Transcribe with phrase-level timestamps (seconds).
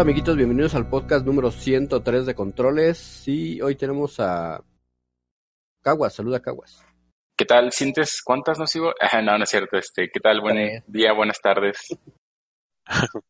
[0.00, 4.64] Hola amiguitos, bienvenidos al podcast número 103 de Controles y hoy tenemos a
[5.82, 6.82] Caguas, saluda Caguas.
[7.36, 8.22] ¿Qué tal, Sintes?
[8.24, 8.94] ¿Cuántas nos sigo?
[9.22, 9.76] no, no es cierto.
[9.76, 10.40] Este, ¿Qué tal?
[10.40, 11.76] Buen día, buenas tardes.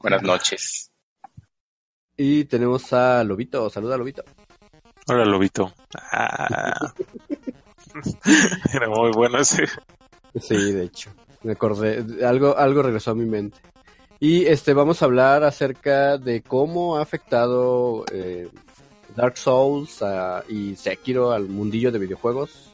[0.00, 0.90] buenas noches.
[2.16, 4.24] Y tenemos a Lobito, saluda Lobito.
[5.06, 5.72] Hola Lobito.
[6.10, 6.92] Ah.
[8.74, 9.66] Era muy bueno ese.
[10.34, 11.14] Sí, de hecho.
[11.44, 13.60] Me acordé, algo, algo regresó a mi mente.
[14.20, 18.48] Y este vamos a hablar acerca de cómo ha afectado eh,
[19.14, 20.00] Dark Souls
[20.48, 22.72] y Sekiro al mundillo de videojuegos.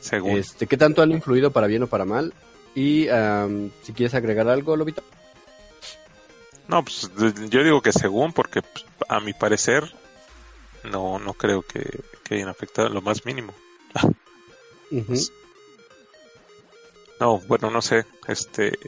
[0.00, 0.32] Según.
[0.32, 2.34] Este, ¿Qué tanto han influido para bien o para mal?
[2.74, 3.08] Y
[3.82, 5.02] si quieres agregar algo, Lobito.
[6.68, 7.10] No, pues
[7.48, 9.84] yo digo que según, porque pues, a mi parecer
[10.84, 13.52] no, no creo que, que hayan afectado lo más mínimo.
[17.18, 18.78] No, bueno, no sé, este...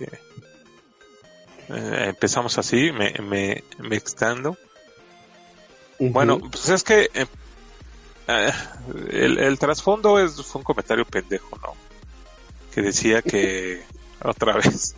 [1.68, 4.56] Eh, empezamos así, me, me, me extendo.
[5.98, 7.26] Bueno, pues es que eh,
[8.28, 8.52] eh,
[9.10, 11.74] el, el trasfondo es, fue un comentario pendejo, ¿no?
[12.72, 13.82] Que decía que,
[14.22, 14.94] otra vez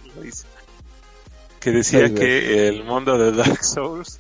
[1.59, 4.19] que decía que el mundo de Dark Souls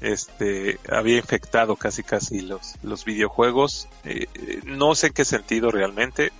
[0.00, 3.88] este había infectado casi casi los, los videojuegos.
[4.64, 6.32] no sé qué sentido realmente.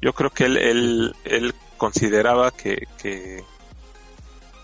[0.00, 3.44] Yo creo que él, él, él consideraba que, que,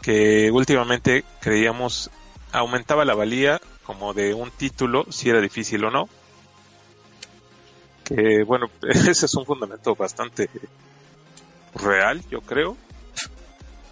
[0.09, 2.11] que últimamente creíamos
[2.53, 6.09] aumentaba la valía como de un título, si era difícil o no.
[8.05, 10.49] Que bueno, ese es un fundamento bastante
[11.75, 12.79] real, yo creo.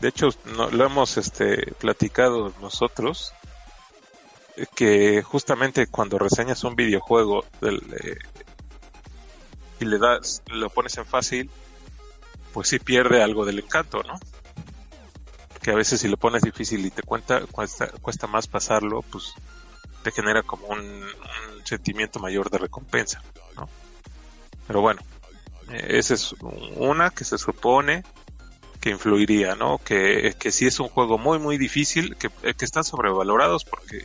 [0.01, 3.35] De hecho, no, lo hemos este, platicado nosotros,
[4.75, 8.17] que justamente cuando reseñas un videojuego eh,
[9.81, 11.51] y le das, lo pones en fácil,
[12.55, 14.19] pues sí pierde algo del encanto, ¿no?
[15.67, 19.35] Que a veces si lo pones difícil y te cuenta, cuesta, cuesta más pasarlo, pues
[20.05, 21.05] te genera como un,
[21.65, 23.21] sentimiento mayor de recompensa,
[23.57, 23.69] ¿no?
[24.69, 25.03] Pero bueno,
[25.73, 26.37] eh, esa es
[26.77, 28.05] una que se supone
[28.81, 29.79] que influiría, ¿no?
[29.79, 34.05] Que, que sí es un juego muy, muy difícil, que, que están sobrevalorados porque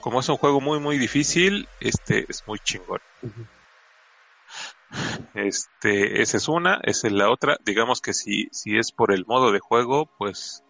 [0.00, 3.00] como es un juego muy, muy difícil, este es muy chingón.
[5.34, 7.56] Este, esa es una, esa es la otra.
[7.64, 10.63] Digamos que si, si es por el modo de juego, pues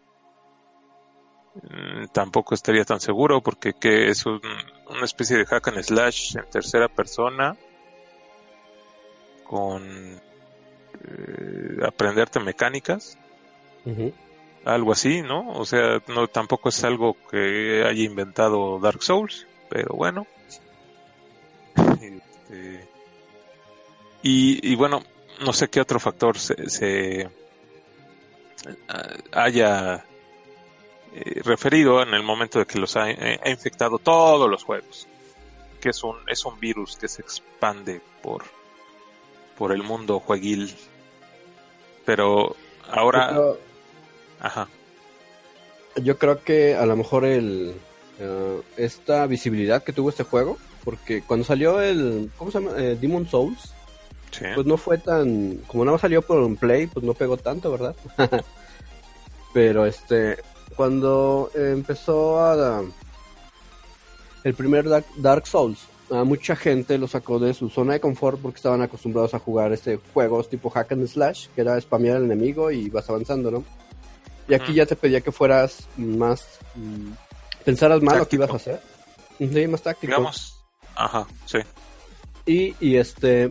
[2.12, 6.88] tampoco estaría tan seguro porque que es una especie de hack and slash en tercera
[6.88, 7.56] persona
[9.44, 10.20] con
[11.04, 13.18] eh, aprenderte mecánicas.
[14.64, 15.50] Algo así, ¿no?
[15.50, 20.26] O sea, no tampoco es algo que haya inventado Dark Souls, pero bueno.
[22.54, 22.88] Este,
[24.22, 25.02] y, bueno,
[25.44, 27.28] no sé qué otro factor se, se
[29.32, 30.04] haya
[31.14, 35.06] eh, referido en el momento de que los ha, eh, ha, infectado todos los juegos.
[35.80, 38.44] Que es un, es un virus que se expande por,
[39.56, 40.74] por el mundo jueguil.
[42.04, 42.56] Pero
[42.90, 43.34] ahora...
[44.40, 44.68] ajá.
[45.96, 47.74] Yo creo que a lo mejor el...
[48.20, 52.30] Uh, esta visibilidad que tuvo este juego, porque cuando salió el...
[52.36, 52.78] ¿Cómo se llama?
[52.78, 53.74] Eh, Demon Souls
[54.54, 55.58] pues no fue tan.
[55.66, 57.94] Como no salió por un play, pues no pegó tanto, ¿verdad?
[59.52, 60.38] Pero este.
[60.76, 62.82] Cuando empezó a.
[64.42, 64.86] El primer
[65.16, 69.32] Dark, Souls, a mucha gente lo sacó de su zona de confort porque estaban acostumbrados
[69.32, 73.08] a jugar este juegos tipo hack and slash, que era spamear al enemigo y vas
[73.08, 73.64] avanzando, ¿no?
[74.46, 76.58] Y aquí ya te pedía que fueras más.
[76.74, 77.12] Mm,
[77.64, 78.80] pensaras mal lo que ibas a hacer.
[79.38, 80.10] Sí, más táctico.
[80.10, 80.62] Digamos.
[80.94, 81.58] Ajá, sí.
[82.44, 83.50] Y, y este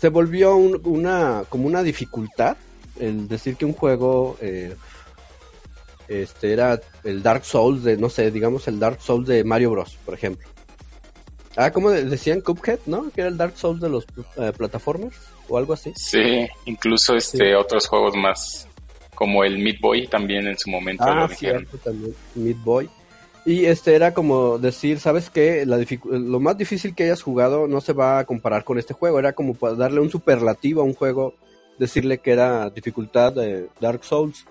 [0.00, 2.56] se volvió una como una dificultad
[3.00, 4.74] el decir que un juego eh,
[6.08, 9.96] este era el Dark Souls de no sé digamos el Dark Souls de Mario Bros
[10.04, 10.48] por ejemplo.
[11.56, 14.04] Ah como decían Cuphead no que era el Dark Souls de los
[14.36, 15.16] eh, plataformers
[15.48, 18.68] o algo así sí incluso este otros juegos más
[19.14, 22.88] como el Meat Boy también en su momento ah, lo dijeron también Meat Boy.
[23.48, 25.64] Y este era como decir, ¿sabes qué?
[25.64, 29.18] La lo más difícil que hayas jugado no se va a comparar con este juego.
[29.18, 31.34] Era como darle un superlativo a un juego,
[31.78, 34.44] decirle que era dificultad de Dark Souls.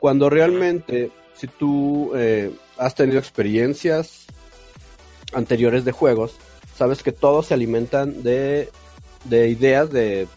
[0.00, 4.26] Cuando realmente, si tú eh, has tenido experiencias
[5.32, 6.36] anteriores de juegos,
[6.76, 8.70] sabes que todos se alimentan de,
[9.24, 10.28] de ideas de,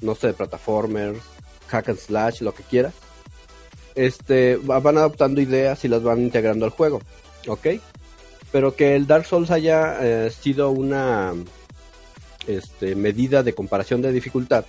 [0.00, 1.20] no sé, plataformers,
[1.68, 2.94] hack and slash, lo que quieras
[3.94, 7.00] este, van adoptando ideas y las van integrando al juego,
[7.46, 7.68] ¿ok?
[8.52, 11.32] Pero que el Dark Souls haya eh, sido una
[12.46, 14.64] este, medida de comparación de dificultad,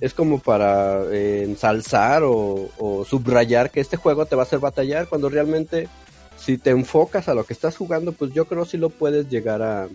[0.00, 5.08] es como para eh, ensalzar o, subrayar que este juego te va a hacer batallar
[5.08, 5.88] cuando realmente
[6.36, 9.28] si te enfocas a lo que estás jugando, pues yo creo que sí lo puedes
[9.28, 9.88] llegar a,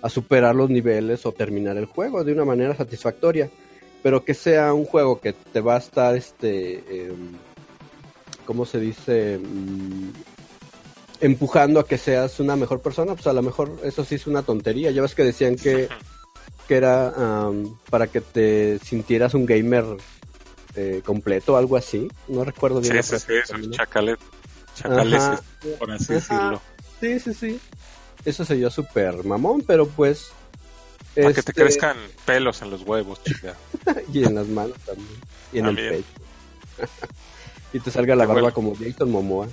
[0.00, 3.50] a superar los niveles o terminar el juego de una manera satisfactoria.
[4.02, 7.12] Pero que sea un juego que te va a estar, este, eh,
[8.46, 9.38] ¿cómo se dice?
[9.38, 10.10] Mm,
[11.20, 14.42] empujando a que seas una mejor persona, pues a lo mejor eso sí es una
[14.42, 14.92] tontería.
[14.92, 15.88] Ya ves que decían que
[16.68, 17.50] que era
[17.88, 19.84] para que te sintieras un gamer
[20.76, 22.08] eh, completo, algo así.
[22.28, 23.02] No recuerdo bien.
[23.02, 24.20] Sí, sí, sí, esos chacalet,
[24.74, 25.22] chacales,
[25.78, 26.60] por así decirlo.
[27.00, 27.60] Sí, sí, sí.
[28.24, 30.30] Eso sería súper mamón, pero pues...
[31.14, 33.54] Para que te este crezcan pelos en los huevos, chica.
[34.12, 35.08] y en las manos también.
[35.52, 36.04] Y en el pecho.
[37.72, 39.48] y te salga la barba como Jason Momoa.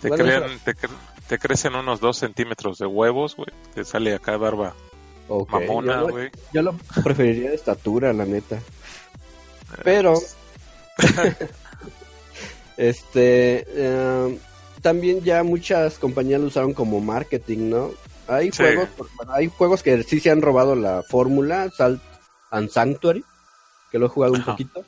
[0.00, 0.44] Te, crean,
[1.28, 3.48] te, crecen unos dos centímetros de huevos, güey.
[3.74, 4.74] Te sale acá barba
[5.50, 6.30] Mamona, güey.
[6.52, 8.58] Yo, lo preferiría de estatura, la neta.
[9.82, 10.14] Pero.
[12.76, 13.64] este.
[13.68, 14.38] Eh,
[14.82, 17.90] también ya muchas compañías lo usaron como marketing, ¿no?
[18.28, 18.88] Hay juegos,
[19.28, 22.02] hay juegos que sí se han robado la fórmula, Salt
[22.50, 23.24] and Sanctuary,
[23.90, 24.84] que lo he jugado un poquito.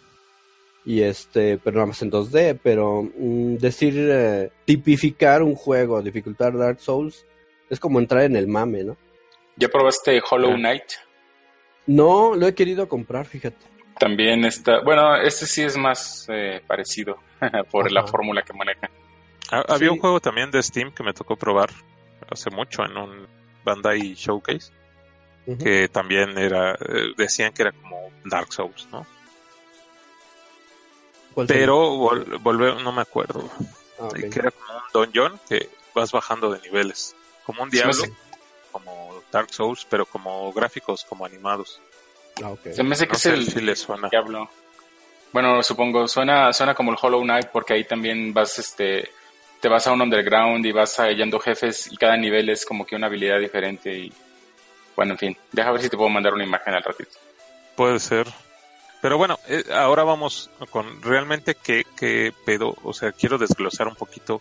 [0.85, 6.57] Y este, pero nada más en 2D, pero mm, decir eh, tipificar un juego, dificultar
[6.57, 7.25] Dark Souls,
[7.69, 8.97] es como entrar en el mame, ¿no?
[9.57, 10.57] ¿Ya probaste Hollow ah.
[10.57, 10.85] Knight?
[11.87, 13.65] No, lo he querido comprar, fíjate.
[13.99, 17.19] También está, bueno, este sí es más eh, parecido
[17.71, 18.91] por la fórmula que maneja.
[19.51, 21.71] Ah, había un juego también de Steam que me tocó probar
[22.29, 23.27] hace mucho en un
[23.65, 24.73] Bandai Showcase,
[25.63, 29.07] que también era, eh, decían que era como Dark Souls, ¿no?
[31.47, 31.97] Pero
[32.41, 33.49] volver, no me acuerdo.
[34.01, 37.15] Ah, que era como un dungeon que vas bajando de niveles,
[37.45, 38.03] como un diablo
[38.73, 41.81] como Dark Souls, pero como gráficos, como animados.
[42.43, 43.47] Ah, Se me hace que es el
[44.11, 44.49] Diablo.
[45.33, 49.11] Bueno, supongo, suena, suena como el Hollow Knight porque ahí también vas, este,
[49.61, 52.97] te vas a un underground y vas hallando jefes y cada nivel es como que
[52.97, 54.13] una habilidad diferente y,
[54.95, 57.19] bueno, en fin, deja ver si te puedo mandar una imagen al ratito.
[57.75, 58.27] Puede ser.
[59.03, 63.97] Pero bueno, eh, ahora vamos con realmente qué, qué pedo, o sea, quiero desglosar un
[63.97, 64.41] poquito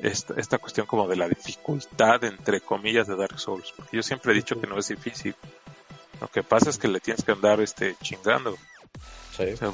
[0.00, 3.72] esta, esta cuestión como de la dificultad, entre comillas, de Dark Souls.
[3.76, 5.34] Porque yo siempre he dicho que no es difícil.
[6.20, 8.56] Lo que pasa es que le tienes que andar este chingando.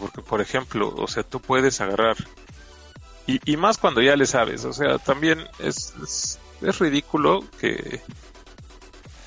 [0.00, 2.17] porque, por ejemplo, o sea, tú puedes agarrar.
[3.26, 4.64] Y, y más cuando ya le sabes.
[4.64, 8.00] O sea, también es, es, ridículo que.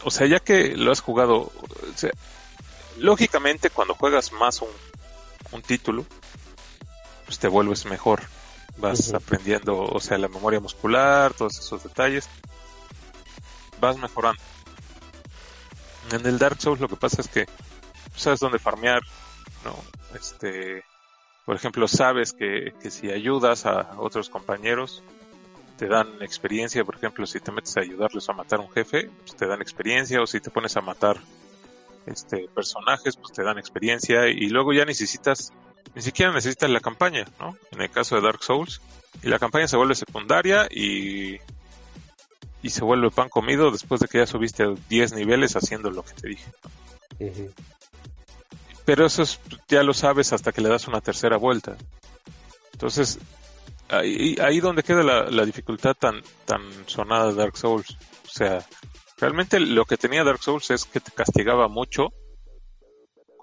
[0.03, 1.37] O sea, ya que lo has jugado.
[1.37, 2.11] O sea,
[2.97, 4.69] lógicamente, cuando juegas más un,
[5.51, 6.05] un título,
[7.25, 8.21] pues te vuelves mejor
[8.77, 12.29] vas aprendiendo, o sea, la memoria muscular, todos esos detalles,
[13.79, 14.41] vas mejorando.
[16.11, 17.47] En el Dark Souls lo que pasa es que
[18.15, 19.01] sabes dónde farmear,
[19.63, 19.75] ¿no?
[20.15, 20.83] Este,
[21.45, 25.03] por ejemplo, sabes que, que si ayudas a otros compañeros,
[25.77, 29.09] te dan experiencia, por ejemplo, si te metes a ayudarles a matar a un jefe,
[29.25, 31.17] pues te dan experiencia, o si te pones a matar
[32.05, 35.51] este personajes, pues te dan experiencia, y luego ya necesitas
[35.95, 37.57] ni siquiera necesitas la campaña, ¿no?
[37.71, 38.81] En el caso de Dark Souls.
[39.21, 41.37] Y la campaña se vuelve secundaria y,
[42.61, 46.13] y se vuelve pan comido después de que ya subiste 10 niveles haciendo lo que
[46.13, 46.51] te dije.
[48.85, 49.23] Pero eso
[49.67, 51.77] ya lo sabes hasta que le das una tercera vuelta.
[52.73, 53.19] Entonces,
[53.89, 57.97] ahí, ahí donde queda la, la dificultad tan, tan sonada de Dark Souls.
[58.25, 58.65] O sea,
[59.19, 62.13] realmente lo que tenía Dark Souls es que te castigaba mucho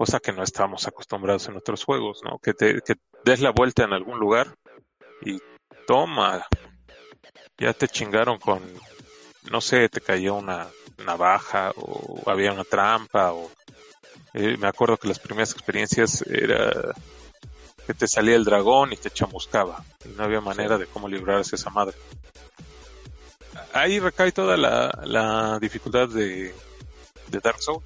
[0.00, 2.38] cosa que no estábamos acostumbrados en otros juegos, ¿no?
[2.38, 2.80] Que te
[3.22, 4.54] des la vuelta en algún lugar
[5.20, 5.36] y
[5.86, 6.46] toma,
[7.58, 8.62] ya te chingaron con,
[9.50, 10.68] no sé, te cayó una
[11.04, 13.50] navaja o había una trampa o
[14.32, 16.94] eh, me acuerdo que las primeras experiencias era
[17.86, 19.84] que te salía el dragón y te chamuscaba
[20.16, 21.94] no había manera de cómo librarse esa madre.
[23.74, 26.54] Ahí recae toda la, dificultad de
[27.42, 27.84] Dark Souls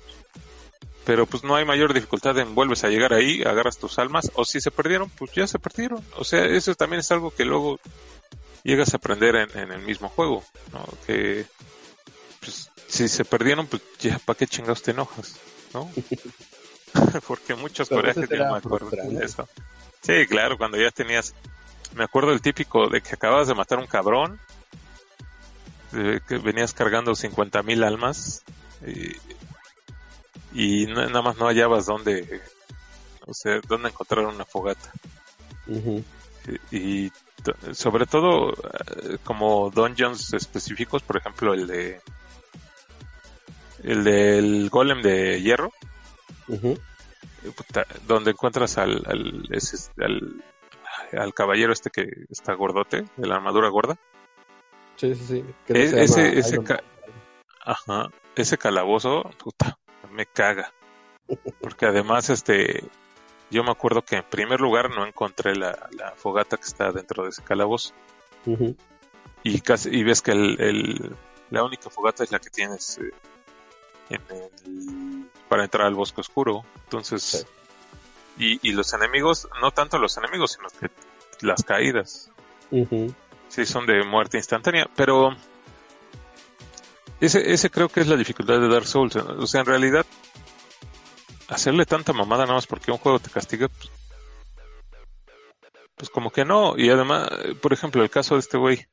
[1.04, 4.44] pero pues no hay mayor dificultad en vuelves a llegar ahí, agarras tus almas, o
[4.44, 6.02] si se perdieron, pues ya se perdieron.
[6.16, 7.78] O sea, eso también es algo que luego
[8.62, 10.42] llegas a aprender en, el mismo juego,
[10.72, 10.86] ¿no?
[11.06, 11.44] Que
[12.40, 15.36] pues, si se perdieron, pues ya, ¿para qué chingados te enojas?
[15.74, 15.90] ¿No?
[17.26, 19.48] Porque muchos corajes ya me acuerdo de eso.
[20.00, 21.34] Sí, claro, cuando ya tenías,
[21.94, 24.38] me acuerdo el típico de que acabas de matar un cabrón,
[25.92, 28.42] que venías cargando 50 mil almas,
[28.86, 29.16] y,
[30.54, 32.40] y nada más no hallabas dónde,
[33.26, 34.92] o sea, dónde encontrar una fogata.
[36.70, 37.10] Y,
[37.72, 42.00] sobre todo eh, como dungeons específicos, por ejemplo el de
[43.82, 45.72] el del golem de hierro.
[48.06, 50.42] donde encuentras al, al,
[51.12, 53.98] al, caballero este que está gordote, de la armadura gorda.
[54.96, 55.44] Sí, sí, sí.
[55.68, 56.58] E, ese, ese,
[57.64, 59.78] Ajá, ese calabozo, puta,
[60.10, 60.72] me caga.
[61.60, 62.84] Porque además, este,
[63.50, 65.76] yo me acuerdo que en primer lugar no encontré la,
[66.16, 67.94] fogata que está dentro de ese calabozo.
[69.42, 71.16] Y casi, y ves que el,
[71.50, 73.10] la única fogata es la que tienes eh,
[74.10, 76.64] en el, para entrar al bosque oscuro.
[76.84, 77.46] Entonces,
[78.38, 80.90] y, y, los enemigos, no tanto los enemigos, sino que
[81.46, 82.30] las caídas.
[83.48, 85.36] Sí, son de muerte instantánea, pero
[87.20, 89.16] ese, ese creo que es la dificultad de Dark Souls.
[89.16, 90.06] O sea, en realidad,
[91.48, 93.90] hacerle tanta mamada nada más porque un juego te castiga, pues,
[95.96, 96.76] pues como que no.
[96.76, 97.28] Y además,
[97.60, 98.86] por ejemplo, el caso de este güey.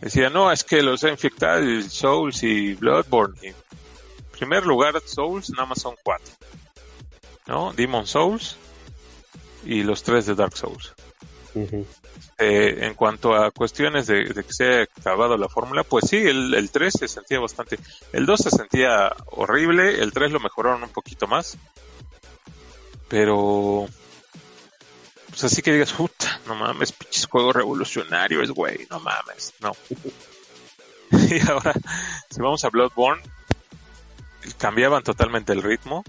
[0.00, 3.48] Decía, no, es que los he infectado Souls y Bloodborne.
[3.48, 3.54] en
[4.30, 6.32] primer lugar, Souls nada más son cuatro.
[7.46, 7.72] ¿No?
[7.72, 8.56] Demon Souls
[9.64, 10.94] y los tres de Dark Souls.
[12.40, 16.54] Eh, en cuanto a cuestiones de, que se haya acabado la fórmula, pues sí, el,
[16.54, 17.78] el 3 se sentía bastante.
[18.12, 21.58] El 2 se sentía horrible, el 3 lo mejoraron un poquito más.
[23.08, 23.88] Pero.
[25.30, 29.72] Pues así que digas, puta, no mames, pinches juegos revolucionarios, güey, no mames, no.
[31.10, 31.74] y ahora,
[32.30, 33.22] si vamos a Bloodborne,
[34.58, 36.04] cambiaban totalmente el ritmo.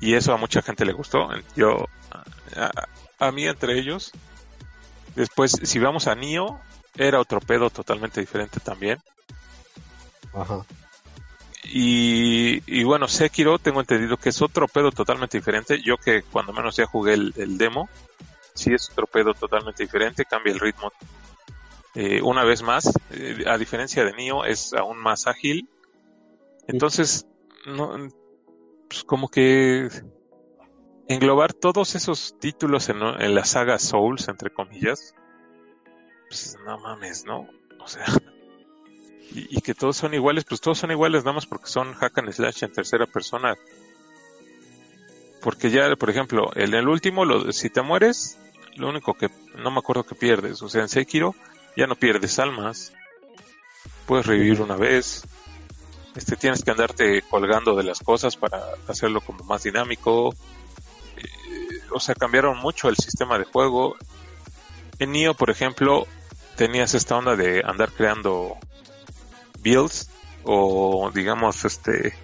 [0.00, 1.28] Y eso a mucha gente le gustó.
[1.54, 1.84] Yo,
[3.18, 4.12] a mí entre ellos,
[5.14, 6.60] Después, si vamos a Nio,
[6.96, 8.98] era otro pedo totalmente diferente también.
[10.32, 10.64] Ajá.
[11.64, 15.80] Y, y, bueno, Sekiro tengo entendido que es otro pedo totalmente diferente.
[15.82, 17.88] Yo que cuando menos ya jugué el, demo,
[18.54, 20.90] sí es otro pedo totalmente diferente, cambia el ritmo.
[21.94, 25.68] Eh, una vez más, eh, a diferencia de Nio, es aún más ágil.
[26.66, 27.26] Entonces,
[27.66, 28.08] no,
[28.88, 29.88] pues como que
[31.10, 33.00] englobar todos esos títulos en,
[33.34, 35.16] la saga Souls, entre comillas,
[36.28, 37.48] pues no mames, ¿no?
[37.80, 38.04] O sea,
[39.32, 42.30] y, que todos son iguales, pues todos son iguales nada más porque son hack and
[42.30, 43.56] slash en tercera persona.
[45.42, 48.38] Porque ya, por ejemplo, en el último, lo, si te mueres,
[48.76, 51.34] lo único que no me acuerdo que pierdes, o sea, en Sekiro
[51.76, 52.92] ya no pierdes almas,
[54.06, 55.24] puedes revivir una vez,
[56.14, 60.34] este tienes que andarte colgando de las cosas para hacerlo como más dinámico,
[61.92, 63.96] o sea, cambiaron mucho el sistema de juego.
[64.98, 66.06] En Nio, por ejemplo,
[66.56, 68.56] tenías esta onda de andar creando
[69.62, 70.10] builds
[70.44, 72.14] o digamos este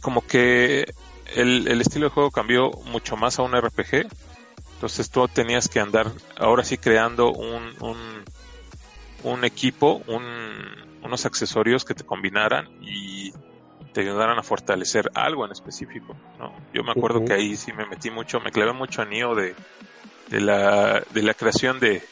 [0.00, 0.92] como que
[1.34, 4.06] el, estilo de juego cambió mucho más a un RPG
[4.74, 7.74] entonces tú tenías que andar ahora sí creando un,
[9.22, 10.24] un, equipo un,
[11.02, 13.32] unos accesorios que te combinaran y
[13.92, 16.52] te ayudaran a fortalecer algo en específico, ¿no?
[16.72, 19.54] Yo me acuerdo que ahí sí me metí mucho, me clavé mucho a Nio de,
[20.28, 22.02] de, la, de la creación de,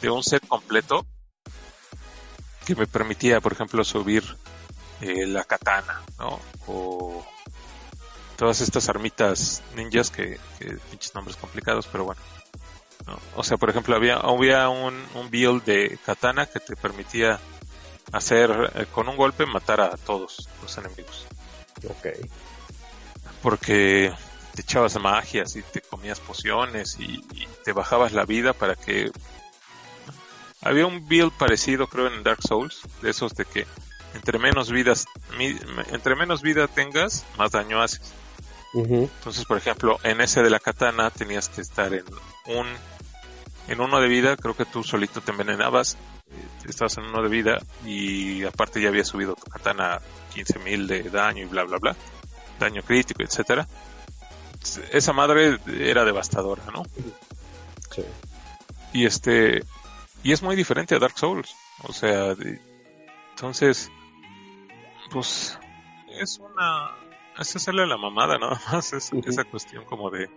[0.00, 1.06] de un set completo
[2.64, 4.24] que me permitía, por ejemplo, subir
[5.00, 6.40] eh, la katana, ¿no?
[6.66, 7.24] O
[8.36, 12.20] todas estas armitas ninjas que, que pinches nombres complicados, pero bueno.
[13.36, 17.38] O sea, por ejemplo, había, había un, un build de katana que te permitía
[18.12, 21.26] hacer eh, con un golpe matar a todos los enemigos.
[21.88, 22.08] Ok.
[23.42, 24.12] Porque
[24.54, 27.22] te echabas magias y te comías pociones y,
[27.64, 29.10] te bajabas la vida para que
[30.60, 33.66] había un build parecido creo en Dark Souls de esos de que
[34.12, 35.06] entre menos vidas
[35.90, 38.12] entre menos vida tengas más daño haces
[38.74, 42.04] entonces por ejemplo en ese de la katana tenías que estar en
[42.46, 42.66] un
[43.68, 45.96] en uno de vida creo que tú solito te envenenabas
[46.68, 50.00] estabas en uno de vida y aparte ya había subido tu katana
[50.34, 51.96] 15.000 de daño y bla bla bla,
[52.58, 53.66] daño crítico, etcétera.
[54.92, 56.84] Esa madre era devastadora, ¿no?
[57.90, 58.02] Sí.
[58.92, 59.62] Y este
[60.22, 62.34] y es muy diferente a Dark Souls, o sea,
[63.30, 63.90] entonces
[65.10, 65.58] pues
[66.08, 66.90] es una
[67.38, 70.30] es hacerle la mamada nada más, es, esa cuestión como de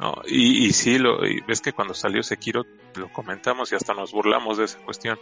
[0.00, 0.22] ¿no?
[0.26, 2.64] Y, y sí, lo, y ves que cuando salió Sekiro
[2.94, 5.18] lo comentamos y hasta nos burlamos de esa cuestión.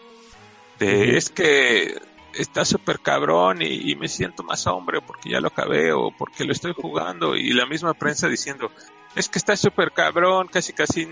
[0.78, 2.00] De, Es que
[2.32, 6.52] está súper cabrón y, me siento más hombre porque ya lo acabé o porque lo
[6.52, 8.70] estoy jugando y la misma prensa diciendo,
[9.16, 11.08] es que está súper cabrón, casi casi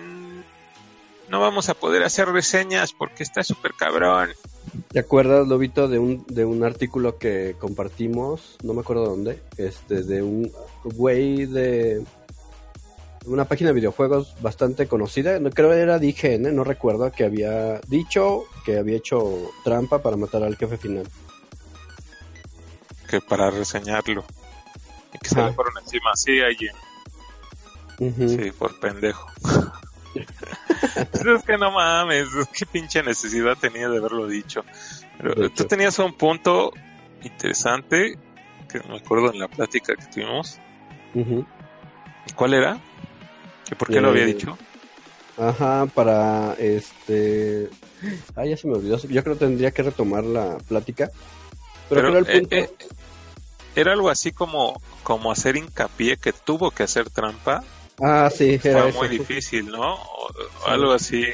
[1.28, 4.30] no vamos a poder hacer reseñas porque está súper cabrón.
[4.88, 10.02] ¿Te acuerdas, Lobito, de un, de un artículo que compartimos, no me acuerdo dónde, este,
[10.02, 10.52] de un
[10.84, 12.04] güey de
[13.26, 17.80] una página de videojuegos bastante conocida, no creo que era DGN, no recuerdo, que había
[17.88, 21.06] dicho que había hecho trampa para matar al jefe final.
[23.08, 24.24] Que para reseñarlo.
[25.20, 26.74] que se le fueron encima, sí, alguien.
[27.98, 29.30] Sí, por pendejo.
[30.14, 34.64] es que no mames, qué pinche necesidad tenía de haberlo dicho.
[35.18, 36.72] Pero tú tenías un punto
[37.22, 38.18] interesante
[38.68, 40.58] que me acuerdo en la plática que tuvimos.
[42.34, 42.78] ¿Cuál era?
[43.68, 44.56] ¿Que ¿Por qué lo había eh, dicho?
[45.38, 47.68] Ajá, para este.
[48.34, 48.98] Ah, ya se me olvidó.
[48.98, 51.10] Yo creo que tendría que retomar la plática.
[51.88, 52.56] Pero, era el eh, punto.
[52.56, 52.70] Eh,
[53.74, 57.62] era algo así como, como hacer hincapié que tuvo que hacer trampa.
[58.00, 59.98] Ah, sí, era muy difícil, ¿no?
[60.66, 61.24] Algo así.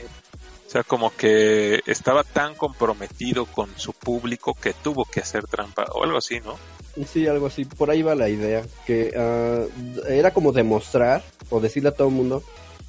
[0.67, 5.85] O sea, como que estaba tan comprometido con su público que tuvo que hacer trampa,
[5.93, 6.57] o algo así, ¿no?
[7.07, 7.65] Sí, algo así.
[7.65, 8.63] Por ahí va la idea.
[8.87, 9.65] Que ah,
[10.09, 12.43] era como demostrar o decirle a todo el mundo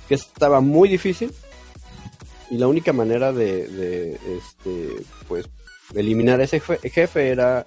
[0.07, 1.31] que estaba muy difícil
[2.49, 5.49] y la única manera de, este, pues,
[5.95, 7.65] eliminar ese jefe era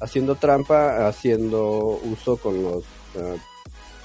[0.00, 3.38] haciendo trampa, haciendo uso con los uh,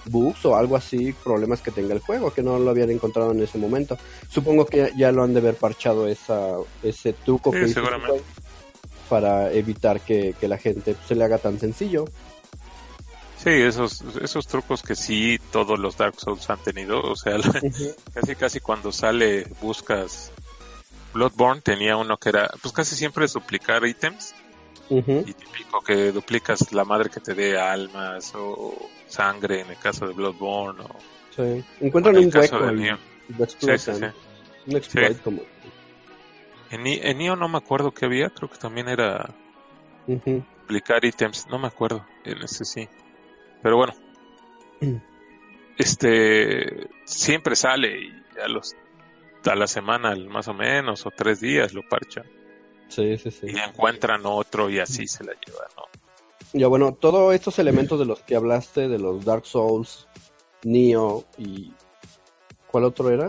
[0.05, 3.41] bugs o algo así, problemas que tenga el juego, que no lo habían encontrado en
[3.41, 3.97] ese momento.
[4.29, 7.67] Supongo que ya lo han de haber parchado esa, ese truco que
[9.09, 12.05] para evitar que, que la gente se le haga tan sencillo.
[13.43, 17.37] Sí, esos, esos trucos que sí todos los Dark Souls han tenido, o sea,
[18.13, 20.31] casi casi cuando sale buscas
[21.13, 24.33] Bloodborne tenía uno que era, pues casi siempre duplicar ítems.
[24.89, 30.05] Y típico que duplicas la madre que te dé almas o sangre en el caso
[30.05, 30.89] de Bloodborne o
[31.35, 31.63] sí.
[31.79, 32.59] encuentran un hueco
[33.47, 33.91] sí, sí,
[34.67, 35.41] un exploit como
[36.73, 39.29] en, en Neo no me acuerdo qué había, creo que también era
[40.07, 42.89] duplicar ítems, no me acuerdo, en ese sí.
[43.61, 43.93] Pero bueno,
[45.77, 48.11] este siempre sale y
[48.43, 48.75] a los
[49.45, 52.25] a la semana más o menos o tres días lo parchan.
[52.87, 53.47] Sí, sí, sí.
[53.47, 55.83] Y encuentran otro y así se la llevan, ¿no?
[56.53, 60.07] Ya bueno, todos estos elementos de los que hablaste, de los Dark Souls,
[60.63, 61.73] Neo y
[62.73, 63.27] ¿cuál otro era?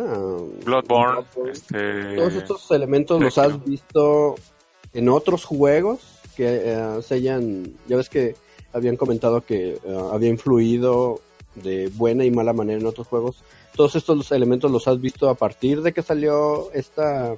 [0.65, 1.23] Bloodborne.
[1.53, 2.17] Este...
[2.17, 4.37] Todos estos elementos los has visto
[4.95, 6.01] en otros juegos
[6.35, 8.37] que eh, se hayan, ya ves que
[8.73, 11.21] habían comentado que eh, había influido
[11.57, 13.45] de buena y mala manera en otros juegos.
[13.77, 17.35] Todos estos elementos los has visto a partir de que salió esta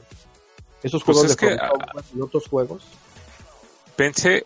[0.84, 1.72] esos pues juegos de ah,
[2.14, 2.84] en otros juegos.
[3.96, 4.44] Pensé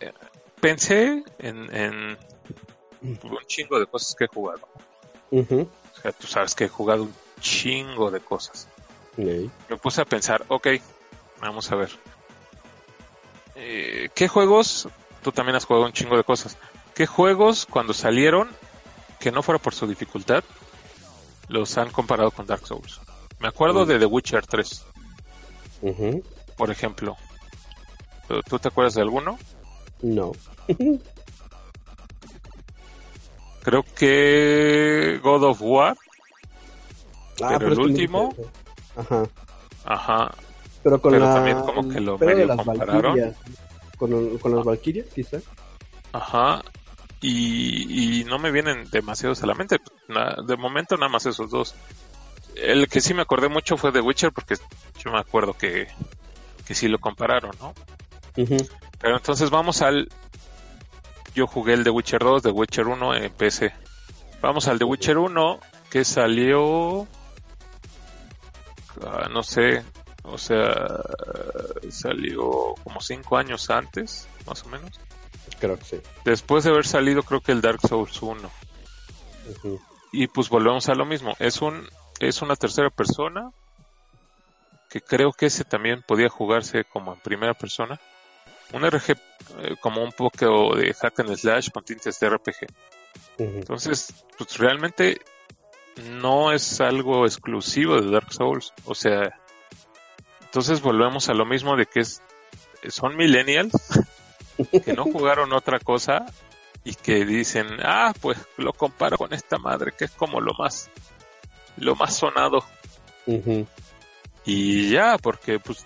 [0.63, 2.17] pensé en,
[3.03, 4.67] un chingo de cosas que he jugado.
[5.31, 8.69] O sea, tú sabes que he jugado un chingo de cosas.
[9.69, 10.69] Me puse a pensar, ok,
[11.41, 11.91] vamos a ver.
[13.57, 14.89] Eh, ¿Qué juegos?
[15.23, 16.57] Tú también has jugado un chingo de cosas.
[16.95, 18.49] ¿Qué juegos cuando salieron,
[19.19, 20.45] que no fuera por su dificultad,
[21.49, 23.01] los han comparado con Dark Souls?
[23.39, 24.85] Me acuerdo de The Witcher 3.
[26.57, 27.17] Por ejemplo.
[28.49, 29.39] ¿Tú te acuerdas de alguno?
[30.03, 30.33] No.
[33.63, 35.97] Creo que God of War.
[37.43, 38.35] Ah, pero, el último.
[38.97, 39.23] Ajá.
[39.85, 40.35] Ajá.
[40.83, 41.35] Pero con la...
[41.35, 43.35] también como que lo medio compararon.
[43.97, 45.43] Con, con las Valkyrias, quizás.
[46.13, 46.63] Ajá
[47.23, 49.79] y, no me vienen demasiados a la mente.
[50.47, 51.75] de momento nada más esos dos.
[52.57, 54.57] El que sí me acordé mucho fue de Witcher porque
[55.03, 55.89] yo me acuerdo que,
[56.67, 57.75] que sí lo compararon, ¿no?
[58.35, 60.09] Pero entonces vamos al...
[61.35, 63.73] Yo jugué el de Witcher 2, de Witcher 1 en PC.
[64.41, 67.07] Vamos al de Witcher 1 que salió...
[69.05, 69.83] Ah, no sé,
[70.23, 71.01] o sea,
[71.91, 74.91] salió como cinco años antes, más o menos.
[75.59, 76.01] Creo que sí.
[76.25, 78.51] Después de haber salido, creo que el Dark Souls 1.
[80.13, 81.35] Y pues volvemos a lo mismo.
[81.39, 83.51] Es un es una tercera persona
[84.91, 87.99] que creo que ese también podía jugarse como en primera persona.
[88.73, 92.67] Un RG eh, como un poco de hack and slash con tintes de RPG.
[93.39, 95.21] Entonces, pues realmente
[95.97, 98.73] no es algo exclusivo de Dark Souls.
[98.85, 99.39] O sea,
[100.43, 102.23] entonces volvemos a lo mismo de que es,
[102.89, 103.73] son millennials
[104.85, 106.27] que no jugaron otra cosa
[106.85, 110.91] y que dicen, ah, pues lo comparo con esta madre que es como lo más,
[111.77, 112.65] lo más sonado.
[114.45, 115.85] Y ya, porque pues,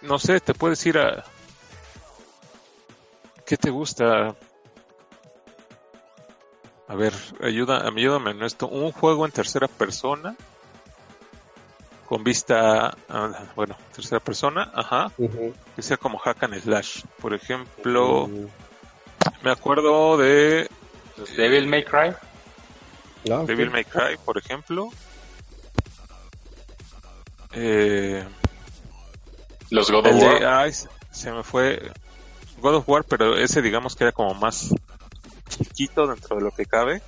[0.00, 1.24] no sé, te puedes ir a...
[3.44, 4.36] ¿Qué te gusta?
[6.92, 8.68] A ver, ayuda, ayúdame en esto.
[8.68, 10.36] Un juego en tercera persona
[12.04, 12.94] con vista,
[13.56, 15.10] bueno, tercera persona, ajá,
[15.74, 17.04] que sea como hack and slash.
[17.18, 18.28] Por ejemplo,
[19.42, 20.68] me acuerdo de
[21.34, 22.14] Devil May Cry.
[23.30, 24.90] Ah, Devil May Cry, por ejemplo.
[27.54, 28.22] Eh,
[29.70, 30.70] Los God of War.
[31.10, 31.90] se me fue
[32.60, 34.74] God of War, pero ese digamos que era como más
[35.58, 37.02] chiquito dentro de lo que cabe.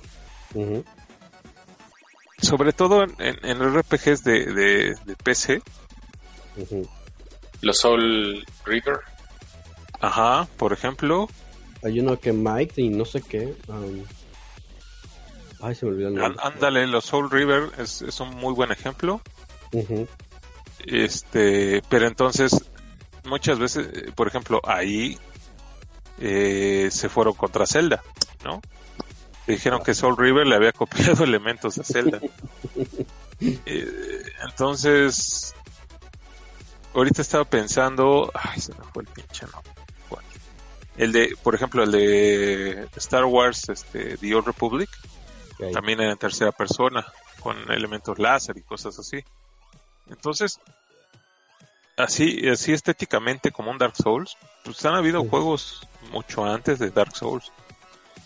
[2.41, 5.61] Sobre todo en, en, RPGs de, de, PC.
[7.61, 8.99] Los Soul River.
[9.99, 11.27] Ajá, por ejemplo.
[11.83, 13.55] Hay uno que Mike y no sé qué.
[13.67, 14.03] Um,
[15.61, 16.41] ay, se me olvidó el nombre.
[16.43, 19.21] Ándale, los Soul River es, es un muy buen ejemplo.
[20.85, 22.69] Este, pero entonces,
[23.25, 25.17] muchas veces, por ejemplo, ahí
[26.19, 28.03] eh, se fueron contra Zelda,
[28.45, 28.61] ¿no?
[29.47, 32.19] Dijeron que Soul River le había copiado elementos de Zelda.
[33.41, 35.53] Eh, entonces,
[36.93, 39.61] ahorita estaba pensando, ay, se me fue el pinche no.
[40.95, 44.89] El de, por ejemplo, el de Star Wars, este, The Old Republic,
[45.73, 47.05] también en tercera persona,
[47.41, 49.21] con elementos láser y cosas así.
[50.09, 50.61] Entonces,
[51.97, 57.15] así, así estéticamente como un Dark Souls, pues han habido juegos mucho antes de Dark
[57.15, 57.51] Souls.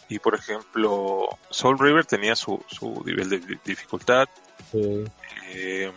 [0.09, 4.27] Y por ejemplo, Soul River tenía su, su nivel de dificultad.
[4.73, 5.91] Eh,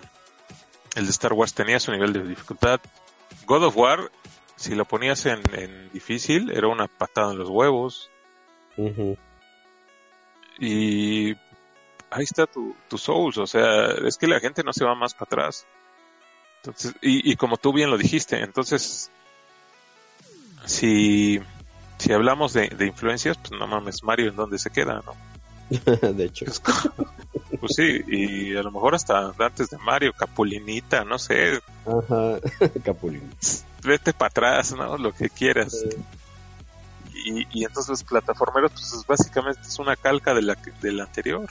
[0.94, 2.78] el de Star Wars tenía su nivel de dificultad.
[3.46, 4.10] God of War,
[4.56, 5.42] si lo ponías en,
[5.92, 8.10] difícil, era una patada en los huevos.
[10.58, 11.32] Y
[12.10, 15.14] ahí está tu, tu Souls, o sea, es que la gente no se va más
[15.14, 15.66] para atrás.
[16.58, 19.10] Entonces, y, y como tú bien lo dijiste, entonces,
[20.66, 21.40] si,
[22.02, 25.14] si hablamos de, de influencias, pues no mames, Mario en dónde se queda, ¿no?
[26.12, 26.46] de hecho.
[27.60, 31.60] Pues sí, y a lo mejor hasta antes de Mario, Capulinita, no sé.
[31.86, 32.40] Ajá,
[32.84, 33.36] Capulinita.
[33.84, 34.98] Vete para atrás, ¿no?
[34.98, 35.76] Lo que quieras.
[37.24, 41.48] Y, y, entonces los plataformeros, pues básicamente es una calca de la, del anterior.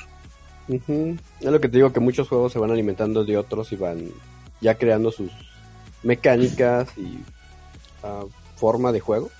[0.68, 4.10] Es lo que te digo, que muchos juegos se van alimentando de otros y van
[4.60, 5.32] ya creando sus
[6.04, 7.24] mecánicas y
[8.06, 9.32] uh, forma de juego.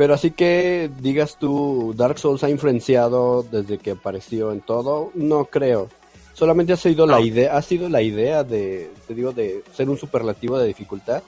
[0.00, 5.44] Pero así que digas tú, Dark Souls ha influenciado desde que apareció en todo, no
[5.44, 5.90] creo.
[6.32, 9.98] Solamente ha sido la idea, ha sido la idea de, te digo, de ser un
[9.98, 11.22] superlativo de dificultad,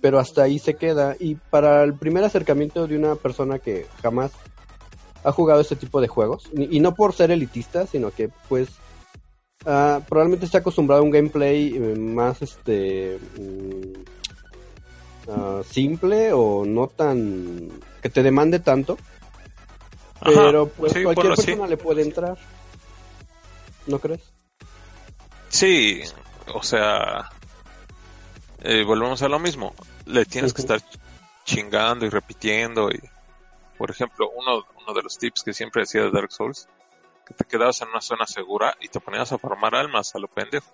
[0.00, 1.14] pero hasta ahí se queda.
[1.20, 4.32] Y para el primer acercamiento de una persona que jamás
[5.22, 8.70] ha jugado este tipo de juegos, y, no por ser elitista, sino que pues
[9.66, 13.92] uh, probablemente está acostumbrado a un gameplay eh, más este mm,
[15.30, 17.68] uh, simple o no tan
[18.00, 18.98] que te demande tanto.
[20.22, 22.38] pero pues cualquier persona le puede entrar.
[23.86, 24.20] ¿No crees?
[25.48, 26.02] Sí,
[26.54, 27.30] o sea,
[28.62, 29.74] eh, volvemos a lo mismo.
[30.06, 30.80] Le tienes que estar
[31.44, 33.00] chingando y repitiendo y
[33.80, 36.68] por ejemplo, uno, uno de los tips que siempre decía de Dark Souls,
[37.26, 40.28] que te quedabas en una zona segura y te ponías a formar almas a lo
[40.28, 40.70] pendejo.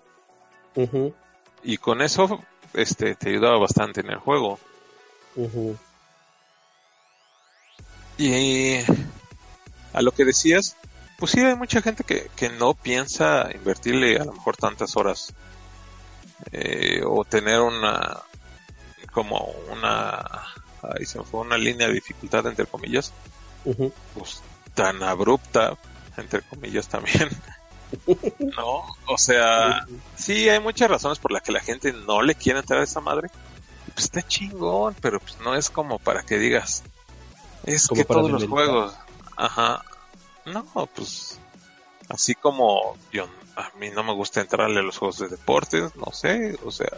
[1.63, 4.59] Y con eso este, te ayudaba bastante en el juego.
[8.17, 8.77] Y
[9.93, 10.75] a lo que decías,
[11.17, 15.33] pues sí hay mucha gente que, que no piensa invertirle a lo mejor tantas horas
[16.51, 18.21] eh, o tener una
[19.11, 20.23] como una
[20.83, 23.11] ahí se fue una línea de dificultad entre comillas,
[24.13, 24.41] pues
[24.73, 25.75] tan abrupta,
[26.17, 27.29] entre comillas también.
[28.55, 32.59] no, o sea, sí hay muchas razones por las que la gente no le quiere
[32.59, 33.29] entrar a esa madre.
[33.93, 36.83] Pues está chingón, pero pues no es como para que digas,
[37.73, 38.93] es que todos los juegos,
[39.35, 39.83] ajá,
[40.45, 40.63] no,
[40.95, 41.39] pues
[42.09, 46.11] así como yo, a mí no me gusta entrarle a los juegos de deportes, no
[46.11, 46.91] sé, o sea,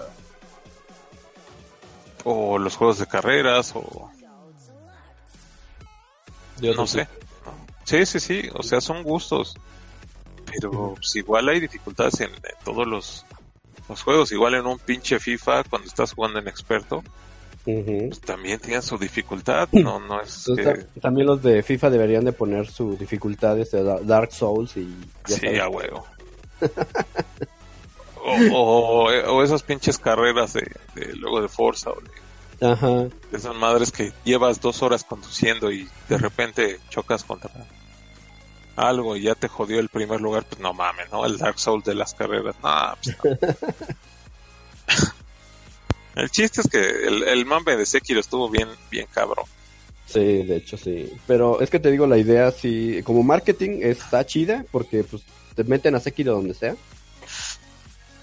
[2.24, 4.12] o los juegos de carreras o
[6.62, 7.08] no sé.
[7.86, 9.56] Sí, sí, sí, o sea, son gustos.
[10.46, 12.32] Pero pues, igual hay dificultades en,
[12.64, 13.26] todos los,
[13.88, 14.32] los, juegos.
[14.32, 17.04] Igual en un pinche FIFA, cuando estás jugando en experto,
[17.64, 19.70] pues, también tiene su dificultad.
[19.72, 20.46] No, no es
[21.02, 24.96] También los de FIFA deberían de poner su dificultad de este, Dark Souls y...
[25.26, 26.06] sí, a huevo.
[28.52, 32.10] o, o, esas pinches carreras de, de luego de Forza o de,
[32.68, 33.08] Ajá.
[33.32, 37.50] esas madres que llevas dos horas conduciendo y de repente chocas contra
[38.76, 41.26] algo y ya te jodió el primer lugar, pues no mames, ¿no?
[41.26, 43.18] El Dark Souls de las carreras, no, pues
[46.20, 49.46] el chiste es que el, el mame de Sekiro estuvo bien, bien cabrón.
[50.06, 51.12] Sí, de hecho sí.
[51.28, 55.24] Pero es que te digo, la idea sí, como marketing está chida porque pues
[55.56, 56.76] te meten a Sekiro donde sea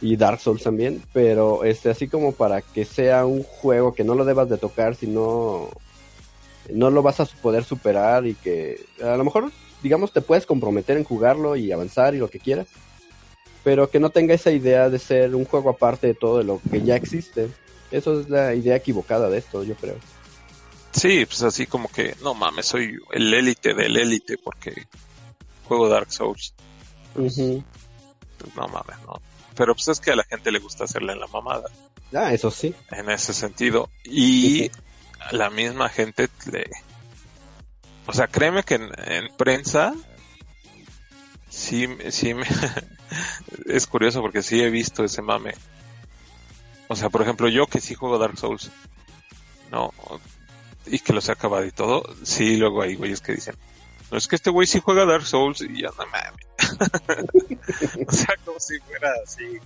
[0.00, 4.14] y Dark Souls también, pero este así como para que sea un juego que no
[4.14, 5.70] lo debas de tocar si no
[6.70, 9.50] no lo vas a poder superar y que a lo mejor
[9.82, 12.66] digamos te puedes comprometer en jugarlo y avanzar y lo que quieras,
[13.64, 16.60] pero que no tenga esa idea de ser un juego aparte de todo de lo
[16.70, 17.48] que ya existe.
[17.90, 19.96] Eso es la idea equivocada de esto, yo creo.
[20.92, 24.86] Sí, pues así como que, no mames, soy el élite del élite porque
[25.64, 26.54] juego Dark Souls.
[27.14, 29.20] Pues, pues, no mames, no.
[29.54, 31.68] Pero pues es que a la gente le gusta hacerle en la mamada.
[32.14, 32.74] Ah, eso sí.
[32.90, 33.90] En ese sentido.
[34.04, 34.70] Y
[35.32, 36.70] la misma gente le...
[38.06, 39.94] O sea, créeme que en, prensa
[41.48, 42.46] sí, sí me...
[43.66, 45.54] es curioso porque sí he visto ese mame.
[46.88, 48.70] O sea, por ejemplo, yo que sí juego Dark Souls,
[49.70, 49.92] no,
[50.86, 53.56] y que los he acabado y todo, sí, luego hay güeyes que dicen,
[54.10, 56.46] no es que este güey sí juega Dark Souls y ya no mames.
[58.08, 59.58] o sea, como si fuera así.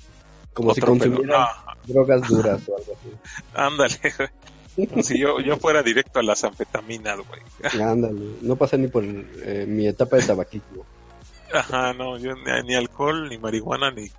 [0.54, 1.48] Como si consumiera
[1.84, 3.10] drogas duras o algo así.
[3.54, 5.02] Ándale, güey.
[5.02, 7.82] si yo, yo fuera directo a las anfetaminas, güey.
[7.82, 10.86] Ándale, no pasa ni por eh, mi etapa de tabaquismo.
[11.52, 14.10] Ajá, no, yo ni, alcohol, ni marihuana, ni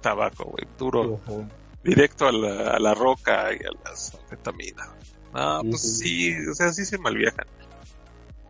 [0.00, 1.20] tabaco, güey, duro.
[1.86, 4.88] Directo a la, a la roca y a las anfetaminas.
[5.32, 7.46] Ah, pues sí, o sea, sí se malviajan.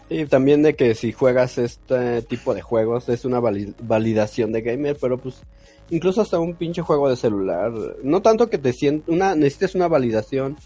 [0.08, 4.96] Y también de que si juegas este tipo de juegos es una validación de gamer,
[5.00, 5.42] pero pues
[5.90, 7.72] incluso hasta un pinche juego de celular,
[8.04, 10.56] no tanto que te sientas, una, necesites una validación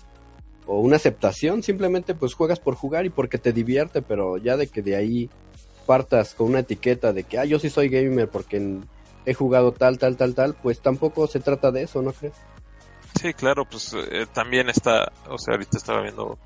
[0.66, 4.66] o una aceptación, simplemente pues juegas por jugar y porque te divierte, pero ya de
[4.66, 5.30] que de ahí
[5.86, 8.78] partas con una etiqueta de que, ah, yo sí soy gamer porque
[9.24, 12.34] he jugado tal, tal, tal, tal, pues tampoco se trata de eso, ¿no crees?
[13.18, 16.38] Sí, claro, pues eh, también está, o sea, ahorita estaba viendo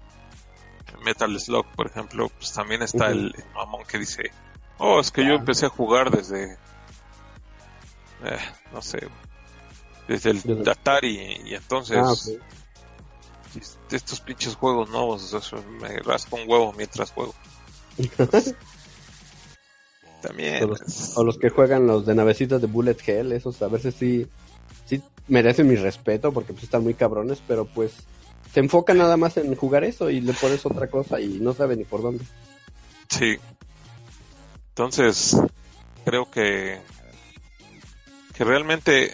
[1.04, 4.30] Metal Slug, por ejemplo, pues también está el mamón que dice,
[4.78, 6.54] oh, es que yo empecé a jugar desde,
[8.24, 8.38] eh,
[8.72, 9.08] no sé,
[10.08, 12.12] desde el Atari y entonces ah,
[13.90, 17.34] estos pinches juegos nuevos, eso, me raspo un huevo mientras juego.
[20.20, 20.64] también.
[21.16, 24.26] O los, que juegan los de navecitas de Bullet Hell, esos a veces sí
[25.26, 27.92] sí merecen mi respeto porque pues están muy cabrones, pero pues
[28.52, 31.76] se enfoca nada más en jugar eso y le pones otra cosa y no sabe
[31.76, 32.24] ni por dónde.
[33.08, 33.36] Sí.
[34.68, 35.36] Entonces,
[36.04, 36.80] creo que
[38.34, 39.12] que realmente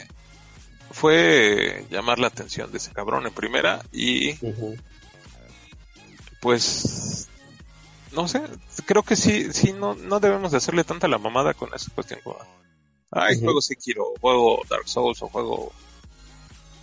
[0.91, 4.35] fue llamar la atención de ese cabrón en primera y
[6.41, 7.29] pues
[8.13, 8.43] no sé,
[8.87, 12.21] creo que sí, sí, no, no debemos de hacerle tanta la mamada con esa cuestión
[13.11, 15.73] ay, uh juego Sekiro, juego Dark Souls, o juego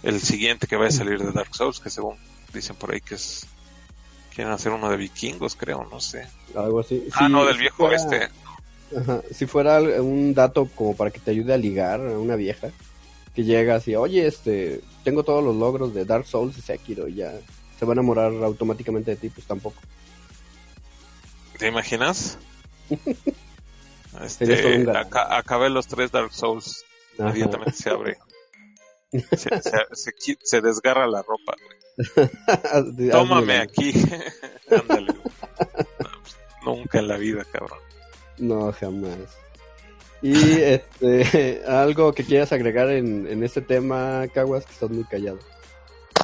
[0.03, 2.17] el siguiente que va a salir de Dark Souls, que según
[2.53, 3.47] dicen por ahí que es
[4.37, 6.27] quieren hacer uno de vikingos, creo, no sé.
[6.55, 7.07] Algo así.
[7.15, 8.29] Ah, no, del viejo este.
[9.31, 12.69] Si fuera un dato como para que te ayude a ligar a una vieja,
[13.33, 17.15] que llega y, oye, este, tengo todos los logros de Dark Souls y Sekiro, y
[17.15, 17.33] ya
[17.79, 19.81] se va a enamorar automáticamente de ti, pues tampoco.
[21.57, 22.37] ¿Te imaginas?
[24.23, 26.83] Este, acabé los tres Dark Souls.
[27.19, 28.17] Inmediatamente se abre.
[29.11, 31.55] Se, desgarra la ropa,
[33.11, 33.91] Tómame aquí.
[34.69, 37.79] Ándale, pues, nunca en la vida, cabrón.
[38.37, 39.17] No, jamás.
[40.21, 45.39] Y este, algo que quieras agregar en, en este tema, Caguas, que estás muy callado.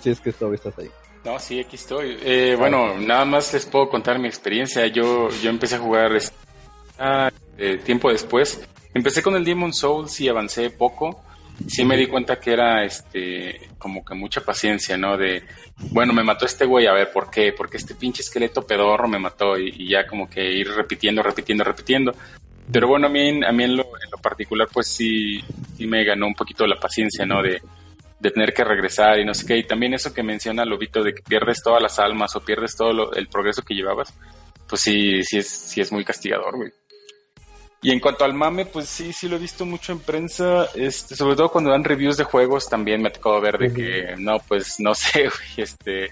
[0.01, 0.91] Si es que todavía estás ahí.
[1.23, 2.17] No, sí, aquí estoy.
[2.21, 4.85] Eh, bueno, nada más les puedo contar mi experiencia.
[4.87, 6.11] Yo, yo empecé a jugar
[6.99, 8.59] ah, eh, tiempo después.
[8.93, 11.23] Empecé con el Demon Souls y avancé poco.
[11.67, 15.17] Sí me di cuenta que era este como que mucha paciencia, ¿no?
[15.17, 15.43] De,
[15.91, 17.53] bueno, me mató este güey, a ver, ¿por qué?
[17.53, 22.15] Porque este pinche esqueleto pedorro me mató y, ya como que ir repitiendo, repitiendo, repitiendo.
[22.71, 23.85] Pero bueno, a mí, a mí en, lo,
[24.21, 25.41] particular pues sí,
[25.77, 27.41] sí me ganó un poquito la paciencia, ¿no?
[27.41, 27.61] De,
[28.19, 29.57] de tener que regresar y no sé qué.
[29.57, 33.13] Y también eso que menciona Lobito de que pierdes todas las almas o pierdes todo
[33.13, 34.13] el progreso que llevabas,
[34.67, 36.71] pues sí, sí es, sí es muy castigador, güey.
[37.83, 41.17] Y en cuanto al mame, pues sí, sí lo he visto mucho en prensa, este,
[41.17, 44.39] sobre todo cuando dan reviews de juegos, también me ha tocado ver de que, no,
[44.39, 46.09] pues no sé, este,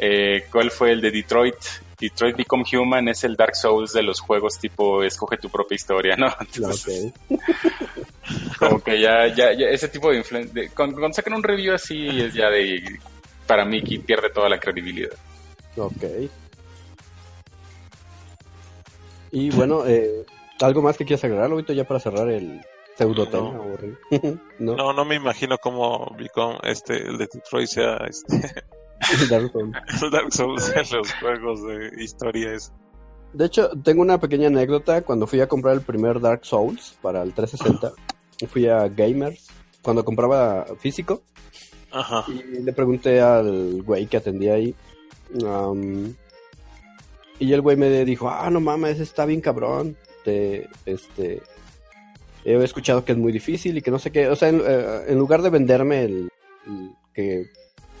[0.00, 1.54] eh, ¿cuál fue el de Detroit?
[2.00, 6.16] Detroit Become Human es el Dark Souls de los juegos tipo escoge tu propia historia,
[6.16, 6.34] ¿no?
[8.58, 12.50] como que ya, ya, ese tipo de influencia, cuando, sacan un review así es ya
[12.50, 12.98] de,
[13.46, 15.12] para mí que pierde toda la credibilidad.
[15.76, 16.02] Ok.
[19.30, 20.24] Y bueno, eh,
[20.60, 22.60] ¿Algo más que quieras agregar, ahorita ya para cerrar el
[22.96, 23.60] pseudo tema?
[24.58, 24.76] No.
[24.76, 24.92] ¿No?
[24.92, 26.14] no, me imagino cómo
[26.62, 28.64] este, el de Detroit sea este...
[29.30, 29.76] Dark Souls.
[30.12, 32.56] Dark Souls en los juegos de historia
[33.32, 35.02] De hecho, tengo una pequeña anécdota.
[35.02, 37.92] Cuando fui a comprar el primer Dark Souls para el 360,
[38.48, 39.48] fui a Gamers,
[39.82, 41.22] cuando compraba físico.
[41.90, 42.24] Ajá.
[42.28, 44.74] Y le pregunté al güey que atendía ahí.
[47.40, 51.42] y el güey me dijo, ah, no mames, está bien cabrón este,
[52.44, 55.14] he escuchado que es muy difícil y que no sé qué, o sea, en, eh,
[55.14, 56.30] lugar de venderme el,
[57.12, 57.46] que,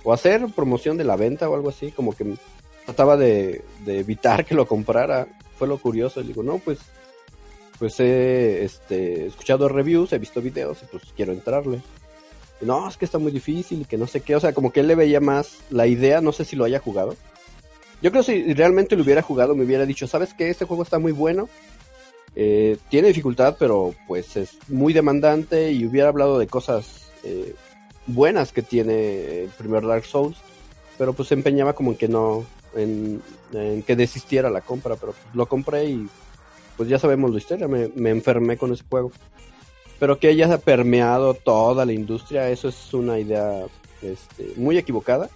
[0.02, 2.36] o hacer promoción de la venta o algo así, como que
[2.84, 5.26] trataba de, evitar que lo comprara.
[5.58, 6.20] Fue lo curioso.
[6.20, 6.78] Le digo, no, pues,
[7.78, 11.80] pues he este, escuchado reviews, he visto videos y pues quiero entrarle.
[12.60, 14.36] Y no, es que está muy difícil y que no sé qué.
[14.36, 16.80] O sea, como que él le veía más la idea, no sé si lo haya
[16.80, 17.16] jugado.
[18.02, 20.50] Yo creo que si realmente lo hubiera jugado, me hubiera dicho, ¿sabes qué?
[20.50, 21.48] Este juego está muy bueno.
[22.36, 27.54] Eh, tiene dificultad, pero pues es muy demandante y hubiera hablado de cosas eh,
[28.06, 30.36] buenas que tiene el primer Dark Souls,
[30.98, 32.44] pero pues se empeñaba como en que no,
[32.74, 33.22] en,
[33.86, 36.08] que desistiera la compra, pero lo compré y
[36.76, 39.12] pues ya sabemos la historia, me, enfermé con ese juego.
[40.00, 43.64] Pero que haya permeado toda la industria, eso es una idea
[44.02, 45.30] este, muy equivocada.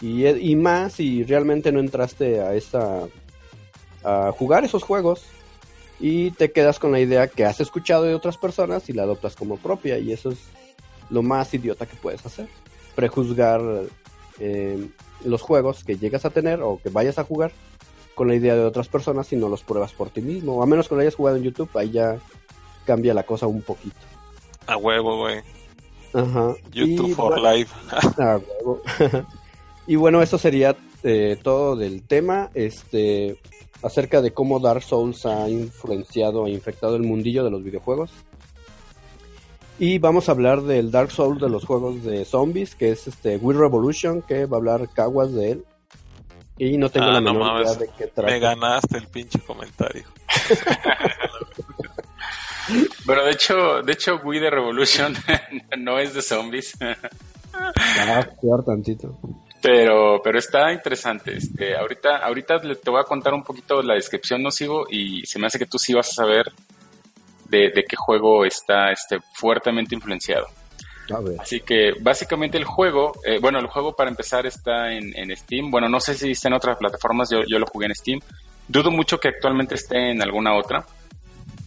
[0.00, 3.06] Y, y más si realmente no entraste a esta
[4.02, 5.24] a jugar esos juegos
[5.98, 9.34] y te quedas con la idea que has escuchado de otras personas y la adoptas
[9.34, 10.38] como propia y eso es
[11.10, 12.48] lo más idiota que puedes hacer.
[12.94, 13.60] Prejuzgar
[14.38, 14.88] eh,
[15.24, 17.52] los juegos que llegas a tener o que vayas a jugar
[18.14, 20.62] con la idea de otras personas si no los pruebas por ti mismo.
[20.62, 22.18] A menos que lo hayas jugado en YouTube, ahí ya
[22.84, 23.96] cambia la cosa un poquito.
[24.66, 25.40] A huevo, güey.
[26.12, 26.54] Ajá.
[26.72, 27.74] YouTube for life.
[28.18, 28.82] a huevo.
[29.86, 32.50] y bueno, eso sería eh, todo del tema.
[32.54, 33.38] Este
[33.82, 38.10] acerca de cómo Dark Souls ha influenciado e infectado el mundillo de los videojuegos.
[39.78, 43.36] Y vamos a hablar del Dark Souls de los juegos de zombies, que es este
[43.36, 45.64] Wii Revolution, que va a hablar Caguas de él.
[46.58, 48.32] Y no tengo ah, la menor idea de qué trata.
[48.32, 50.04] Me ganaste el pinche comentario.
[53.04, 55.14] bueno, de hecho, de hecho Wii de Revolution
[55.78, 56.72] no es de zombies.
[57.52, 59.18] ah, peor tantito.
[59.66, 61.36] Pero, pero está interesante.
[61.36, 65.48] Este, ahorita, ahorita te voy a contar un poquito la descripción nocivo y se me
[65.48, 66.52] hace que tú sí vas a saber
[67.48, 70.46] de, qué juego está este, fuertemente influenciado.
[71.40, 75.68] Así que básicamente el juego, eh, bueno, el juego para empezar está en, Steam.
[75.68, 78.20] Bueno, no sé si está en otras plataformas, yo, yo lo jugué en Steam.
[78.68, 80.86] Dudo mucho que actualmente esté en alguna otra.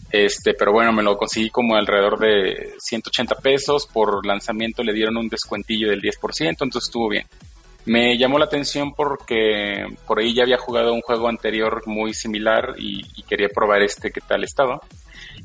[0.09, 3.88] Este, pero bueno, me lo conseguí como alrededor de 180 pesos.
[3.91, 7.25] Por lanzamiento le dieron un descuentillo del 10%, entonces estuvo bien.
[7.89, 12.75] Me llamó la atención porque por ahí ya había jugado un juego anterior muy similar
[12.78, 14.80] y, y quería probar este qué tal estaba.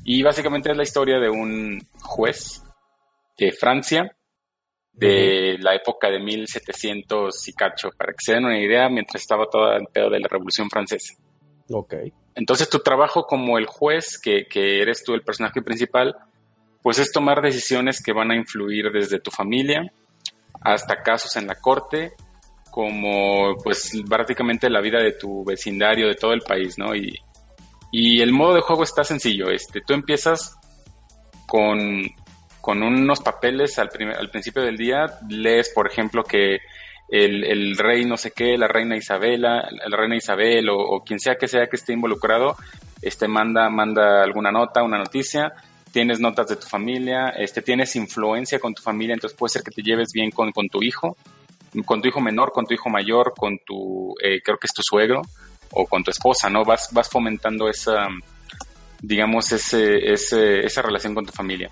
[0.04, 2.62] Y básicamente es la historia de un juez
[3.38, 4.14] de Francia
[4.92, 9.46] de la época de 1700 y cacho, para que se den una idea, mientras estaba
[9.46, 11.14] todo el pedo de la Revolución Francesa.
[11.70, 11.94] Ok.
[12.34, 16.14] Entonces tu trabajo como el juez, que, que eres tú el personaje principal,
[16.82, 19.90] pues es tomar decisiones que van a influir desde tu familia
[20.60, 22.12] hasta casos en la corte,
[22.74, 26.92] como pues prácticamente la vida de tu vecindario, de todo el país, ¿no?
[26.92, 27.16] Y,
[27.92, 29.48] y el modo de juego está sencillo.
[29.48, 30.56] Este, tú empiezas
[31.46, 32.02] con,
[32.60, 35.06] con unos papeles al, al principio del día.
[35.28, 36.58] Lees, por ejemplo, que
[37.08, 41.36] el, el, rey no sé qué, la reina Isabela, la reina Isabel o, quien sea
[41.36, 42.56] que sea que esté involucrado,
[43.02, 45.52] este manda, manda alguna nota, una noticia,
[45.92, 49.70] tienes notas de tu familia, este, tienes influencia con tu familia, entonces puede ser que
[49.70, 51.16] te lleves bien con, con tu hijo,
[51.84, 54.82] con tu hijo menor, con tu hijo mayor, con tu, eh, creo que es tu
[54.82, 55.22] suegro,
[55.72, 56.64] o con tu esposa, ¿no?
[56.64, 58.06] Vas, vas fomentando esa,
[59.00, 61.70] digamos, ese, ese, esa relación con tu familia.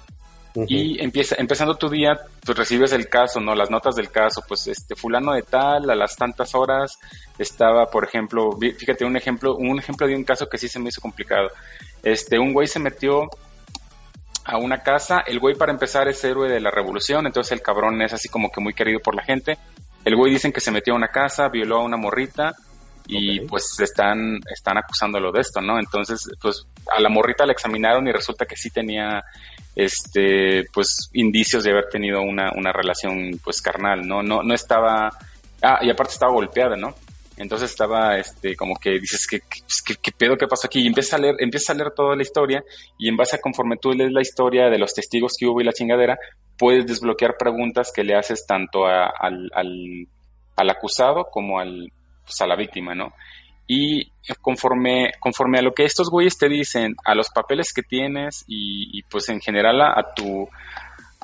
[0.67, 3.55] Y empieza, empezando tu día, pues recibes el caso, ¿no?
[3.55, 6.99] Las notas del caso, pues este fulano de tal, a las tantas horas,
[7.39, 10.91] estaba, por ejemplo, fíjate un ejemplo, un ejemplo de un caso que sí se me
[10.91, 11.49] hizo complicado.
[12.03, 13.31] Este, un güey se metió
[14.45, 18.03] a una casa, el güey para empezar es héroe de la revolución, entonces el cabrón
[18.03, 19.57] es así como que muy querido por la gente.
[20.05, 22.55] El güey dicen que se metió a una casa, violó a una morrita,
[23.07, 25.79] y pues están, están acusándolo de esto, ¿no?
[25.79, 29.23] Entonces, pues a la morrita la examinaron y resulta que sí tenía
[29.75, 34.23] este pues indicios de haber tenido una, una relación pues carnal, ¿no?
[34.23, 35.11] No, no estaba,
[35.63, 36.95] ah, y aparte estaba golpeada, ¿no?
[37.39, 40.81] Entonces estaba, este, como que dices, ¿qué, qué, qué pedo qué pasó aquí?
[40.81, 42.63] Y empieza a leer, empieza a leer toda la historia
[42.99, 45.65] y en base a conforme tú lees la historia de los testigos que hubo y
[45.65, 46.19] la chingadera,
[46.63, 50.07] puedes desbloquear preguntas que le haces tanto al, al,
[50.55, 51.93] al acusado como al,
[52.25, 53.15] pues, a la víctima, ¿no?
[53.67, 58.45] Y conforme, conforme a lo que estos güeyes te dicen, a los papeles que tienes
[58.47, 60.49] y, pues en general a, tu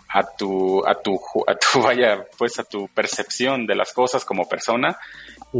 [0.08, 1.14] a tu a tu
[1.46, 4.98] a tu vaya pues a tu percepción de las cosas como persona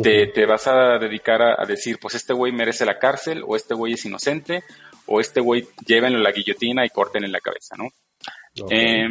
[0.03, 3.75] te, te, vas a dedicar a, decir pues este güey merece la cárcel o este
[3.75, 4.65] güey es inocente
[5.07, 7.91] o este güey llévenlo la guillotina y corten en la cabeza no
[8.71, 9.09] eh,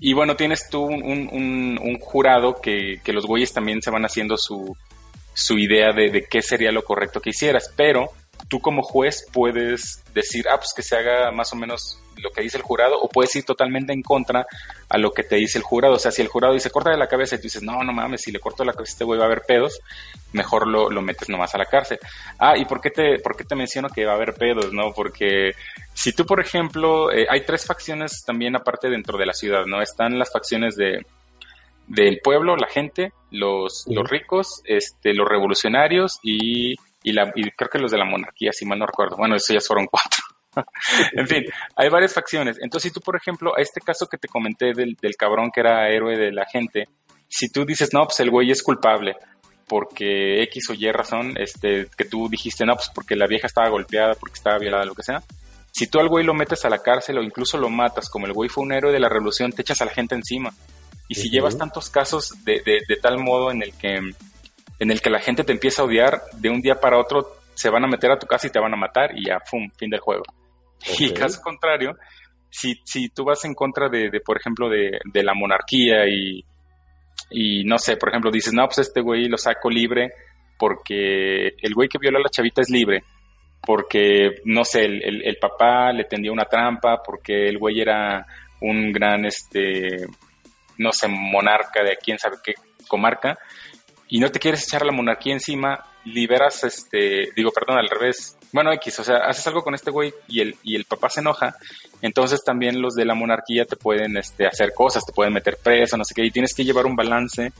[0.00, 4.36] y bueno tienes tú un, un, jurado que, que los güeyes también se van haciendo
[4.36, 4.76] su
[5.38, 8.10] su idea de, qué sería lo correcto que hicieras, pero
[8.48, 12.42] tú como juez puedes decir, ah, pues que se haga más o menos lo que
[12.42, 14.46] dice el jurado o puedes ir totalmente en contra
[14.88, 15.94] a lo que te dice el jurado.
[15.94, 17.92] O sea, si el jurado dice corta de la cabeza y tú dices, no, no
[17.92, 19.80] mames, si le corto la cabeza a este güey va a haber pedos,
[20.32, 21.98] mejor lo, lo metes nomás a la cárcel.
[22.38, 24.92] Ah, ¿y por qué te, por qué te menciono que va a haber pedos, no?
[24.92, 25.52] Porque
[25.94, 29.82] si tú, por ejemplo, eh, hay tres facciones también aparte dentro de la ciudad, ¿no?
[29.82, 31.04] Están las facciones de
[31.88, 37.70] del pueblo, la gente, los, los ricos, este, los revolucionarios y, y, la, y creo
[37.70, 39.16] que los de la monarquía, si mal no recuerdo.
[39.16, 40.22] Bueno, eso ya fueron cuatro.
[41.12, 41.44] En fin,
[41.76, 42.58] hay varias facciones.
[42.60, 45.60] Entonces, si tú, por ejemplo, a este caso que te comenté del, del cabrón que
[45.60, 46.88] era héroe de la gente,
[47.28, 49.16] si tú dices, no, pues el güey es culpable
[49.68, 53.68] porque X o Y razón, este, que tú dijiste, no, pues porque la vieja estaba
[53.68, 55.22] golpeada, porque estaba violada, lo que sea.
[55.70, 58.32] Si tú al güey lo metes a la cárcel o incluso lo matas, como el
[58.32, 60.52] güey fue un héroe de la revolución, te echas a la gente encima.
[61.06, 64.00] Y si llevas tantos casos de, de, de, tal modo en el que
[64.80, 67.70] en el que la gente te empieza a odiar, de un día para otro se
[67.70, 69.90] van a meter a tu casa y te van a matar y ya, ¡pum!, fin
[69.90, 70.22] del juego.
[71.00, 71.96] Y caso contrario,
[72.48, 76.44] si, si tú vas en contra de, de por ejemplo, de, de, la monarquía y,
[77.30, 80.12] y no sé, por ejemplo, dices, no, pues este güey lo saco libre
[80.56, 83.02] porque el güey que violó a la chavita es libre,
[83.60, 88.24] porque, no sé, el, el, el papá le tendió una trampa, porque el güey era
[88.60, 90.06] un gran, este,
[90.76, 92.54] no sé, monarca de quién sabe qué
[92.86, 93.36] comarca,
[94.06, 98.36] y no te quieres echar la monarquía encima, liberas, este, digo, perdón, al revés.
[98.52, 101.20] Bueno, X, o sea, haces algo con este güey y el, y el papá se
[101.20, 101.56] enoja,
[102.00, 105.96] entonces también los de la monarquía te pueden este, hacer cosas, te pueden meter preso,
[105.96, 107.52] no sé qué, y tienes que llevar un balance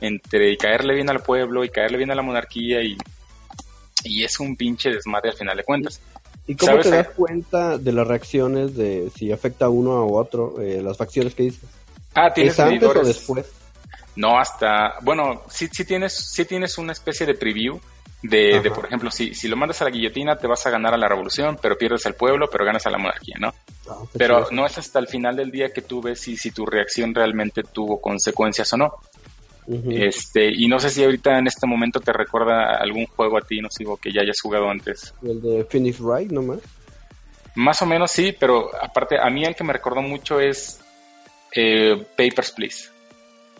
[0.00, 2.96] entre caerle bien al pueblo y caerle bien a la monarquía y,
[4.04, 6.00] y es un pinche desmadre al final de cuentas.
[6.46, 10.60] ¿Y cómo te das cuenta de las reacciones de si afecta a uno o otro,
[10.60, 11.68] eh, las facciones que dices?
[12.14, 13.46] Ah, tienes ¿Es antes o después?
[14.14, 17.80] No, hasta, bueno, sí, sí tienes, sí tienes una especie de preview
[18.22, 20.94] de, de, por ejemplo, si, si lo mandas a la guillotina te vas a ganar
[20.94, 23.54] a la revolución, pero pierdes al pueblo, pero ganas a la monarquía, ¿no?
[23.88, 26.66] Ah, pero no es hasta el final del día que tú ves si, si tu
[26.66, 28.94] reacción realmente tuvo consecuencias o no.
[29.66, 30.08] Uh -huh.
[30.08, 33.60] Este, y no sé si ahorita en este momento te recuerda algún juego a ti,
[33.60, 35.12] no sé, que ya hayas jugado antes.
[35.22, 36.60] El de Finish Right, nomás.
[37.56, 40.80] Más o menos sí, pero aparte, a mí el que me recordó mucho es
[41.52, 42.90] eh, Papers, Please.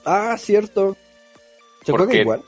[0.04, 0.96] Ah, cierto.
[1.84, 2.42] ¿Se porque, igual?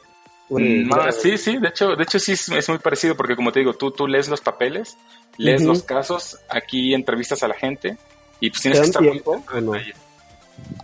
[0.51, 3.61] No, sí, sí, de hecho, de hecho sí es, es, muy parecido porque como te
[3.61, 4.97] digo, tú, tú lees los papeles,
[5.37, 5.69] lees uh -huh.
[5.69, 7.99] los casos, aquí entrevistas a la gente
[8.41, 9.73] y pues tienes que estar tiempo muy no?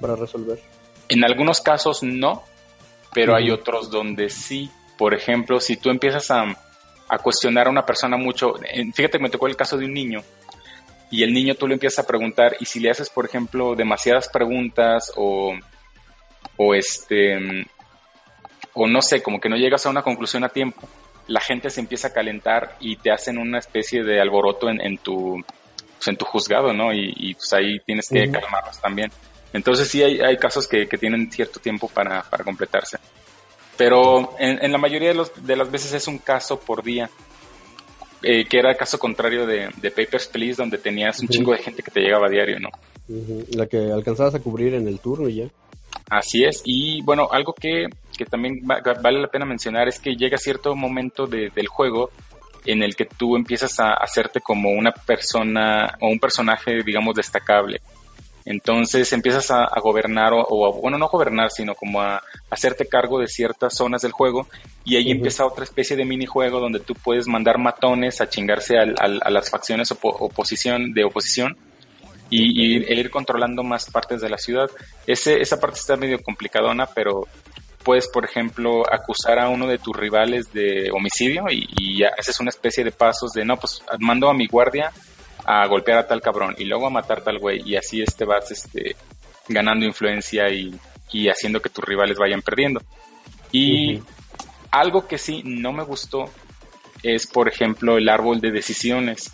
[0.00, 0.60] para resolver.
[1.08, 2.44] En algunos casos no,
[3.14, 3.38] pero uh -huh.
[3.38, 4.70] hay otros donde sí.
[4.98, 6.44] Por ejemplo, si tú empiezas a,
[7.08, 8.54] a cuestionar a una persona mucho,
[8.94, 10.22] fíjate que me tocó el caso de un niño
[11.10, 14.28] y el niño tú le empiezas a preguntar y si le haces, por ejemplo, demasiadas
[14.28, 15.56] preguntas o,
[16.56, 17.66] o este
[18.74, 20.88] o no sé, como que no llegas a una conclusión a tiempo,
[21.26, 24.98] la gente se empieza a calentar y te hacen una especie de alboroto en, en
[24.98, 25.42] tu
[25.96, 26.92] pues en tu juzgado, ¿no?
[26.92, 28.40] Y, y pues ahí tienes que uh -huh.
[28.40, 29.10] calmarlos también.
[29.52, 32.98] Entonces sí hay, hay casos que, que, tienen cierto tiempo para, para completarse.
[33.76, 37.08] Pero en, en, la mayoría de, los, de las veces es un caso por día.
[38.26, 41.32] Eh, que era el caso contrario de, de, Papers, Please, donde tenías un uh -huh.
[41.32, 42.70] chingo de gente que te llegaba a diario, ¿no?
[43.08, 43.56] Uh -huh.
[43.56, 45.48] La que alcanzabas a cubrir en el turno y ya.
[46.08, 50.16] Así es, y bueno, algo que, que también va, vale la pena mencionar es que
[50.16, 52.10] llega cierto momento de, del juego
[52.64, 57.80] en el que tú empiezas a hacerte como una persona o un personaje, digamos, destacable.
[58.46, 62.86] Entonces empiezas a, a gobernar, o, o, bueno, no gobernar, sino como a, a hacerte
[62.86, 64.48] cargo de ciertas zonas del juego,
[64.84, 65.16] y ahí uh -huh.
[65.16, 69.30] empieza otra especie de minijuego donde tú puedes mandar matones a chingarse al, al, a
[69.30, 71.56] las facciones opo oposición, de oposición,
[72.28, 74.70] y, y, el ir controlando más partes de la ciudad.
[75.06, 77.26] Ese, esa parte está medio complicadona, pero
[77.84, 82.50] puedes, por ejemplo, acusar a uno de tus rivales de homicidio y, y haces una
[82.50, 84.90] especie de pasos de, no, pues mando a mi guardia
[85.44, 88.24] a golpear a tal cabrón y luego a matar a tal güey y así este
[88.24, 88.96] vas este,
[89.48, 90.74] ganando influencia y,
[91.12, 92.80] y haciendo que tus rivales vayan perdiendo.
[93.52, 94.04] Y uh -huh.
[94.70, 96.24] algo que sí no me gustó
[97.02, 99.32] es, por ejemplo, el árbol de decisiones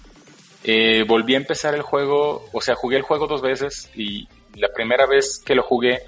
[0.65, 4.69] eh, volví a empezar el juego, o sea, jugué el juego dos veces y la
[4.75, 6.03] primera vez que lo jugué,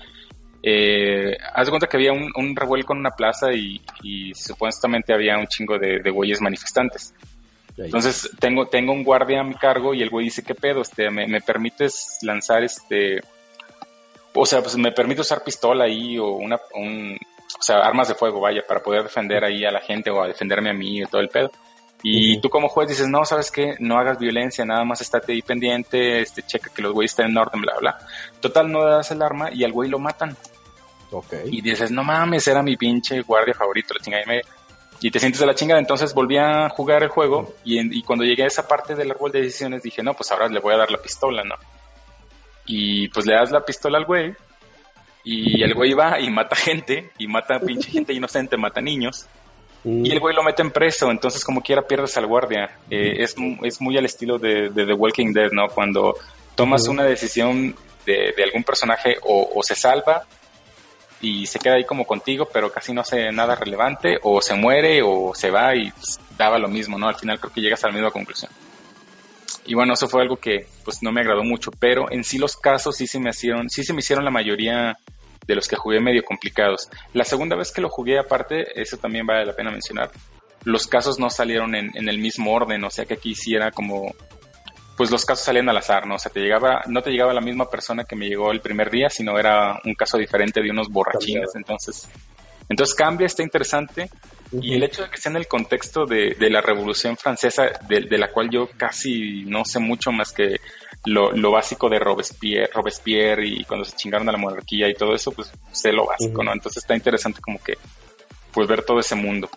[0.62, 5.12] eh, haz de cuenta que había un, un, revuelco en una plaza y, y supuestamente
[5.12, 7.14] había un chingo de, de güeyes manifestantes.
[7.76, 10.82] Entonces tengo, tengo un guardia a mi cargo y el güey dice, ¿qué pedo?
[10.82, 13.20] Este, ¿me, me permites lanzar este,
[14.34, 18.14] o sea, pues me permite usar pistola ahí o una, un, o sea, armas de
[18.14, 21.06] fuego, vaya, para poder defender ahí a la gente o a defenderme a mí y
[21.06, 21.50] todo el pedo.
[22.03, 22.42] Y uh -huh.
[22.42, 23.76] tú como juez dices, no, ¿sabes qué?
[23.78, 27.38] No hagas violencia, nada más estate ahí pendiente, este, checa que los güeyes estén en
[27.38, 27.98] orden, bla, bla.
[28.40, 30.36] Total, no das el arma y al güey lo matan.
[31.11, 31.48] Okay.
[31.50, 34.44] Y dices, no mames, era mi pinche guardia favorito, la chingada y media.
[35.00, 35.80] y te sientes de la chingada.
[35.80, 39.32] Entonces volví a jugar el juego y, y, cuando llegué a esa parte del árbol
[39.32, 41.57] de decisiones dije, no, pues ahora le voy a dar la pistola, ¿no?
[42.66, 44.34] Y pues le das la pistola al güey
[45.24, 49.26] y el güey va y mata gente y mata pinche gente inocente, mata niños.
[49.85, 52.78] Y el güey lo mete en preso, entonces como quiera pierdes al guardia.
[52.89, 55.68] Eh, es, es, muy al estilo de, The Walking Dead, ¿no?
[55.68, 56.16] Cuando
[56.55, 57.74] tomas una decisión
[58.07, 60.24] de, algún personaje o, se salva
[61.20, 65.03] y se queda ahí como contigo, pero casi no hace nada relevante, o se muere
[65.03, 67.09] o se va y pues, daba lo mismo, ¿no?
[67.09, 68.51] Al final creo que llegas a la misma conclusión.
[69.64, 72.57] Y bueno, eso fue algo que pues no me agradó mucho, pero en sí los
[72.57, 74.97] casos sí se me hicieron, sí se me hicieron la mayoría
[75.47, 76.88] de los que jugué medio complicados.
[77.12, 80.11] La segunda vez que lo jugué aparte, eso también vale la pena mencionar,
[80.64, 84.14] los casos no salieron en, el mismo orden, o sea que aquí hiciera como,
[84.97, 86.14] pues los casos salían al azar, ¿no?
[86.14, 88.90] O sea, te llegaba, no te llegaba la misma persona que me llegó el primer
[88.90, 92.09] día, sino era un caso diferente de unos borrachines, entonces,
[92.68, 94.09] entonces cambia, está interesante.
[94.61, 98.30] Y el hecho de que sea en el contexto de, la Revolución Francesa, de, la
[98.30, 100.61] cual yo casi no sé mucho más que
[101.05, 105.14] lo, lo, básico de Robespierre, Robespierre y cuando se chingaron a la monarquía y todo
[105.14, 106.53] eso, pues sé lo básico, ¿no?
[106.53, 107.76] Entonces está interesante como que
[108.53, 109.48] pues ver todo ese mundo.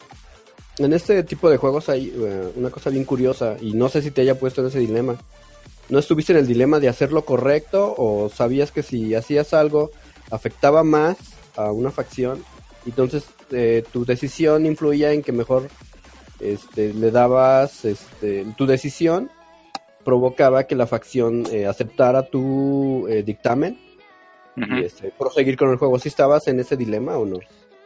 [0.78, 4.12] En este tipo de juegos hay eh, una cosa bien curiosa y no sé si
[4.12, 5.16] te haya puesto en ese dilema.
[5.88, 9.92] ¿No estuviste en el dilema de hacer lo correcto o sabías que si hacías algo
[10.32, 11.18] afectaba más
[11.56, 12.44] a una facción?
[12.86, 15.70] Entonces eh, tu decisión influía en que mejor
[16.40, 19.30] este, le dabas este, tu decisión
[20.06, 23.78] provocaba que la facción eh, aceptara tu eh, dictamen
[24.56, 26.00] y este, proseguir con el juego.
[26.00, 27.40] ¿Si estabas en ese dilema o no?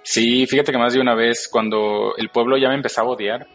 [0.03, 3.47] Sí, fíjate que más de una vez cuando el pueblo ya me empezaba a odiar,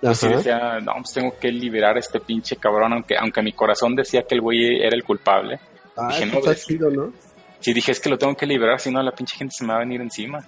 [0.00, 3.96] pues decía, no, pues tengo que liberar a este pinche cabrón, aunque, aunque mi corazón
[3.96, 5.58] decía que el güey era el culpable.
[5.96, 7.12] Ah, dije, no, pues, chido, ¿no?
[7.58, 9.72] Sí, dije, es que lo tengo que liberar, si no la pinche gente se me
[9.72, 10.38] va a venir encima.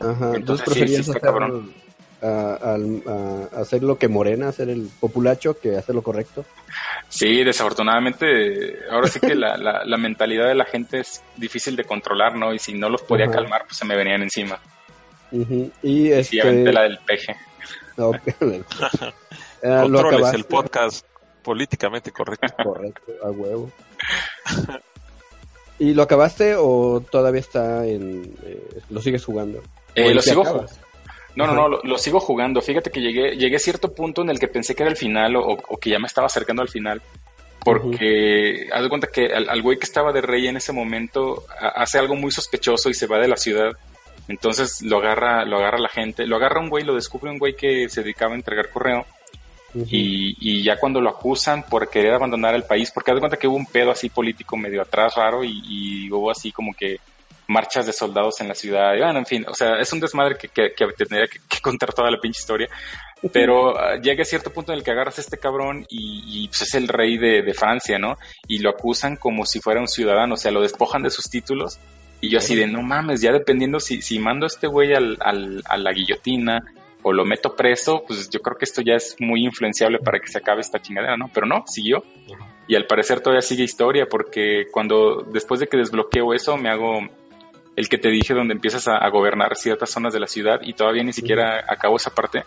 [0.00, 1.72] Ajá, entonces, entonces sí, cabrón
[2.22, 2.76] a,
[3.56, 6.44] hacer lo que Morena, hacer el populacho, que hacer lo correcto.
[7.08, 12.36] Sí, desafortunadamente, ahora sí que la, la, mentalidad de la gente es difícil de controlar,
[12.36, 12.52] ¿no?
[12.54, 14.58] Y si no los podía calmar, pues se me venían encima.
[15.82, 16.42] Y este...
[16.42, 17.36] aventé la del peje.
[17.96, 18.10] Ah,
[19.82, 21.06] Controles el podcast
[21.42, 22.54] políticamente correcto.
[22.62, 23.70] Correcto, a huevo.
[25.78, 28.36] ¿Y lo acabaste o todavía está en...
[28.44, 29.62] Eh, lo sigues jugando?
[29.94, 30.70] Eh, lo sigo jugando.
[31.36, 32.60] No, no, no, lo, sigo jugando.
[32.60, 35.36] Fíjate que llegué, llegué a cierto punto en el que pensé que era el final
[35.36, 37.00] o, que ya me estaba acercando al final.
[37.64, 41.98] Porque haz de cuenta que al, güey que estaba de rey en ese momento hace
[41.98, 43.72] algo muy sospechoso y se va de la ciudad.
[44.28, 47.54] Entonces lo agarra, lo agarra la gente, lo agarra un güey, lo descubre un güey
[47.54, 49.06] que se dedicaba a entregar correo.
[49.74, 53.36] y, y, ya cuando lo acusan por querer abandonar el país, porque haz de cuenta
[53.36, 56.98] que hubo un pedo así político medio atrás raro y, y hubo así como que
[57.50, 58.94] marchas de soldados en la ciudad.
[58.94, 62.10] Y bueno, en fin, o sea, es un desmadre que, que, tendría que, contar toda
[62.10, 62.68] la pinche historia.
[63.32, 66.62] Pero uh, llega a cierto punto en el que agarras a este cabrón y, pues
[66.62, 68.16] es el rey de, Francia, ¿no?
[68.46, 71.78] Y lo acusan como si fuera un ciudadano, o sea, lo despojan de sus títulos.
[72.20, 75.18] Y yo así de, no mames, ya dependiendo si, si mando a este güey al,
[75.20, 76.62] al, a la guillotina
[77.02, 80.28] o lo meto preso, pues yo creo que esto ya es muy influenciable para que
[80.28, 81.30] se acabe esta chingadera, ¿no?
[81.32, 82.04] Pero no, siguió.
[82.68, 87.00] Y al parecer todavía sigue historia porque cuando después de que desbloqueo eso me hago
[87.80, 91.02] el que te dije donde empiezas a, gobernar ciertas zonas de la ciudad y todavía
[91.02, 92.44] ni siquiera acabo esa parte.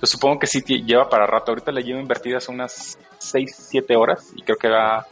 [0.00, 1.52] Yo supongo que sí lleva para rato.
[1.52, 5.06] Ahorita la llevo invertidas unas 6, 7 horas y creo que va,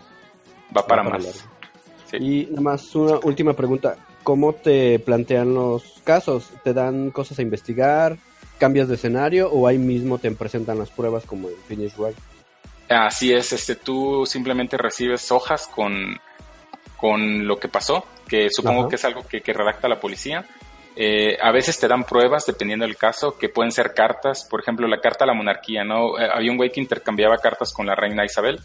[0.77, 1.47] va para más.
[2.13, 3.97] Y nada más una última pregunta.
[4.25, 6.51] ¿Cómo te plantean los casos?
[6.65, 8.19] ¿Te dan cosas a investigar?
[8.59, 12.19] ¿Cambias de escenario o ahí mismo te presentan las pruebas como en Finish Right?
[12.89, 16.19] Así es, este, tú simplemente recibes hojas con,
[16.97, 20.47] con lo que pasó que supongo que es algo que, redacta la policía.
[20.95, 24.87] Eh, a veces te dan pruebas, dependiendo del caso, que pueden ser cartas, por ejemplo,
[24.87, 26.19] la carta a la monarquía, ¿no?
[26.19, 28.61] Eh, había un güey que intercambiaba cartas con la reina Isabel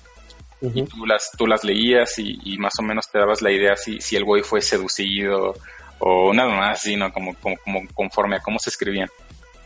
[0.61, 3.99] y tú las, tú las leías y, más o menos te dabas la idea si,
[3.99, 5.53] si el güey fue seducido
[5.99, 9.09] o nada más, sino como, como, conforme a cómo se escribían.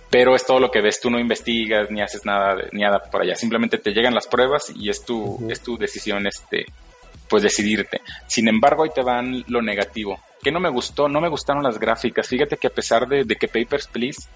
[0.09, 3.21] Pero es todo lo que ves, tú no investigas ni haces nada, ni nada por
[3.21, 6.65] allá, simplemente te llegan las pruebas y es tu, es tu decisión este,
[7.29, 8.01] pues decidirte.
[8.27, 10.19] Sin embargo, ahí te van lo negativo.
[10.41, 11.07] que no me gustó?
[11.07, 12.27] No me gustaron las gráficas.
[12.27, 14.27] Fíjate que a pesar de, que Papers, Please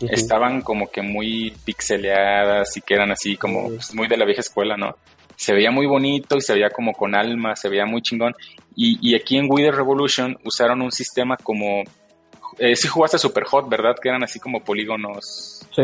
[0.00, 4.40] estaban como que muy pixeleadas y que eran así como pues, muy de la vieja
[4.40, 4.96] escuela, ¿no?
[5.36, 8.34] Se veía muy bonito y se veía como con alma, se veía muy chingón.
[8.74, 11.82] Y, aquí en Wither Revolution usaron un sistema como...
[12.58, 13.96] Eh, si jugaste Super Hot, ¿verdad?
[14.00, 15.66] Que eran así como polígonos.
[15.74, 15.82] Sí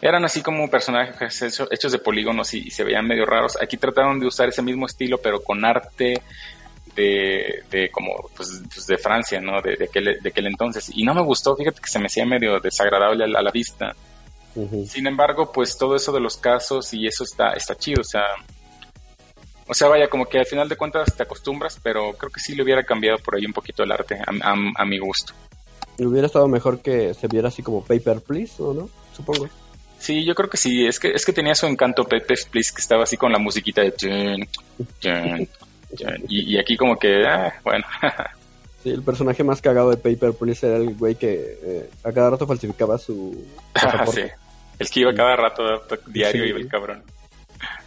[0.00, 3.58] eran así como personajes hechos de polígonos y, se veían medio raros.
[3.60, 6.22] Aquí trataron de usar ese mismo estilo, pero con arte
[6.94, 9.60] de, de como pues, pues de Francia, ¿no?
[9.60, 10.90] De, de, aquel, de aquel entonces.
[10.94, 13.94] Y no me gustó, fíjate que se me hacía medio desagradable a la, vista.
[14.86, 18.24] Sin embargo, pues todo eso de los casos y eso está, está chido, o sea,
[19.70, 22.56] o sea, vaya, como que al final de cuentas te acostumbras, pero creo que sí
[22.56, 25.32] le hubiera cambiado por ahí un poquito el arte, a, mi gusto.
[25.96, 28.90] Hubiera estado mejor que se viera así como Paper Please, ¿o no?
[29.12, 29.48] Supongo.
[30.00, 30.86] Sí, yo creo que sí.
[30.86, 33.82] Es que, es que tenía su encanto Paper Please, que estaba así con la musiquita
[33.82, 34.48] de...
[36.28, 37.84] y, aquí como que, ah, bueno.
[38.82, 42.30] sí, el personaje más cagado de Paper Please era el güey que eh, a cada
[42.30, 43.46] rato falsificaba su...
[44.12, 44.22] sí,
[44.78, 45.62] el que iba cada rato,
[46.06, 47.04] diario iba el cabrón.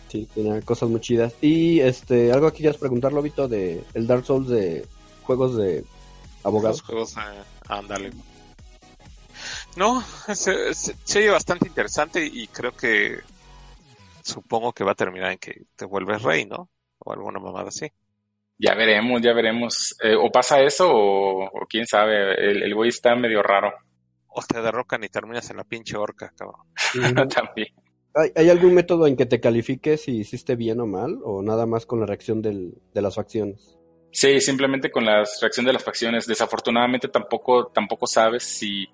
[0.10, 1.34] Sí, tenía cosas muy chidas.
[1.42, 4.86] Y este, algo aquí quieras preguntar, Lobito, de el Dark Souls de
[5.24, 5.84] juegos de
[6.44, 6.84] abogados.
[6.84, 8.12] juegos, eh, ándale.
[9.76, 10.02] No,
[10.34, 13.20] se, se, bastante interesante y creo que
[14.22, 16.70] supongo que va a terminar en que te vuelves rey, ¿no?
[17.00, 17.88] O alguna mamada así.
[18.58, 19.96] Ya veremos, ya veremos.
[20.04, 23.74] Eh, o pasa eso o, quién sabe, el, el güey está medio raro.
[24.28, 26.66] O te derrocan y terminas en la pinche horca, cabrón.
[27.30, 27.74] También.
[28.36, 31.20] ¿Hay, algún método en que te califiques si hiciste bien o mal?
[31.24, 33.78] ¿O nada más con la reacción del, de las facciones?
[34.12, 36.28] Sí, simplemente con la reacción de las facciones.
[36.28, 38.88] Desafortunadamente tampoco, tampoco sabes si,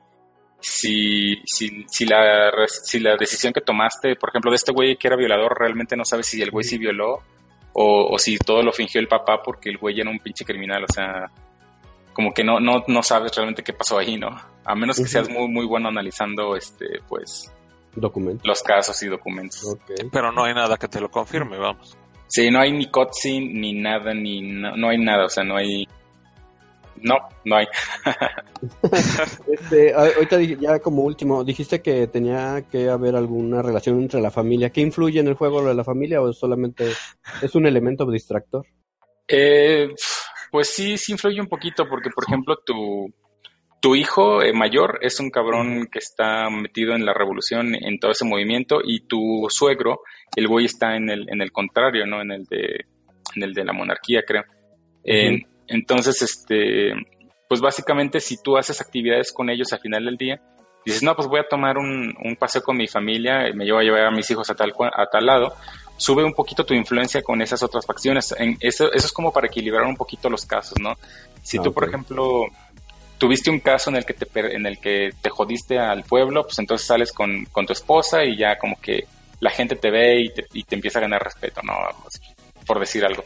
[0.59, 5.07] si, si, si, la, si la decisión que tomaste, por ejemplo, de este güey que
[5.07, 7.21] era violador, realmente no sabes si el güey sí violó
[7.73, 10.83] o, o si todo lo fingió el papá porque el güey era un pinche criminal.
[10.83, 11.31] O sea,
[12.13, 14.29] como que no, no, no sabes realmente qué pasó ahí, ¿no?
[14.65, 17.51] A menos que seas muy, muy bueno analizando, este, pues,
[17.95, 18.45] documentos.
[18.45, 19.77] Los casos y documentos.
[20.11, 21.97] Pero no hay nada que te lo confirme, vamos.
[22.27, 25.87] Sí, no hay ni cutscene, ni nada, ni no, hay nada, o sea, no hay...
[27.01, 27.67] No, no hay.
[29.47, 34.69] este, ahorita ya como último, dijiste que tenía que haber alguna relación entre la familia.
[34.69, 36.91] ¿Qué influye en el juego de la familia o solamente
[37.41, 38.65] es un elemento distractor?
[39.27, 39.93] Eh,
[40.51, 43.13] pues sí, sí influye un poquito porque, por ejemplo, tu,
[43.79, 48.11] tu hijo eh, mayor es un cabrón que está metido en la revolución, en todo
[48.11, 50.01] ese movimiento, y tu suegro,
[50.35, 52.21] el güey está en el, en el contrario, ¿no?
[52.21, 52.85] En el de,
[53.35, 54.43] en el de la monarquía, creo.
[55.69, 56.93] Entonces, este,
[57.47, 60.41] pues básicamente si tú haces actividades con ellos al final del día,
[60.85, 63.83] dices, no, pues voy a tomar un, un paseo con mi familia, me llevo a
[63.83, 65.53] llevar a mis hijos a tal, a tal lado,
[65.97, 68.33] sube un poquito tu influencia con esas otras facciones.
[68.37, 70.95] En eso, eso es como para equilibrar un poquito los casos, ¿no?
[71.43, 72.45] Si tú, por ejemplo,
[73.17, 76.57] tuviste un caso en el que te, en el que te jodiste al pueblo, pues
[76.59, 79.05] entonces sales con, tu esposa y ya como que
[79.41, 81.73] la gente te ve y te, y te empieza a ganar respeto, ¿no?
[82.65, 83.23] Por decir algo.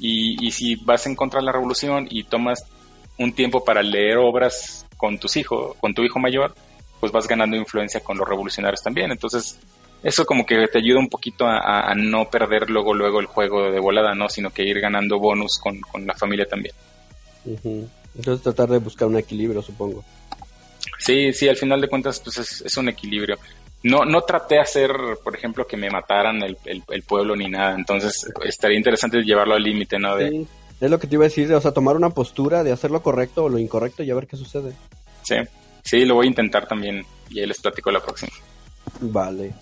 [0.00, 2.64] Y, y si vas en contra de la revolución y tomas
[3.18, 6.54] un tiempo para leer obras con tus hijos, con tu hijo mayor,
[6.98, 9.10] pues vas ganando influencia con los revolucionarios también.
[9.10, 9.58] Entonces,
[10.02, 13.80] eso como que te ayuda un poquito a, no perder luego, luego el juego de
[13.80, 14.28] volada, ¿no?
[14.28, 16.74] Sino que ir ganando bonus con, con la familia también.
[17.44, 20.04] Entonces tratar de buscar un equilibrio, supongo.
[20.98, 23.38] Sí, sí, al final de cuentas pues es, un equilibrio.
[23.82, 24.92] No, no traté de hacer,
[25.24, 29.62] por ejemplo, que me mataran el, el, pueblo ni nada, entonces estaría interesante llevarlo al
[29.62, 30.16] límite, ¿no?
[30.16, 30.46] De...
[30.80, 33.02] es lo que te iba a decir, o sea, tomar una postura de hacer lo
[33.02, 34.72] correcto o lo incorrecto y a ver qué sucede.
[35.22, 35.36] Sí,
[35.82, 38.32] sí, lo voy a intentar también y ahí les platico la próxima.
[39.00, 39.54] Vale.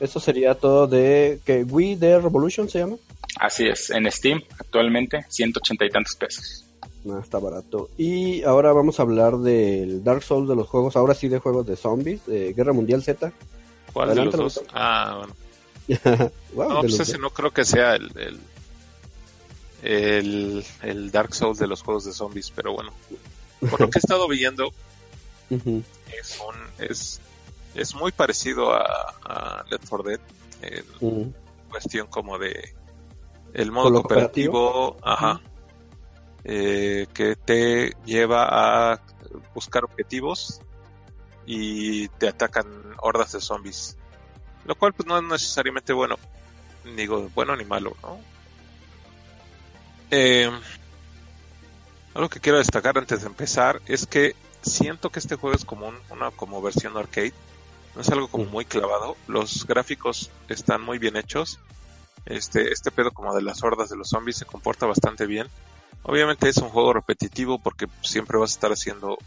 [0.00, 2.96] Eso sería todo de que Wii de Revolution se llama.
[3.38, 6.63] Así es, en Steam actualmente, 180 y tantos pesos.
[7.04, 7.90] No, está barato.
[7.98, 11.66] Y ahora vamos a hablar del Dark Souls de los juegos, ahora sí de juegos
[11.66, 13.30] de zombies, de Guerra Mundial Z.
[13.92, 14.62] ¿Cuál de los dos?
[14.72, 15.34] Ah, bueno.
[16.56, 18.38] no, pues ese no creo que sea el,
[19.82, 22.90] el, el, Dark Souls de los juegos de zombies, pero bueno.
[23.60, 24.72] Por lo que he estado viendo,
[25.50, 26.38] es,
[26.78, 27.20] es,
[27.74, 30.20] es, muy parecido a, a Left 4 Dead
[30.62, 31.34] en
[31.68, 32.72] cuestión como de
[33.52, 35.42] el modo cooperativo, ajá
[36.44, 39.00] eh, que te lleva a
[39.54, 40.60] buscar objetivos
[41.46, 42.66] y te atacan
[42.98, 43.96] hordas de zombies.
[44.66, 46.16] Lo cual pues no es necesariamente bueno,
[46.96, 48.18] digo bueno ni malo, ¿no?
[50.10, 50.50] Eh,
[52.14, 55.92] algo que quiero destacar antes de empezar es que siento que este juego es como
[56.10, 57.32] una como versión arcade.
[57.94, 59.16] No es algo como muy clavado.
[59.28, 61.58] Los gráficos están muy bien hechos.
[62.26, 65.48] Este, este pedo como de las hordas de los zombies se comporta bastante bien.
[66.02, 69.18] Obviamente es un juego repetitivo porque siempre vas a estar haciendo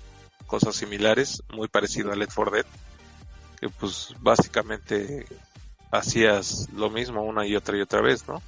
[0.45, 2.65] cosas similares, muy parecido a Left 4 Dead,
[3.59, 5.26] que pues básicamente
[5.91, 8.41] hacías lo mismo una y otra y otra vez, ¿no?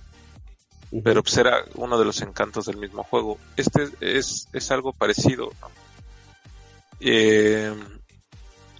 [1.03, 3.37] Pero pues era uno de los encantos del mismo juego.
[3.57, 5.69] Este es, es algo parecido, ¿no?
[6.99, 7.73] Eh,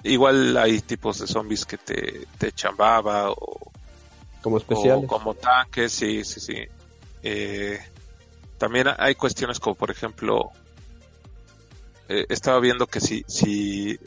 [0.04, 3.72] igual hay tipos de zombies que te, te chambaba o
[4.42, 5.08] como especiales.
[5.08, 6.56] como tanques, sí, sí, sí.
[7.22, 7.80] Eh,
[8.60, 10.52] también hay cuestiones como, por ejemplo,
[12.10, 13.98] eh, estaba viendo que si, si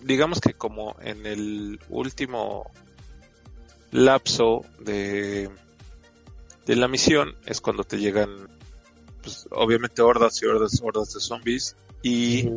[0.00, 2.70] digamos que como en el último
[3.92, 5.48] lapso de,
[6.66, 8.48] de la misión es cuando te llegan,
[9.22, 12.48] pues, obviamente hordas y hordas, hordas de zombies y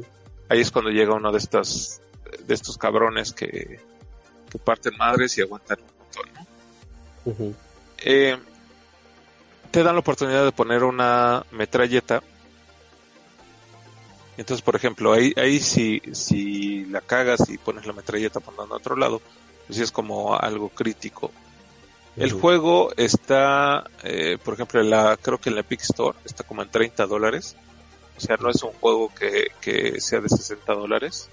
[0.49, 2.01] ahí es cuando llega uno de estas,
[2.47, 3.79] de estos cabrones que,
[4.49, 7.55] que parten madres y aguantan un montón, ¿no?
[8.03, 8.37] eh,
[9.73, 12.21] te dan la oportunidad de poner una metralleta.
[14.37, 18.77] Entonces, por ejemplo, ahí, ahí si, si la cagas y pones la metralleta poniendo a
[18.77, 19.19] otro lado,
[19.65, 21.31] pues es como algo crítico.
[22.15, 26.61] El juego está, eh, por ejemplo, la, creo que en la Epic Store está como
[26.61, 27.55] en 30 dólares.
[28.15, 31.29] O sea, no es un juego que, que sea de 60 dólares.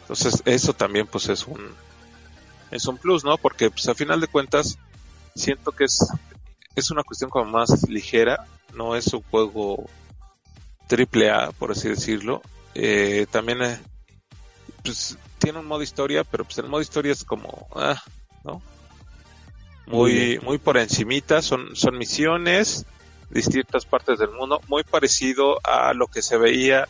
[0.00, 1.72] Entonces, eso también pues es un,
[2.72, 3.38] es un plus, ¿no?
[3.38, 4.76] Porque pues a final de cuentas,
[5.36, 6.00] siento que es
[6.78, 9.88] es una cuestión como más ligera, no es un juego
[10.86, 12.42] triple A, por así decirlo.
[12.74, 13.78] Eh, también eh,
[14.82, 18.02] pues, tiene un modo historia, pero pues el modo historia es como, ah,
[18.44, 18.62] ¿no?
[19.86, 22.84] Muy, muy por encimita, son, son misiones,
[23.30, 26.86] distintas partes del mundo, muy parecido a lo que se veía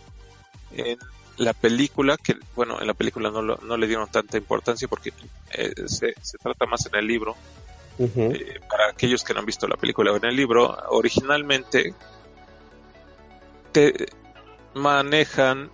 [0.72, 0.98] en
[1.36, 5.12] la película, que bueno, en la película no, no le dieron tanta importancia porque
[5.52, 7.36] eh, se, se trata más en el libro,
[7.98, 11.94] eh, para aquellos que no han visto la película o en el libro, originalmente
[13.72, 14.06] te
[14.74, 15.70] manejan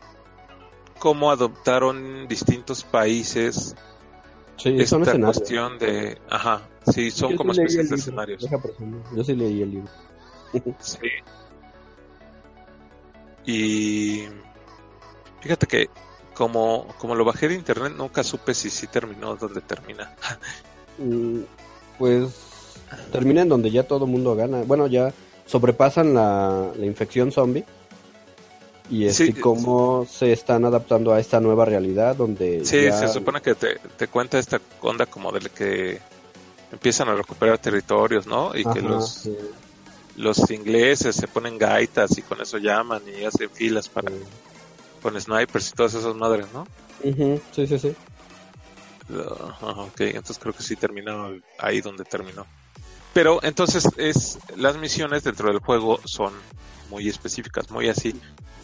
[0.99, 3.75] cómo adoptaron distintos países
[4.57, 6.63] sí, esta cuestión de, ajá,
[6.93, 8.47] sí, son como especies de escenarios.
[9.15, 9.91] Yo sí leí el libro.
[10.79, 11.09] sí.
[13.47, 14.25] Y
[15.41, 15.91] fíjate que
[16.35, 20.15] como, como lo bajé de internet nunca supe si sí terminó donde termina.
[21.99, 22.31] Pues
[23.13, 24.63] termina en donde ya todo el mundo gana.
[24.67, 25.13] Bueno, ya
[25.47, 27.65] sobrepasan la, infección zombie.
[28.91, 32.65] Y es cómo se están adaptando a esta nueva realidad donde...
[32.67, 36.01] Sí, se supone que te, te, cuenta esta onda como de que
[36.71, 38.55] empiezan a recuperar territorios, ¿no?
[38.55, 39.31] Y que los,
[40.17, 44.13] los ingleses se ponen gaitas y con eso llaman y hacen filas para...
[45.01, 46.67] con snipers y todas esas madres, ¿no?
[47.53, 47.97] Sí, sí, sí
[49.11, 52.47] ok, entonces creo que sí terminó ahí donde terminó.
[53.13, 56.33] Pero entonces es las misiones dentro del juego son
[56.91, 58.15] muy específicas, muy así,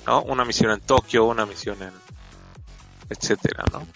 [0.07, 0.23] ¿no?
[0.23, 1.93] Una misión en Tokio, una misión en
[3.09, 3.87] etcétera, ¿no?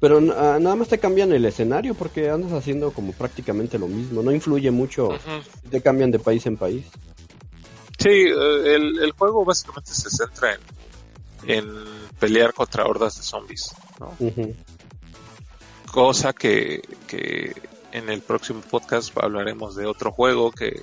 [0.00, 4.22] Pero ah, nada más te cambian el escenario porque andas haciendo como prácticamente lo mismo,
[4.22, 5.10] no influye mucho,
[5.70, 6.84] te cambian de país en país.
[7.98, 10.60] Sí, eh, el, el juego básicamente se centra en,
[11.48, 11.84] en
[12.20, 14.14] pelear contra hordas de zombies, ¿no?
[15.92, 17.54] Cosa que, que
[17.92, 20.82] en el próximo podcast hablaremos de otro juego que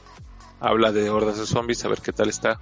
[0.60, 2.60] habla de hordas de zombies, a ver qué tal está.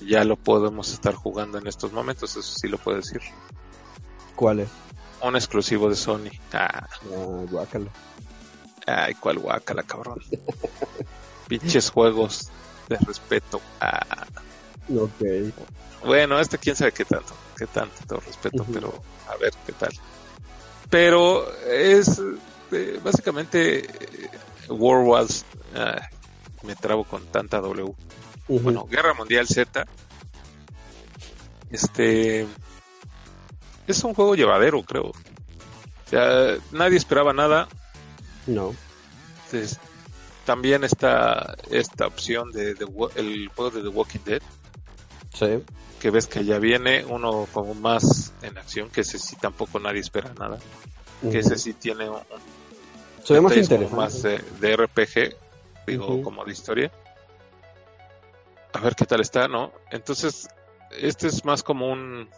[0.00, 3.20] Ya lo podemos estar jugando en estos momentos, eso sí lo puedo decir.
[4.34, 4.68] ¿Cuál es?
[5.22, 6.30] Un exclusivo de Sony.
[6.52, 6.86] Ah,
[7.50, 7.90] guácala.
[8.86, 10.18] Ay, cuál guácala, cabrón.
[11.48, 12.50] Pinches juegos
[12.88, 13.60] de respeto.
[13.80, 14.26] Ah.
[14.94, 15.52] Ok.
[16.04, 18.92] Bueno, este quién sabe qué tanto, qué tanto todo respeto, pero
[19.28, 19.92] a ver qué tal
[20.94, 22.22] pero es
[22.70, 24.30] eh, básicamente eh,
[24.68, 26.08] World Wars, ah,
[26.62, 27.92] me trabo con tanta W.
[28.46, 29.84] Bueno, Guerra Mundial Z.
[31.72, 32.46] Este
[33.88, 35.06] es un juego llevadero, creo.
[35.06, 35.14] O
[36.10, 37.66] sea, nadie esperaba nada.
[38.46, 38.72] No.
[40.44, 42.76] también está esta opción de,
[43.16, 44.42] el juego de The Walking Dead.
[45.32, 45.60] Sí.
[46.04, 50.00] Que ves que ya viene uno como más en acción, que ese sí tampoco nadie
[50.00, 50.58] espera nada
[51.30, 52.18] que ese sí tiene un,
[53.22, 53.96] Se más interesante.
[53.96, 55.36] Más de, RPG,
[55.86, 56.92] digo, como de historia.
[58.74, 59.72] A ver qué tal está, ¿no?
[59.90, 60.46] Entonces,
[60.90, 62.28] este es más como un.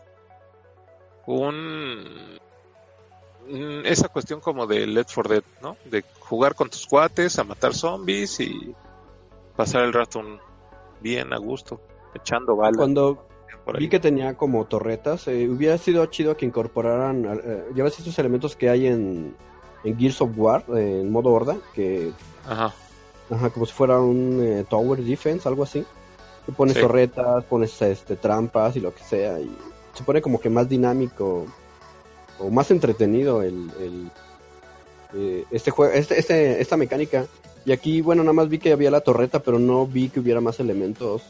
[1.27, 2.39] Un.
[3.85, 5.77] Esa cuestión como de Let for Dead, ¿no?
[5.85, 8.75] De jugar con tus cuates, a matar zombies y
[9.57, 10.23] pasar el rato
[11.01, 11.81] bien a gusto,
[12.15, 12.77] echando balas.
[12.77, 13.26] Cuando,
[13.75, 15.27] Vi que tenía como torretas.
[15.29, 17.25] Eh, hubiera sido chido que incorporaran.
[17.45, 19.35] Eh, ya ves estos elementos que hay en,
[19.83, 22.13] en Gears of War, eh, en modo horda, que.
[22.47, 22.73] Ajá.
[23.29, 25.85] Ajá, como si fuera un Tower Defense, algo así.
[26.45, 29.41] Que pones torretas, pones este, trampas y lo que sea.
[29.41, 29.51] Y
[29.95, 31.45] se pone como que más dinámico
[32.39, 34.11] o más entretenido el, el
[35.51, 37.27] este juego, este, este, esta mecánica.
[37.65, 40.41] Y aquí, bueno, nada más vi que había la torreta, pero no vi que hubiera
[40.41, 41.23] más elementos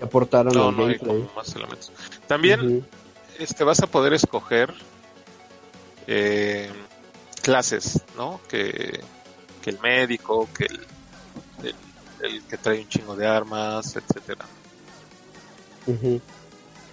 [0.00, 0.98] aportaron no, no hay
[1.34, 1.92] más elementos.
[2.26, 2.86] También
[3.38, 4.72] este, vas a poder escoger
[6.06, 6.70] eh,
[7.42, 8.40] clases, ¿no?
[8.48, 9.00] Que,
[9.62, 11.74] que, el médico, que el,
[12.22, 14.44] el, que trae un chingo de armas, etcétera.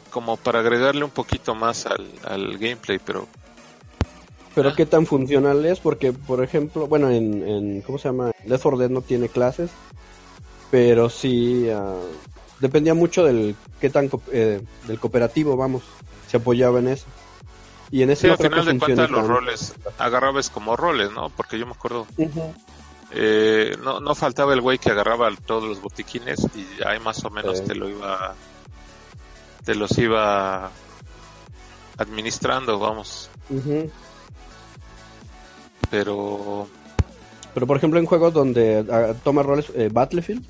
[0.09, 3.27] Como para agregarle un poquito más al, al gameplay, pero
[4.53, 8.31] Pero qué tan funcional es, porque por ejemplo, bueno, en, en ¿cómo se llama?
[8.45, 9.71] Left 4 Dead no tiene clases,
[10.71, 11.99] pero sí uh,
[12.59, 15.83] dependía mucho del qué tan eh, del cooperativo, vamos,
[16.27, 17.05] se apoyaba en eso.
[17.91, 21.29] Y en ese sí, al final de cuentas los roles agarrabas como roles, ¿no?
[21.29, 22.07] Porque yo me acuerdo
[23.11, 27.29] eh, no, no faltaba el güey que agarraba todos los botiquines y ahí más o
[27.29, 28.35] menos te lo iba
[29.63, 30.71] te los iba
[31.97, 33.29] administrando, vamos.
[35.89, 36.67] Pero
[37.53, 40.45] pero por ejemplo en juegos donde ah, toma roles eh, Battlefield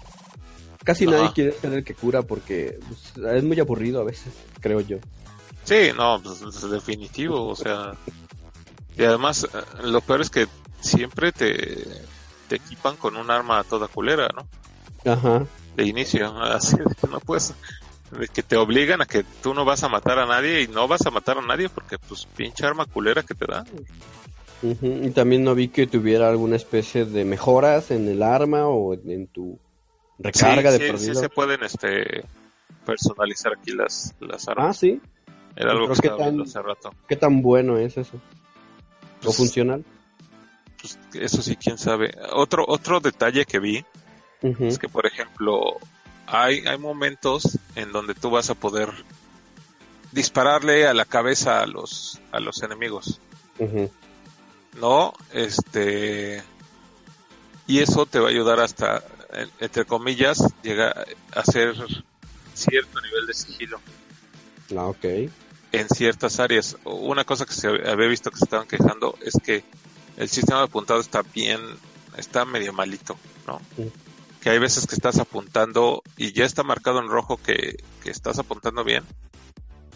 [0.85, 4.31] casi nadie quiere el que cura porque pues, es muy aburrido a veces,
[4.61, 4.97] creo yo.
[5.65, 7.93] Sí, no, pues es definitivo, o sea,
[8.95, 10.47] y además eh, lo peor es que
[10.79, 11.83] siempre te,
[12.47, 15.11] te equipan con un arma toda culera, ¿no?
[15.11, 15.45] Ajá.
[15.75, 17.53] De inicio, así que no puedes,
[18.31, 21.05] que te obligan a que tú no vas a matar a nadie y no vas
[21.05, 23.65] a matar a nadie porque pues pinche arma culera que te da.
[24.61, 29.27] Y también no vi que tuviera alguna especie de mejoras en el arma o en
[29.27, 29.59] tu
[30.19, 32.25] recarga de sí, Sí se pueden este
[32.85, 34.69] personalizar aquí las, las armas.
[34.69, 35.01] Ah, sí.
[35.55, 36.93] Era algo que estaba tan, hace rato.
[37.07, 38.17] ¿Qué tan bueno es eso?
[38.17, 39.85] ¿O pues, funcional?
[40.79, 42.13] Pues eso sí, quién sabe.
[42.33, 43.85] Otro, otro detalle que vi
[44.41, 45.77] es que, por ejemplo,
[46.27, 48.89] hay, hay momentos en donde tú vas a poder
[50.11, 53.19] dispararle a la cabeza a los, a los enemigos.
[54.79, 56.43] No, este.
[57.67, 59.03] Y eso te va a ayudar hasta,
[59.59, 61.75] entre comillas, llegar a hacer
[62.53, 63.79] cierto nivel de sigilo.
[64.75, 65.05] Ah, ok
[65.79, 66.77] en ciertas áreas.
[66.85, 69.63] Una cosa que se había visto que se estaban quejando es que
[70.17, 71.59] el sistema de apuntado está bien,
[72.17, 73.61] está medio malito, ¿no?
[74.41, 78.83] Que hay veces que estás apuntando y ya está marcado en rojo que, estás apuntando
[78.83, 79.03] bien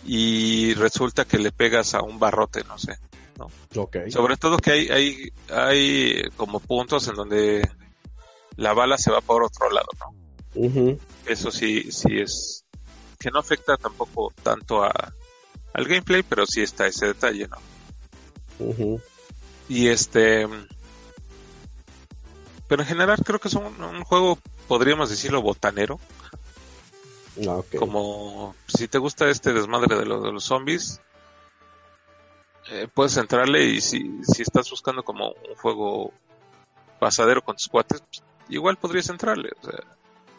[0.03, 2.97] y resulta que le pegas a un barrote, no sé,
[3.37, 3.51] ¿no?
[4.09, 7.69] Sobre todo que hay, hay, hay como puntos en donde
[8.59, 10.97] la bala se va por otro lado, ¿no?
[11.25, 12.65] Eso sí, sí es
[13.17, 14.91] que no afecta tampoco tanto a,
[15.73, 17.57] al gameplay, pero sí está ese detalle, ¿no?
[19.69, 20.47] Y este...
[22.67, 24.37] Pero en general creo que es un, juego,
[24.67, 25.99] podríamos decirlo, botanero.
[27.47, 31.01] Ah, Como si te gusta este desmadre de, de los zombies,
[32.69, 36.11] eh, puedes entrarle y si, si estás buscando como un juego
[36.99, 39.51] pasadero con tus cuates, pues, igual podrías entrarle.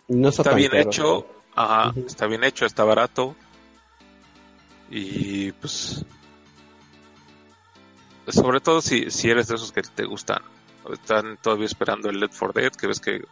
[0.09, 1.27] no está, bien hecho,
[2.07, 3.37] está bien hecho, está barato.
[4.91, 6.05] Y pues
[8.29, 10.43] sobre todo si, si eres de esos que te gustan,
[10.93, 13.25] están todavía esperando el Let for Dead, que ves que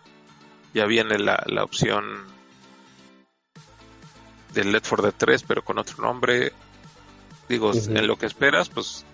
[0.74, 2.04] ya viene la, la opción
[4.54, 6.52] del Let for Dead 3, pero con otro nombre.
[7.48, 9.04] Digo, en lo que esperas, pues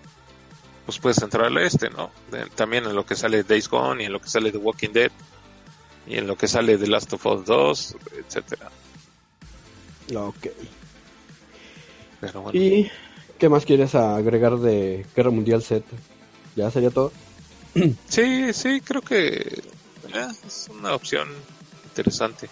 [0.84, 2.10] pues puedes entrarle a este, ¿no?
[2.54, 5.10] también en lo que sale Days Gone y en lo que sale The Walking Dead
[6.06, 8.70] y en lo que sale The Last of Us 2, etcétera.
[10.14, 10.46] Ok.
[12.52, 12.90] ¿Y
[13.38, 15.84] qué más quieres agregar de Guerra Mundial Z?
[16.56, 17.12] ¿Ya sería todo?
[18.08, 19.62] Sí, sí, creo que eh,
[20.46, 21.28] es una opción
[21.86, 22.48] interesante.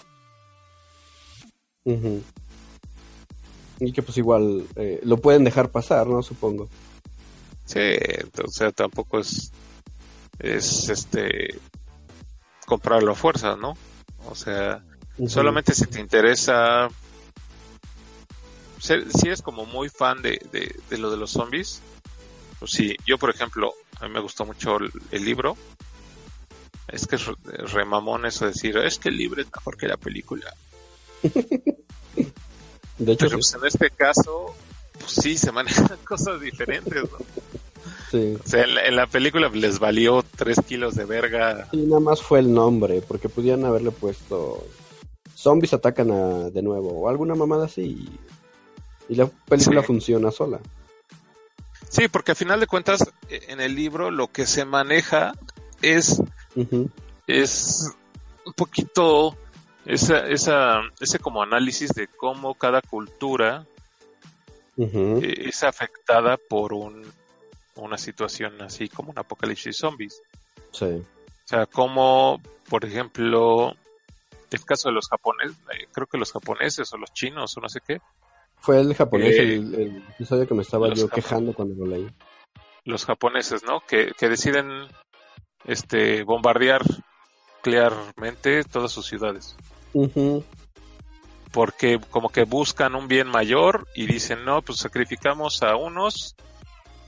[1.84, 2.22] Y
[3.92, 6.22] que pues igual eh, lo pueden dejar pasar, ¿no?
[6.22, 6.68] Supongo.
[7.64, 7.80] Sí,
[8.44, 9.52] o sea, tampoco es,
[10.40, 11.58] es este,
[12.72, 13.76] comprarlo a fuerza, ¿no?
[14.24, 14.82] O sea,
[15.26, 16.88] solamente si te interesa
[18.78, 20.40] si eres como muy fan de,
[20.88, 21.82] de, lo de los zombies,
[22.58, 24.78] pues sí, yo por ejemplo, a mí me gustó mucho
[25.10, 25.54] el, libro.
[26.88, 27.26] Es que es
[27.72, 30.52] remamón eso decir, es que el libro es mejor que la película.
[31.22, 34.56] de hecho, pues, en este caso,
[34.98, 37.18] pues sí, se manejan cosas diferentes, ¿no?
[38.12, 38.36] Sí.
[38.44, 41.68] O sea, en la, película les valió tres kilos de verga.
[41.72, 44.66] Y nada más fue el nombre, porque pudieran haberle puesto
[45.34, 48.06] zombies atacan a, de nuevo o alguna mamada así.
[49.08, 50.60] Y la película funciona sola.
[51.88, 55.32] Sí, porque a final de cuentas, e, en el libro lo que se maneja
[55.80, 56.22] es,
[57.26, 57.94] es
[58.44, 59.38] un poquito
[59.86, 63.66] esa, esa, ese como análisis de cómo cada cultura
[64.76, 67.10] e, es afectada por un,
[67.76, 70.20] una situación así como un apocalipsis zombies.
[70.72, 70.86] Sí.
[70.86, 73.74] O sea, como, por ejemplo,
[74.50, 77.68] el caso de los japoneses, eh, creo que los japoneses o los chinos o no
[77.68, 78.00] sé qué,
[78.62, 82.08] fue el japonés eh, el, episodio que me estaba yo quejando cuando lo leí.
[82.84, 83.80] Los japoneses, ¿no?
[83.80, 84.86] Que, deciden
[85.64, 86.82] este bombardear
[87.56, 89.56] nuclearmente todas sus ciudades.
[91.50, 96.36] Porque como que buscan un bien mayor y dicen, no, pues sacrificamos a unos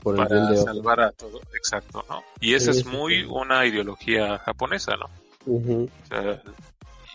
[0.05, 2.21] por el para salvar a todo, exacto, ¿no?
[2.39, 5.09] Y esa es muy una ideología japonesa, ¿no?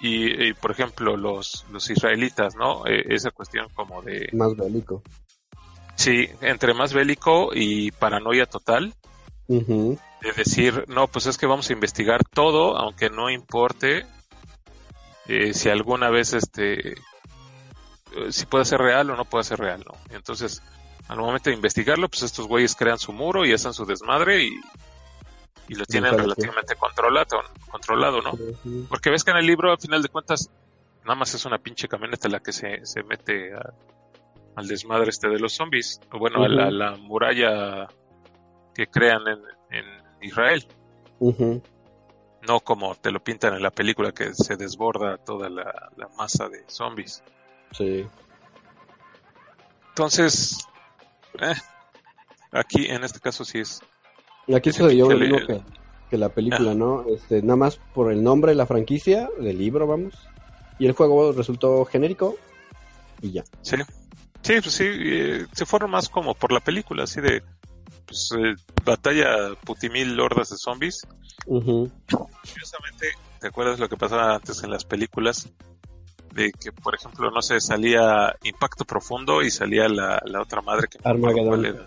[0.03, 2.85] y, por ejemplo, los, los israelitas, ¿no?
[2.87, 4.29] E, esa cuestión como de...
[4.33, 5.03] Más bélico.
[5.95, 8.95] Sí, entre más bélico y paranoia total.
[9.47, 14.05] De decir, no, pues es que vamos a investigar todo, aunque no importe
[15.29, 16.95] eh, si alguna vez este
[18.31, 19.95] si puede ser real o no puede ser real, ¿no?
[20.15, 20.63] Entonces,
[21.11, 24.61] al momento de investigarlo, pues estos güeyes crean su muro y hacen su desmadre y,
[25.69, 28.33] y lo tienen relativamente controlado, controlado, ¿no?
[28.89, 30.51] Porque ves que en el libro, al final de cuentas,
[31.03, 33.51] nada más es una pinche camioneta la que se, se mete
[34.55, 37.89] al desmadre este de los zombies, o bueno, a, la, muralla
[38.73, 39.41] que crean en,
[39.71, 39.85] en
[40.23, 40.65] Israel.
[42.47, 46.49] No como te lo pintan en la película que se desborda toda la, la masa
[46.49, 47.25] de zombies.
[47.73, 48.07] Sí.
[49.89, 50.70] Entonces,
[51.41, 51.55] eh,
[52.53, 53.81] aquí en este caso sí es.
[54.55, 55.39] Aquí se lo mismo
[56.09, 57.05] que, la película, ¿no?
[57.09, 60.15] Este, nada más por el nombre de la franquicia, del libro, vamos.
[60.79, 62.37] Y el juego resultó genérico
[63.23, 63.45] y ya.
[63.63, 63.77] Sí,
[64.43, 67.43] sí, pues sí, eh, se fueron más como por la película, así de
[68.07, 71.07] pues, eh, batalla putimil hordas de zombies.
[71.45, 73.07] Curiosamente,
[73.41, 75.49] ¿te acuerdas lo que pasaba antes en las películas?
[76.33, 80.89] De que, por ejemplo, no sé, salía Impacto Profundo y salía la, la otra madre
[80.89, 80.99] que...
[81.03, 81.87] Armageddon.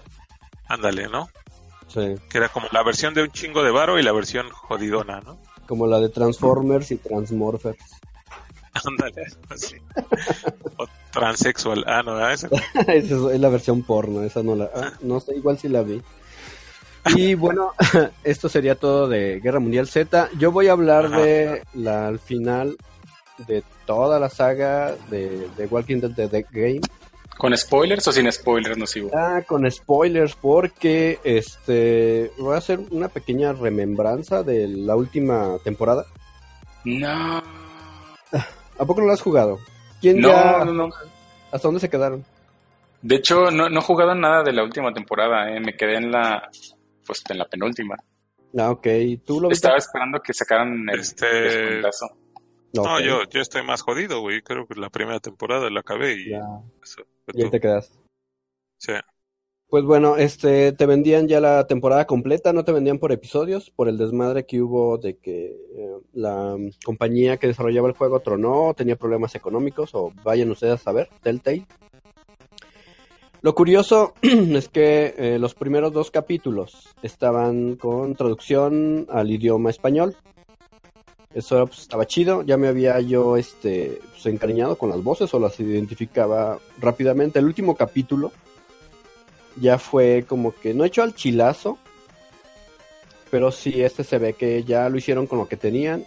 [0.67, 1.29] Ándale, ¿no?
[1.87, 2.15] Sí.
[2.29, 5.37] Que era como la versión de un chingo de varo y la versión jodidona, ¿no?
[5.67, 8.01] Como la de Transformers y Transmorphers.
[8.73, 9.75] Ándale, así.
[10.77, 11.83] o transexual.
[11.87, 12.49] Ah, no, esa.
[12.87, 14.69] es la versión porno, esa no la...
[14.75, 16.01] Ah, no sé, igual si la vi.
[17.15, 17.73] Y bueno,
[18.23, 20.29] esto sería todo de Guerra Mundial Z.
[20.37, 22.77] Yo voy a hablar de la al final
[23.47, 26.81] de toda la saga de, de Walking Dead de The Game.
[27.37, 29.09] ¿Con spoilers o sin spoilers, no sigo?
[29.13, 36.05] Ah, con spoilers, porque este voy a hacer una pequeña remembranza de la última temporada.
[36.85, 37.43] No.
[38.77, 39.59] ¿A poco no lo has jugado?
[39.99, 40.65] ¿Quién no, ya...
[40.65, 40.89] no, no.
[41.51, 42.23] ¿Hasta dónde se quedaron?
[43.01, 45.59] De hecho, no, no he jugado nada de la última temporada, eh.
[45.59, 46.49] me quedé en la
[47.05, 47.95] pues en la penúltima.
[48.57, 48.87] Ah, ok.
[49.25, 51.81] ¿Tú lo Estaba esperando que sacaran el este...
[52.73, 54.41] No, yo, yo estoy más jodido, güey.
[54.41, 56.31] Creo que la primera temporada la acabé y...
[56.31, 57.91] Ya, te quedas.
[58.77, 58.93] Sí.
[59.67, 63.89] Pues bueno, este, te vendían ya la temporada completa, no te vendían por episodios, por
[63.89, 66.55] el desmadre que hubo de que eh, la
[66.85, 71.65] compañía que desarrollaba el juego tronó, tenía problemas económicos, o vayan ustedes a saber, Telltale.
[73.41, 80.15] Lo curioso es que eh, los primeros dos capítulos estaban con traducción al idioma español,
[81.33, 85.39] eso pues, estaba chido, ya me había yo este, pues, encariñado con las voces o
[85.39, 87.39] las identificaba rápidamente.
[87.39, 88.31] El último capítulo
[89.55, 91.77] ya fue como que no hecho al chilazo,
[93.31, 96.05] pero sí este se ve que ya lo hicieron con lo que tenían.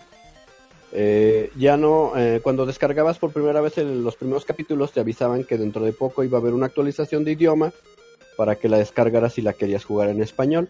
[0.93, 5.59] Eh, ya no, eh, cuando descargabas por primera vez los primeros capítulos te avisaban que
[5.59, 7.73] dentro de poco iba a haber una actualización de idioma
[8.37, 10.69] para que la descargaras si la querías jugar en español.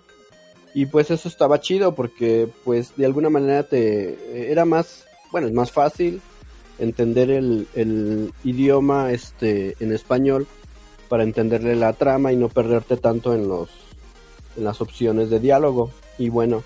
[0.76, 5.54] Y pues eso estaba chido porque pues de alguna manera te era más, bueno, es
[5.54, 6.20] más fácil
[6.78, 10.46] entender el, el idioma este en español
[11.08, 13.70] para entenderle la trama y no perderte tanto en los
[14.58, 15.92] en las opciones de diálogo.
[16.18, 16.62] Y bueno,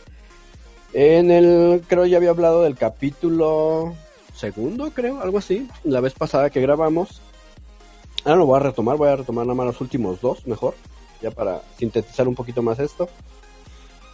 [0.93, 3.95] en el creo ya había hablado del capítulo
[4.35, 7.21] segundo, creo, algo así, la vez pasada que grabamos.
[8.25, 10.75] Ahora lo voy a retomar, voy a retomar nada más los últimos dos, mejor,
[11.23, 13.09] ya para sintetizar un poquito más esto.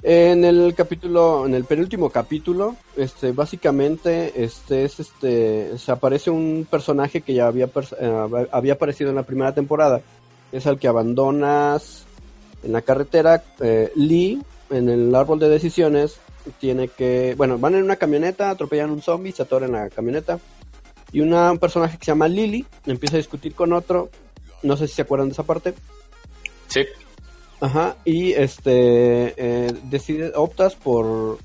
[0.02, 6.66] En el capítulo, en el penúltimo capítulo, este, básicamente, este es este, se aparece un
[6.70, 7.68] personaje que ya había,
[7.98, 10.00] eh, había aparecido en la primera temporada.
[10.52, 12.04] Es al que abandonas
[12.62, 13.42] en la carretera.
[13.60, 14.40] Eh, Lee,
[14.70, 16.18] en el árbol de decisiones,
[16.60, 20.38] tiene que, bueno, van en una camioneta, atropellan un zombie, se atoran en la camioneta.
[21.12, 24.10] Y un personaje que se llama Lily empieza a discutir con otro.
[24.62, 25.74] No sé si se acuerdan de esa parte.
[26.68, 26.82] Sí.
[27.60, 31.38] Ajá, y este, eh, decides, optas por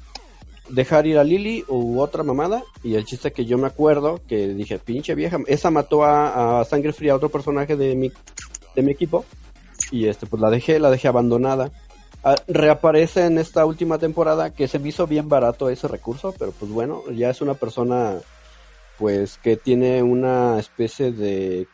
[0.70, 2.64] dejar ir a Lily u otra mamada.
[2.84, 6.94] Y el chiste que yo me acuerdo, que dije, pinche vieja, esa mató a, sangre
[6.94, 8.12] fría a otro personaje de mi,
[8.76, 9.26] de mi equipo.
[9.92, 11.72] Y este, pues la dejé, la dejé abandonada.
[12.24, 16.52] Ah, reaparece en esta última temporada que se me hizo bien barato ese recurso, pero
[16.52, 18.20] pues bueno, ya es una persona
[19.00, 21.68] pues que tiene una especie de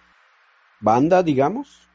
[0.79, 1.86] banda, digamos,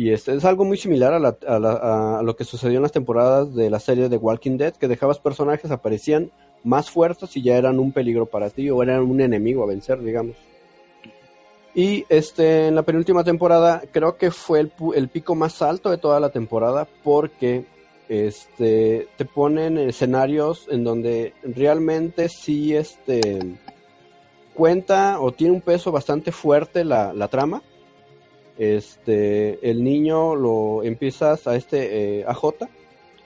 [0.00, 3.78] y este es algo muy similar a, lo que sucedió en las temporadas de la
[3.78, 6.30] serie de Walking Dead, que dejabas personajes aparecían
[6.64, 10.00] más fuertes y ya eran un peligro para ti o eran un enemigo a vencer,
[10.00, 10.36] digamos.
[11.74, 15.98] Y este, en la penúltima temporada creo que fue el, el pico más alto de
[15.98, 17.66] toda la temporada porque
[18.08, 23.38] este, te ponen escenarios en donde realmente sí este,
[24.54, 27.62] cuenta o tiene un peso bastante fuerte la, la trama.
[28.60, 32.68] Este, el niño lo empiezas a este eh, AJ,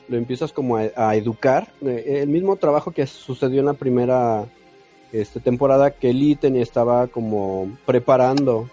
[0.08, 1.68] lo empiezas como a, educar.
[1.84, 4.46] Eh, el mismo trabajo que sucedió en la primera
[5.12, 8.70] este, temporada que Lee estaba como preparando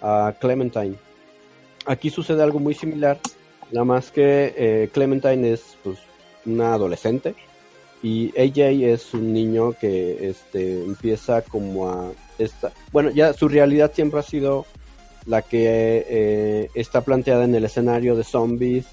[0.00, 0.96] a Clementine.
[1.84, 3.18] Aquí sucede algo muy similar
[3.70, 5.98] Nada más que eh, Clementine es pues,
[6.46, 7.34] una adolescente
[8.02, 12.12] y AJ es un niño que este, empieza como a...
[12.38, 14.64] Esta, bueno, ya su realidad siempre ha sido
[15.28, 18.86] la que eh, está planteada en el escenario de zombies,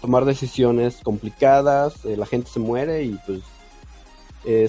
[0.00, 3.40] tomar decisiones complicadas, eh, la gente se muere y pues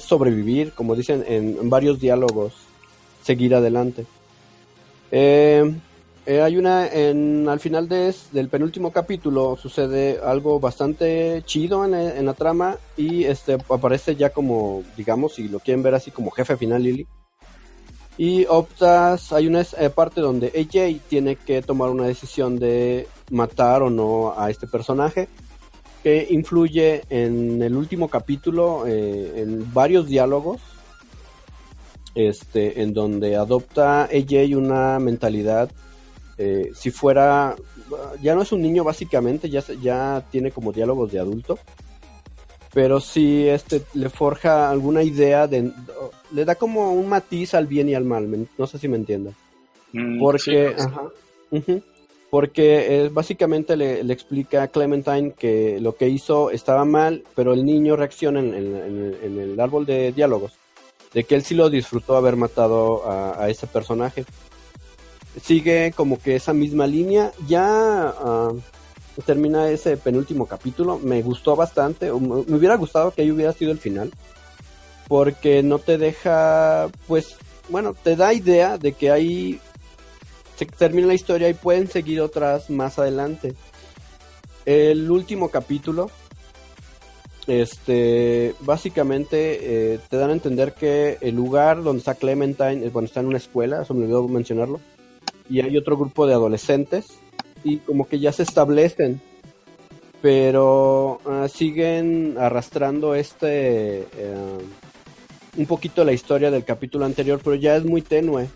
[0.03, 2.53] sobrevivir, como dicen en, varios diálogos,
[3.23, 4.05] seguir adelante.
[5.09, 5.73] Eh,
[6.25, 11.93] eh, hay una, en, al final de, del penúltimo capítulo sucede algo bastante chido en,
[11.93, 16.31] en, la trama y este aparece ya como, digamos, si lo quieren ver así como
[16.31, 17.05] jefe final Lily.
[18.17, 23.81] Y optas, hay una eh, parte donde AJ tiene que tomar una decisión de matar
[23.81, 25.27] o no a este personaje
[26.03, 30.59] que influye en el último capítulo eh, en varios diálogos
[32.13, 35.71] este en donde adopta AJ una mentalidad
[36.37, 37.55] eh, si fuera,
[38.21, 41.59] ya no es un niño básicamente, ya, ya tiene como diálogos de adulto,
[42.73, 45.71] pero si este le forja alguna idea de,
[46.31, 49.35] le da como un matiz al bien y al mal, no sé si me entiendan.
[49.91, 50.75] Mm, porque,
[52.29, 57.63] porque eh, básicamente le, explica a Clementine que lo que hizo estaba mal, pero el
[57.63, 60.53] niño reacciona en, el árbol de diálogos,
[61.13, 64.25] de que él sí lo disfrutó haber matado a ese personaje
[65.41, 67.31] sigue como que esa misma línea.
[67.47, 68.51] Ya ah,
[69.21, 70.99] termina ese penúltimo capítulo.
[70.99, 72.11] Me gustó bastante.
[72.11, 74.11] Me hubiera gustado que ahí hubiera sido el final.
[75.07, 77.35] Porque no te deja, pues,
[77.69, 79.59] bueno, te da idea de que ahí
[80.55, 83.53] se termina la historia y pueden seguir otras más adelante.
[84.65, 86.09] El último capítulo,
[87.47, 93.19] este, básicamente eh, te dan a entender que el lugar donde está Clementine, bueno, está
[93.19, 94.79] en una escuela, eso me olvidó mencionarlo
[95.49, 97.19] y hay otro grupo de adolescentes
[97.63, 99.21] y como que ya se establecen
[100.21, 104.57] pero ah, siguen arrastrando este eh,
[105.57, 108.47] un poquito la historia del capítulo anterior pero ya es muy tenue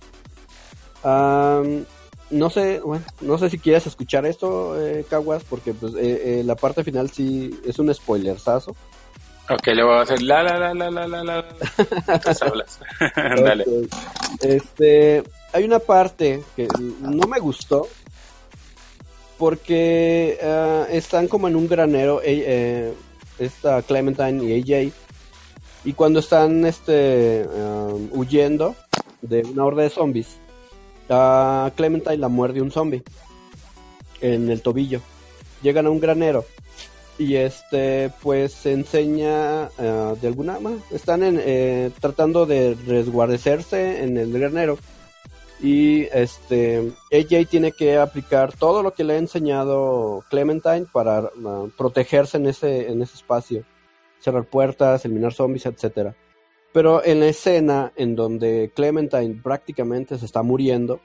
[2.30, 6.44] no sé bueno, no sé si quieres escuchar esto eh, Caguas porque pues eh, eh,
[6.46, 8.76] la parte final sí es un spoilersazo
[9.50, 11.46] Ok, le voy a hacer la la la la la la la.
[12.42, 12.82] hablas.
[13.16, 13.64] Dale.
[14.42, 16.68] Este, hay una parte que
[17.00, 17.88] no me gustó
[19.38, 22.94] porque eh, están como en un granero eh, eh,
[23.40, 24.94] esta Clementine y AJ
[25.86, 27.46] y cuando están este
[28.12, 28.76] huyendo
[29.22, 30.38] de una horda de zombies
[31.10, 33.04] a Clementine la muerde un zombie
[34.20, 35.02] en el tobillo.
[35.62, 36.46] Llegan a un granero
[37.20, 44.34] y este pues se enseña de alguna manera están en, tratando de resguardecerse en el
[44.34, 44.78] granero
[45.60, 51.70] y este AJ tiene que aplicar todo lo que le ha enseñado Clementine para uh,
[51.78, 53.64] protegerse en ese, en ese espacio.
[54.20, 56.16] Cerrar puertas, eliminar zombies, etcétera.
[56.74, 61.00] Pero en la escena en donde Clementine prácticamente se está muriendo,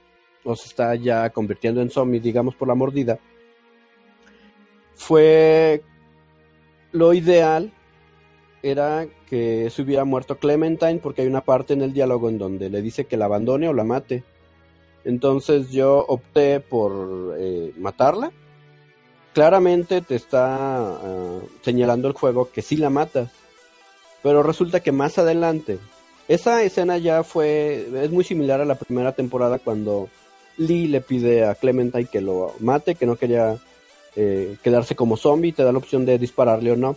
[0.45, 3.19] o se está ya convirtiendo en zombie, digamos por la mordida,
[4.95, 5.83] fue
[6.93, 7.73] lo ideal
[8.63, 12.71] era que se hubiera muerto Clementine porque hay una parte en el diálogo en donde
[12.71, 14.23] le dice que la abandone o la mate.
[15.05, 18.33] Entonces yo opté por eh, matarla.
[19.33, 23.31] Claramente te está ah, señalando el juego que sí la matas.
[24.23, 25.79] Pero resulta que más adelante,
[26.29, 30.09] esa escena ya fue, es muy similar a la primera temporada cuando
[30.59, 33.57] Lee le pide a Clementine que lo mate, que no quería
[34.15, 36.97] eh, quedarse como zombie, te da la opción de dispararle o no.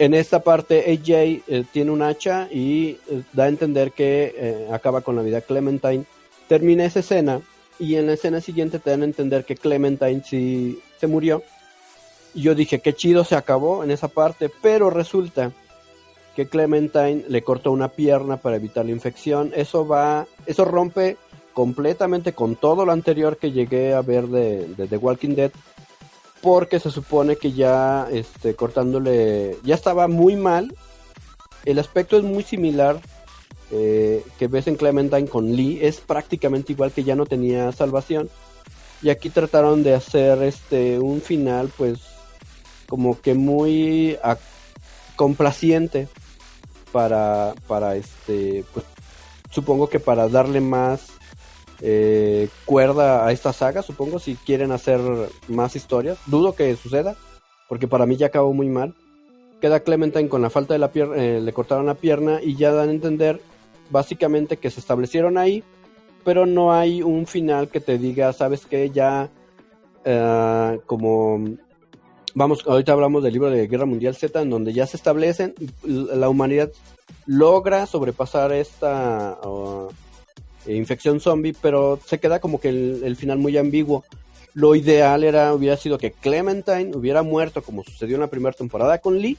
[0.00, 2.98] En esta parte AJ eh, tiene un hacha y
[3.32, 6.04] da a entender que acaba con la vida Clementine
[6.48, 7.40] termina esa escena
[7.78, 11.42] y en la escena siguiente te dan a entender que Clementine sí se murió.
[12.34, 15.52] Y yo dije, qué chido se acabó en esa parte, pero resulta
[16.34, 19.52] que Clementine le cortó una pierna para evitar la infección.
[19.54, 21.16] Eso va, eso rompe
[21.52, 25.52] completamente con todo lo anterior que llegué a ver de, The Walking Dead,
[26.42, 30.74] porque se supone que ya este, cortándole, ya estaba muy mal.
[31.64, 33.00] El aspecto es muy similar
[33.76, 38.30] eh, que ves en Clementine con Lee es prácticamente igual que ya no tenía salvación.
[39.02, 41.98] Y aquí trataron de hacer este un final pues
[42.88, 44.16] como que muy
[45.16, 46.06] complaciente
[46.92, 48.86] para para este pues
[49.50, 51.08] supongo que para darle más
[51.80, 55.00] eh, cuerda a esta saga, supongo, si quieren hacer
[55.48, 56.18] más historias.
[56.26, 57.16] Dudo que suceda,
[57.68, 58.94] porque para mí ya acabó muy mal.
[59.60, 62.72] Queda Clementine con la falta de la pierna, eh, le cortaron la pierna y ya
[62.72, 63.40] dan a entender
[63.90, 65.62] básicamente que se establecieron ahí,
[66.24, 69.30] pero no hay un final que te diga, sabes que ya
[70.04, 71.56] eh, como
[72.34, 76.28] vamos, ahorita hablamos del libro de Guerra Mundial Z, en donde ya se establecen, la
[76.28, 76.70] humanidad
[77.26, 79.88] logra sobrepasar esta uh,
[80.66, 84.04] infección zombie, pero se queda como que el, final muy ambiguo.
[84.52, 88.98] Lo ideal era, hubiera sido que Clementine hubiera muerto, como sucedió en la primera temporada
[88.98, 89.38] con Lee,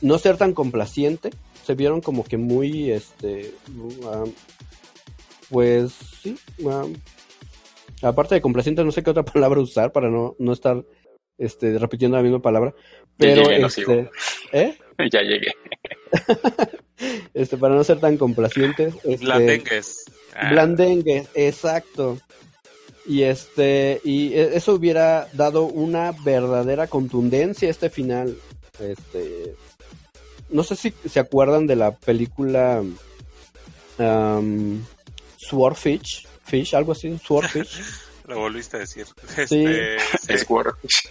[0.00, 1.30] no ser tan complaciente,
[1.64, 4.30] se vieron como que muy, este, uh,
[5.48, 6.92] pues sí, uh,
[8.02, 10.84] aparte de complaciente, no sé qué otra palabra usar para no, no estar
[11.38, 12.74] este, repitiendo la misma palabra.
[13.16, 14.10] Pero, este,
[14.52, 14.78] ¿eh?
[15.12, 15.52] ya llegué.
[17.34, 18.94] este, para no ser tan complacientes.
[19.04, 20.04] Este, blandengues.
[20.34, 20.50] Ah.
[20.50, 22.18] Blandengues, exacto.
[23.06, 28.36] Y este, y e, eso hubiera dado una verdadera contundencia a este final.
[28.80, 29.54] Este,
[30.50, 32.82] no sé si se acuerdan de la película
[33.98, 34.84] um,
[35.36, 37.80] Swordfish, Fish, algo así, Swordfish.
[38.26, 39.06] Lo volviste a decir.
[39.36, 39.96] Este,
[40.28, 41.10] es Warfish.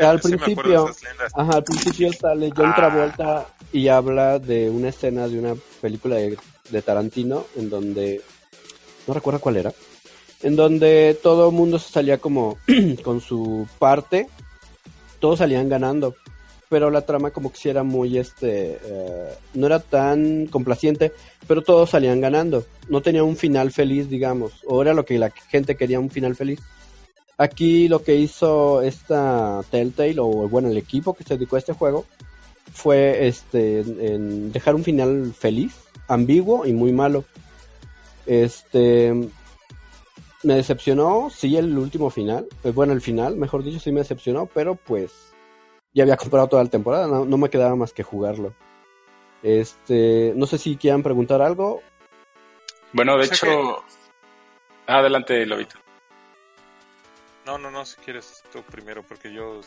[0.00, 0.90] al principio,
[1.34, 2.74] ajá, al principio sale John ah.
[2.76, 6.36] Travolta y habla de una escena de una película de,
[6.68, 8.20] de Tarantino en donde
[9.06, 9.72] no recuerdo cuál era,
[10.42, 12.58] en donde todo el mundo se salía como
[13.02, 14.28] con su parte,
[15.20, 16.14] todos salían ganando
[16.72, 21.12] pero la trama como que si era muy, este, eh, no era tan complaciente,
[21.46, 22.64] pero todos salían ganando.
[22.88, 26.34] No tenía un final feliz, digamos, o era lo que la gente quería, un final
[26.34, 26.60] feliz.
[27.36, 31.74] Aquí lo que hizo esta Telltale, o bueno, el equipo que se dedicó a este
[31.74, 32.06] juego,
[32.72, 35.74] fue este, dejar un final feliz,
[36.08, 37.24] ambiguo y muy malo.
[38.24, 39.12] Este,
[40.42, 44.46] me decepcionó, sí, el último final, eh, bueno, el final, mejor dicho, sí me decepcionó,
[44.46, 45.31] pero pues
[45.94, 48.54] ya había comprado toda la temporada, no, me quedaba más que jugarlo.
[49.42, 51.82] Este, no sé si quieran preguntar algo.
[52.92, 53.84] Bueno, de hecho,
[54.86, 55.76] adelante, Lobito.
[57.44, 59.60] No, no, no, si quieres tú primero, porque yo.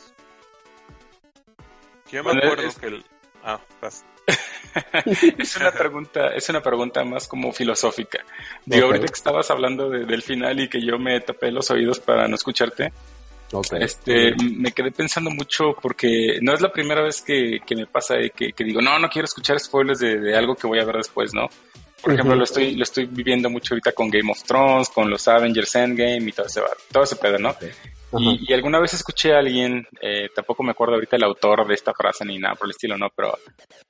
[2.12, 3.06] Yo me acuerdo que el.
[3.44, 3.60] Ah,
[5.06, 8.26] es una pregunta, es una pregunta más como filosófica.
[8.66, 12.28] Digo, ahorita que estabas hablando del final y que yo me tapé los oídos para
[12.28, 12.92] no escucharte,
[13.80, 18.54] este, me quedé pensando mucho porque no es la primera vez que, me pasa que,
[18.64, 21.48] digo, no, no quiero escuchar spoilers de, algo que voy a ver después, ¿no?
[22.02, 25.28] Por ejemplo, lo estoy, lo estoy viviendo mucho ahorita con Game of Thrones, con los
[25.28, 26.62] Avengers Endgame y todo ese,
[26.92, 27.56] todo ese pedo, ¿no?
[28.18, 31.94] Y, alguna vez escuché a alguien, eh, tampoco me acuerdo ahorita el autor de esta
[31.94, 33.10] frase ni nada por el estilo, ¿no?
[33.16, 33.38] Pero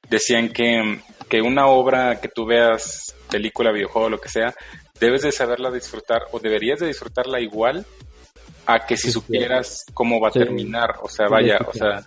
[0.09, 4.55] decían que, que una obra que tú veas, película, videojuego, lo que sea,
[4.99, 7.85] debes de saberla disfrutar o deberías de disfrutarla igual
[8.65, 10.95] a que si supieras cómo va a terminar.
[11.01, 12.05] O sea, vaya, o sea,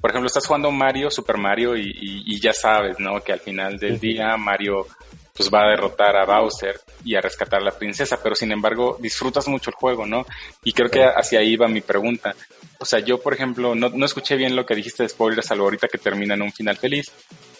[0.00, 3.22] por ejemplo, estás jugando Mario, Super Mario, y, ya sabes, ¿no?
[3.22, 4.86] Que al final del día Mario
[5.34, 8.98] pues va a derrotar a Bowser y a rescatar a la princesa, pero sin embargo
[9.00, 10.26] disfrutas mucho el juego, ¿no?
[10.62, 12.34] Y creo que hacia ahí va mi pregunta.
[12.78, 15.64] O sea, yo, por ejemplo, no, no escuché bien lo que dijiste de spoilers, salvo
[15.64, 17.10] ahorita que termina en un final feliz,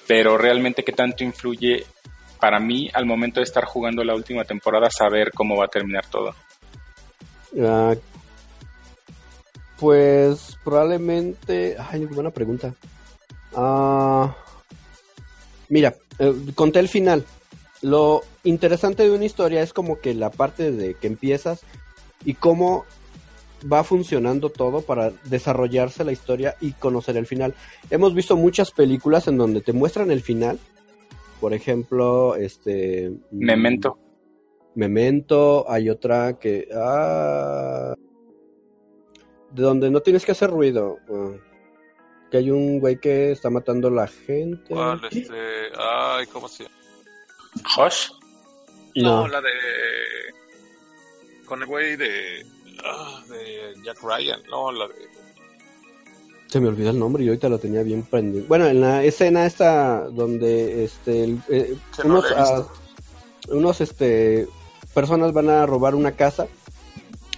[0.06, 1.86] pero realmente qué tanto influye
[2.38, 6.04] para mí al momento de estar jugando la última temporada saber cómo va a terminar
[6.06, 6.34] todo.
[7.60, 7.94] Ah,
[9.82, 11.74] pues probablemente.
[11.76, 12.72] Ay, buena pregunta.
[13.52, 14.32] Ah,
[15.68, 17.24] mira, eh, conté el final.
[17.80, 21.62] Lo interesante de una historia es como que la parte de que empiezas
[22.24, 22.84] y cómo
[23.70, 27.52] va funcionando todo para desarrollarse la historia y conocer el final.
[27.90, 30.60] Hemos visto muchas películas en donde te muestran el final.
[31.40, 33.10] Por ejemplo, este.
[33.32, 33.98] Memento.
[34.76, 35.68] Memento.
[35.68, 36.68] Hay otra que.
[36.72, 37.96] Ah,
[39.54, 40.98] donde no tienes que hacer ruido.
[42.30, 44.74] Que hay un güey que está matando a la gente.
[44.74, 45.00] ¿Cuál?
[45.10, 45.70] Este.
[45.76, 46.76] Ay, ¿cómo se llama?
[47.76, 48.10] ¿Hush?
[48.96, 49.50] No, la de.
[51.46, 52.46] Con el güey de.
[52.84, 54.42] Ah, de Jack Ryan.
[54.50, 54.94] No, la de.
[56.46, 58.44] Se me olvidó el nombre y ahorita lo tenía bien prendido.
[58.46, 62.66] Bueno, en la escena esta donde este eh, unos, ah,
[63.48, 64.46] unos este
[64.92, 66.46] personas van a robar una casa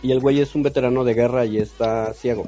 [0.04, 2.46] y el güey es un veterano de guerra y está ciego.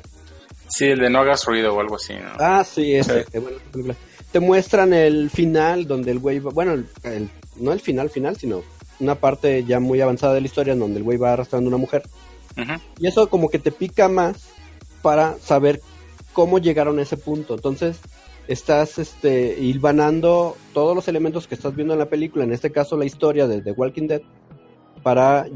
[0.69, 2.33] Sí, el de no hagas ruido o algo así, ¿no?
[2.39, 3.25] Ah, sí, ese.
[4.31, 8.63] Te muestran el final donde el güey va, bueno, el, no el final final, sino
[9.01, 11.71] una parte ya muy avanzada de la historia en donde el güey va arrastrando a
[11.71, 12.03] una mujer.
[12.99, 14.49] Y eso como que te pica más
[15.01, 15.81] para saber
[16.35, 17.55] cómo llegaron a ese punto.
[17.55, 17.97] Entonces,
[18.49, 22.97] estás este hilvanando todos los elementos que estás viendo en la película, en este caso
[22.97, 24.23] la historia de The Walking Dead,
[25.07, 25.47] para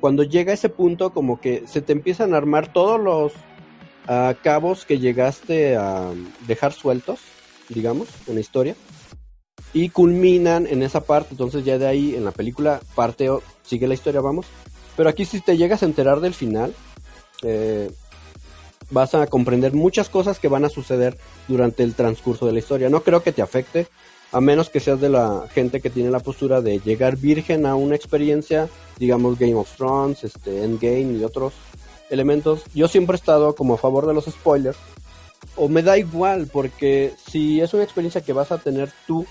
[0.00, 3.32] cuando llega ese punto como que se te empiezan a armar todos los
[4.08, 6.10] uh, cabos que llegaste a
[6.48, 7.20] dejar sueltos,
[7.68, 8.74] digamos, en la historia,
[9.72, 13.28] y culminan en esa parte, entonces ya de ahí en la película parte,
[13.62, 14.46] sigue la historia, vamos,
[14.96, 16.74] pero aquí si te llegas a enterar del final,
[17.44, 17.88] eh,
[18.90, 21.16] vas a comprender muchas cosas que van a suceder
[21.46, 22.88] durante el transcurso de la historia.
[22.88, 23.86] No creo que te afecte,
[24.32, 27.74] a menos que seas de la gente que tiene la postura de llegar virgen a
[27.74, 31.54] una experiencia, digamos Game of Thrones, este, Endgame y otros
[32.10, 32.62] elementos.
[32.74, 34.78] Yo siempre he estado como a favor de los spoilers,
[35.56, 39.26] o me da igual, porque si es una experiencia que vas a tener tú,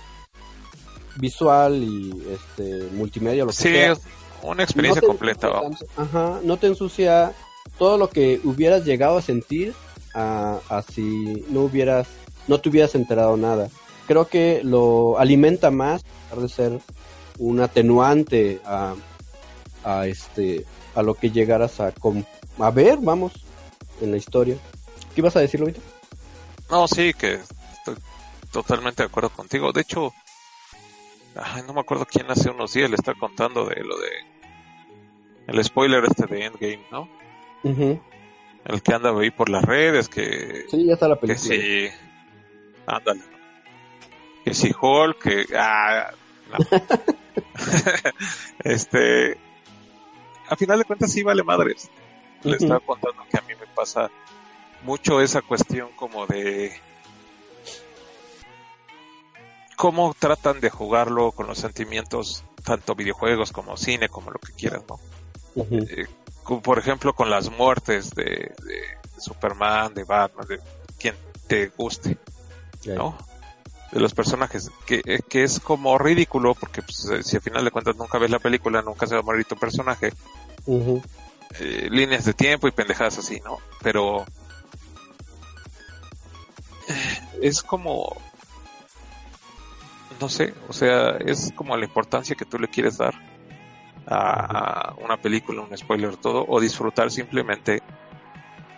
[1.17, 3.95] visual y este multimedia, lo que sea.
[3.95, 4.01] Sí,
[4.43, 5.49] una experiencia completa.
[5.95, 7.33] ajá, no te ensucia
[7.77, 9.73] todo lo que hubieras llegado a sentir
[10.13, 12.07] a, si no hubieras,
[12.47, 13.69] no te hubieras enterado nada.
[14.07, 16.79] Creo que lo alimenta más, a de ser
[17.37, 18.95] un atenuante a,
[19.83, 20.65] a este
[20.95, 21.93] a lo que llegaras a,
[22.59, 23.33] a ver, vamos,
[24.01, 24.57] en la historia.
[25.13, 25.81] ¿Qué ibas a decir, Lobito?
[26.69, 27.39] No, sí, que
[27.73, 27.95] estoy
[28.51, 29.71] totalmente de acuerdo contigo.
[29.73, 30.13] De hecho,
[31.67, 34.09] no me acuerdo quién hace unos días le está contando de lo de
[35.47, 37.09] el spoiler este de Endgame, ¿no?
[37.63, 40.65] El que anda ahí por las redes, que...
[40.71, 41.49] Sí, ya está la película.
[41.49, 41.95] Que sí,
[42.87, 43.21] ándale.
[44.45, 45.45] Que si Hulk, que...
[45.57, 46.11] Ah,
[48.63, 49.37] este...
[50.47, 51.89] A final de cuentas sí vale madres.
[52.43, 54.09] Le estaba contando que a mí me pasa
[54.83, 56.79] mucho esa cuestión como de
[59.75, 64.83] cómo tratan de jugarlo con los sentimientos, tanto videojuegos como cine, como lo que quieras,
[64.87, 64.99] ¿no?
[66.61, 68.53] por ejemplo, con las muertes de,
[69.17, 70.59] Superman, de Batman, de
[70.99, 71.15] quien
[71.47, 72.17] te guste,
[72.85, 73.17] ¿no?
[73.95, 77.63] De los personajes, que, eh, que es como ridículo, porque pues, eh, si al final
[77.63, 80.11] de cuentas nunca ves la película, nunca se va a morir tu personaje.
[81.59, 83.57] Eh, líneas de tiempo y pendejadas así, ¿no?
[83.81, 84.25] Pero
[87.41, 88.15] es como
[90.19, 93.13] no sé, o sea, es como la importancia que tú le quieres dar
[94.07, 97.81] a una película, un spoiler, todo, o disfrutar simplemente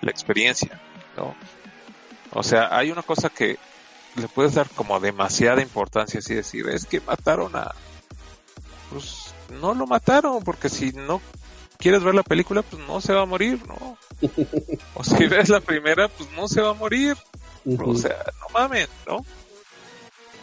[0.01, 0.79] la experiencia,
[1.17, 1.35] ¿no?
[2.31, 3.57] O sea, hay una cosa que
[4.17, 7.73] le puedes dar como demasiada importancia, así decir, es que mataron a...
[8.89, 11.21] Pues no lo mataron, porque si no
[11.77, 13.97] quieres ver la película, pues no se va a morir, ¿no?
[14.95, 17.15] O si ves la primera, pues no se va a morir.
[17.79, 19.25] O sea, no mamen, ¿no?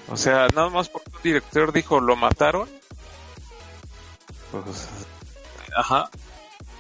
[0.08, 2.68] O sea, nada más porque un director dijo lo mataron,
[4.50, 4.88] pues,
[5.76, 6.10] ajá.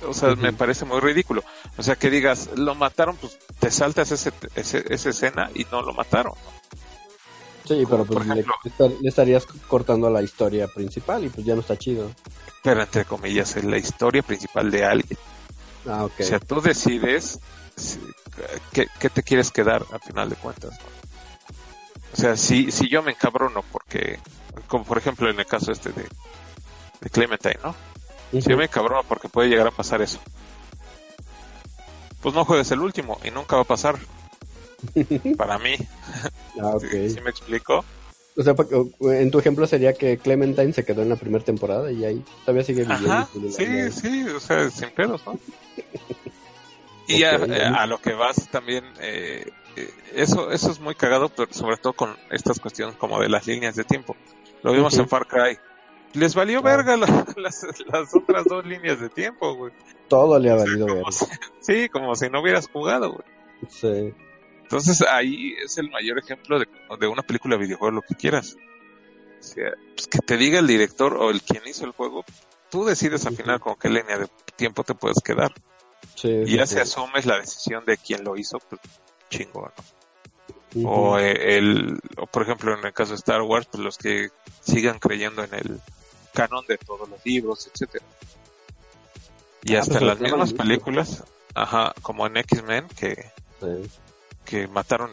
[0.06, 1.42] O sea, me parece muy ridículo.
[1.78, 5.94] O sea, que digas, lo mataron, pues te saltas ese, esa escena y no lo
[5.94, 6.34] mataron.
[7.64, 8.44] Sí, pero pues le,
[9.08, 12.10] estarías cortando la historia principal y pues ya no está chido.
[12.62, 15.18] Pero entre comillas, es la historia principal de alguien.
[15.86, 16.12] Ah, ok.
[16.20, 17.40] O sea, tú decides
[18.72, 20.78] qué, qué te quieres quedar al final de cuentas.
[22.12, 24.20] O sea, si, si yo me encabrono porque,
[24.68, 26.06] como por ejemplo en el caso este de,
[27.00, 27.74] de Clementine, ¿no?
[28.30, 30.20] Si yo me encabrono porque puede llegar a pasar eso.
[32.22, 33.98] Pues no juegues el último y nunca va a pasar.
[35.36, 35.74] Para mí.
[36.62, 37.10] Ah, okay.
[37.10, 37.84] ¿Sí, me explico?
[38.36, 38.54] O sea,
[39.00, 42.62] en tu ejemplo sería que Clementine se quedó en la primera temporada y ahí todavía
[42.62, 43.28] sigue viviendo.
[43.50, 45.36] sí, sí, o sea, sin pedos, ¿no?
[47.08, 49.50] y a, lo que vas también, eh,
[50.14, 53.74] eso, eso es muy cagado, pero sobre todo con estas cuestiones como de las líneas
[53.74, 54.14] de tiempo.
[54.62, 55.58] Lo vimos en Far Cry.
[56.14, 57.66] Les valió verga las,
[58.14, 59.72] otras dos líneas de tiempo, güey.
[60.08, 61.10] Todo le ha valido verga.
[61.60, 63.24] sí, como si no hubieras jugado, güey.
[63.68, 64.14] Sí.
[64.64, 66.66] Entonces ahí es el mayor ejemplo de,
[66.98, 68.56] de una película videojuego, lo que quieras.
[69.38, 72.24] O sea, pues que te diga el director o el quien hizo el juego,
[72.70, 74.26] tú decides al final con qué línea de
[74.56, 75.52] tiempo te puedes quedar.
[76.14, 78.80] Sí, y ya se asumes la decisión de quien lo hizo, pues
[79.28, 79.70] chingón.
[80.82, 84.30] O eh, el, o por ejemplo en el caso de Star Wars, pues los que
[84.60, 85.80] sigan creyendo en el
[86.32, 88.04] canon de todos los libros, etcétera.
[89.62, 91.22] Y ah, hasta pues, las mismas películas,
[91.54, 93.30] ajá, como en X-Men, que,
[94.54, 95.10] que mataron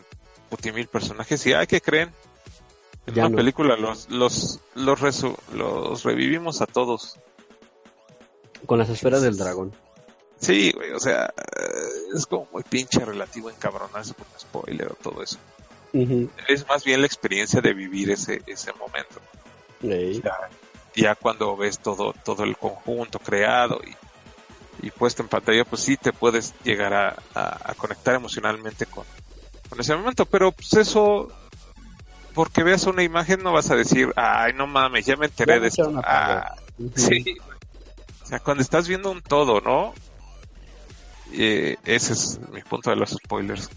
[0.75, 2.11] mil personajes y hay que creen
[3.07, 7.17] en una película los los los, los revivimos a todos.
[8.67, 9.73] Con las esferas del dragón.
[10.39, 11.33] Sí o sea
[12.13, 15.39] es como muy pinche relativo encabronarse con spoiler o todo eso.
[16.47, 19.19] Es más bien la experiencia de vivir ese, ese momento.
[20.93, 25.97] Ya, cuando ves todo, todo el conjunto creado y, y puesto en pantalla, pues sí
[25.97, 29.05] te puedes llegar a, a, conectar emocionalmente con,
[29.71, 31.29] con ese momento, pero pues eso
[32.33, 35.69] porque veas una imagen no vas a decir, ay, no mames, ya me enteré de
[35.69, 35.93] esto.
[36.03, 36.55] Ah,
[36.95, 37.37] sí.
[38.21, 39.93] O sea, cuando estás viendo un todo, ¿no?
[41.31, 43.69] Eh, ese es mi punto de los spoilers.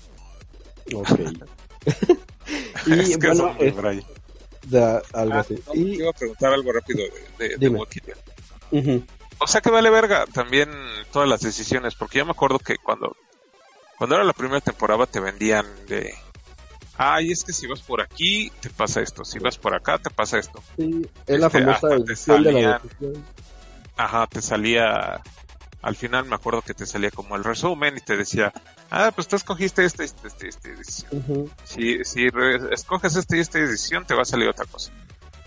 [0.93, 1.09] Ok.
[2.87, 3.57] y bueno,
[5.13, 5.63] algo ah, así.
[5.75, 5.97] y...
[6.01, 7.05] Iba a preguntar algo rápido
[7.39, 9.01] de, de, Walking Dead.
[9.39, 10.71] O sea que vale verga también
[11.13, 13.17] todas las decisiones, porque yo me acuerdo que cuando,
[13.99, 16.15] cuando era la primera temporada te vendían de
[16.97, 20.11] ay, es que si vas por aquí, te pasa esto, si vas por acá, te
[20.11, 20.63] pasa esto.
[20.77, 23.25] Sí, es la este, famosa edición de la decisión.
[23.97, 25.23] Ajá, te salía,
[25.83, 28.53] al final me acuerdo que te salía como el resumen y te decía,
[28.91, 31.51] ah, pues tú escogiste esta, esta, esta, esta edición.
[31.65, 32.27] Si, si
[32.73, 34.93] escoges esta y esta edición, te va a salir otra cosa.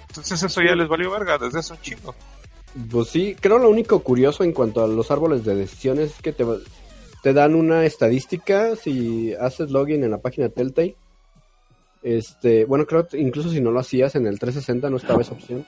[0.10, 2.16] Entonces eso ya les valió verga desde hace un chingo.
[2.92, 6.32] Pues sí, creo lo único curioso en cuanto a los árboles de decisiones es que
[6.32, 6.46] te,
[7.28, 10.96] te dan una estadística si haces login en la página Telltale
[12.02, 15.34] este, bueno, creo que incluso si no lo hacías en el 360 no estaba esa
[15.34, 15.66] opción.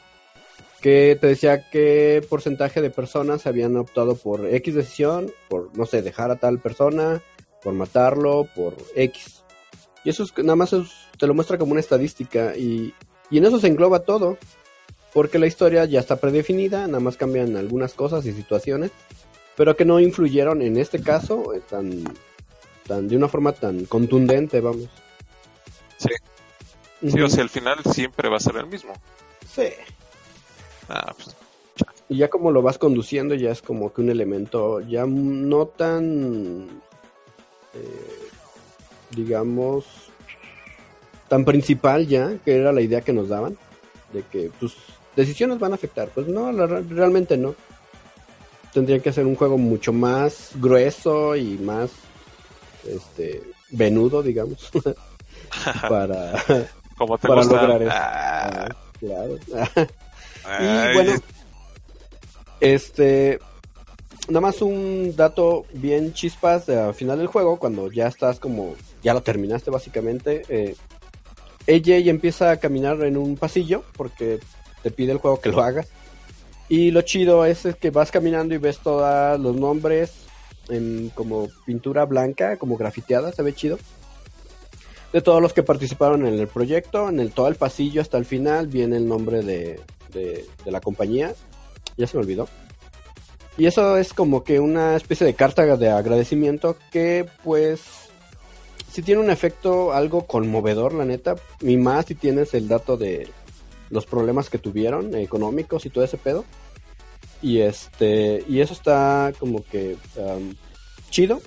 [0.79, 6.01] Que te decía qué porcentaje de personas habían optado por X decisión, por, no sé,
[6.01, 7.21] dejar a tal persona,
[7.61, 9.43] por matarlo, por X.
[10.05, 10.73] Y eso es, nada más
[11.17, 12.93] te lo muestra como una estadística y,
[13.29, 14.37] y en eso se engloba todo.
[15.13, 18.91] Porque la historia ya está predefinida, nada más cambian algunas cosas y situaciones,
[19.59, 22.05] pero que no influyeron en este caso eh, tan,
[22.87, 24.87] tan de una forma tan contundente, vamos.
[25.97, 26.13] Sí.
[27.05, 28.93] Sí, o sea, al final siempre va a ser el mismo.
[29.53, 29.67] Sí.
[30.87, 31.35] Ah, pues,
[32.07, 36.69] y ya como lo vas conduciendo, ya es como que un elemento ya no tan,
[37.73, 38.29] eh,
[39.09, 39.83] digamos,
[41.27, 43.57] tan principal ya, que era la idea que nos daban,
[44.13, 44.77] de que tus
[45.17, 46.07] decisiones van a afectar.
[46.15, 47.55] Pues no, realmente no.
[48.73, 51.89] Tendría que ser un juego mucho más grueso y más,
[52.87, 53.41] este,
[53.71, 54.69] venudo, digamos.
[55.89, 56.43] para,
[56.97, 57.91] para lograr eso.
[57.93, 58.67] Ah.
[58.69, 59.39] Ah, claro.
[60.59, 61.13] y bueno,
[62.59, 63.39] este,
[64.27, 69.13] nada más un dato bien chispas al final del juego, cuando ya estás como, ya
[69.13, 70.75] lo terminaste básicamente, eh,
[71.67, 74.39] empieza a caminar en un pasillo porque
[74.83, 75.87] te pide el juego que lo hagas.
[76.69, 80.13] Y lo chido es que vas caminando y ves todos los nombres
[80.69, 83.79] en como pintura blanca, como grafiteada, se ve chido
[85.11, 87.09] de todos los que participaron en el proyecto.
[87.09, 89.79] En el todo el pasillo hasta el final viene el nombre de,
[90.65, 91.33] la compañía.
[91.97, 92.47] Ya se me olvidó.
[93.57, 97.81] Y eso es como que una especie de carta de agradecimiento que pues
[98.89, 101.35] si tiene un efecto algo conmovedor, la neta.
[101.61, 103.27] Y más si tienes el dato de
[103.89, 106.45] los problemas que tuvieron económicos y todo ese pedo.
[107.41, 110.53] Y este y eso está como que um,
[111.09, 111.41] chido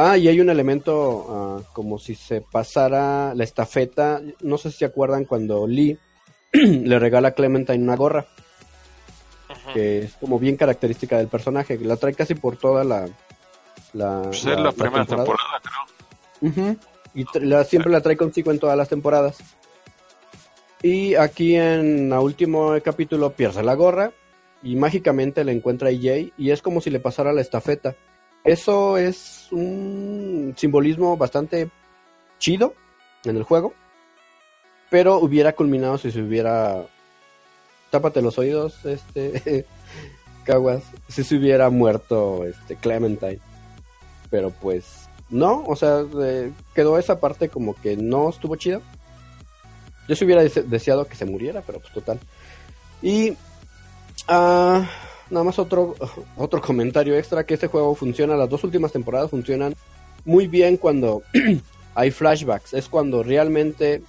[0.00, 4.22] Ah, y hay un elemento ah, como si se pasara la estafeta.
[4.42, 5.98] No sé si se acuerdan cuando Lee
[6.52, 8.28] le regala a Clementine una gorra.
[9.74, 11.76] Que es como bien característica del personaje.
[11.80, 13.08] La trae casi por toda la.
[13.92, 15.60] la pues es la, primera temporada,
[16.40, 16.76] creo.
[17.12, 17.24] Y
[17.64, 19.38] siempre la trae consigo en todas las temporadas.
[20.82, 24.12] Y aquí en el último capítulo pierde la gorra.
[24.62, 26.32] Y mágicamente le encuentra a EJ.
[26.36, 27.96] Y es como si le pasara la estafeta.
[28.44, 31.68] Eso es un simbolismo bastante
[32.38, 32.74] chido
[33.24, 33.74] en el juego.
[34.90, 36.86] Pero hubiera culminado si se hubiera.
[37.90, 39.66] Tápate los oídos, este.
[40.44, 40.82] Caguas.
[41.08, 43.40] Si se hubiera muerto este Clementine.
[44.30, 45.08] Pero pues.
[45.30, 46.04] No, o sea,
[46.74, 48.80] quedó esa parte como que no estuvo chida.
[50.08, 52.18] Yo se hubiera deseado que se muriera, pero pues total.
[53.02, 53.34] Y.
[54.26, 54.88] Ah,
[55.30, 55.94] nada más otro,
[56.36, 59.74] otro comentario extra, que este juego funciona, las dos últimas temporadas funcionan
[60.24, 61.22] muy bien cuando
[61.94, 64.02] hay flashbacks, es cuando realmente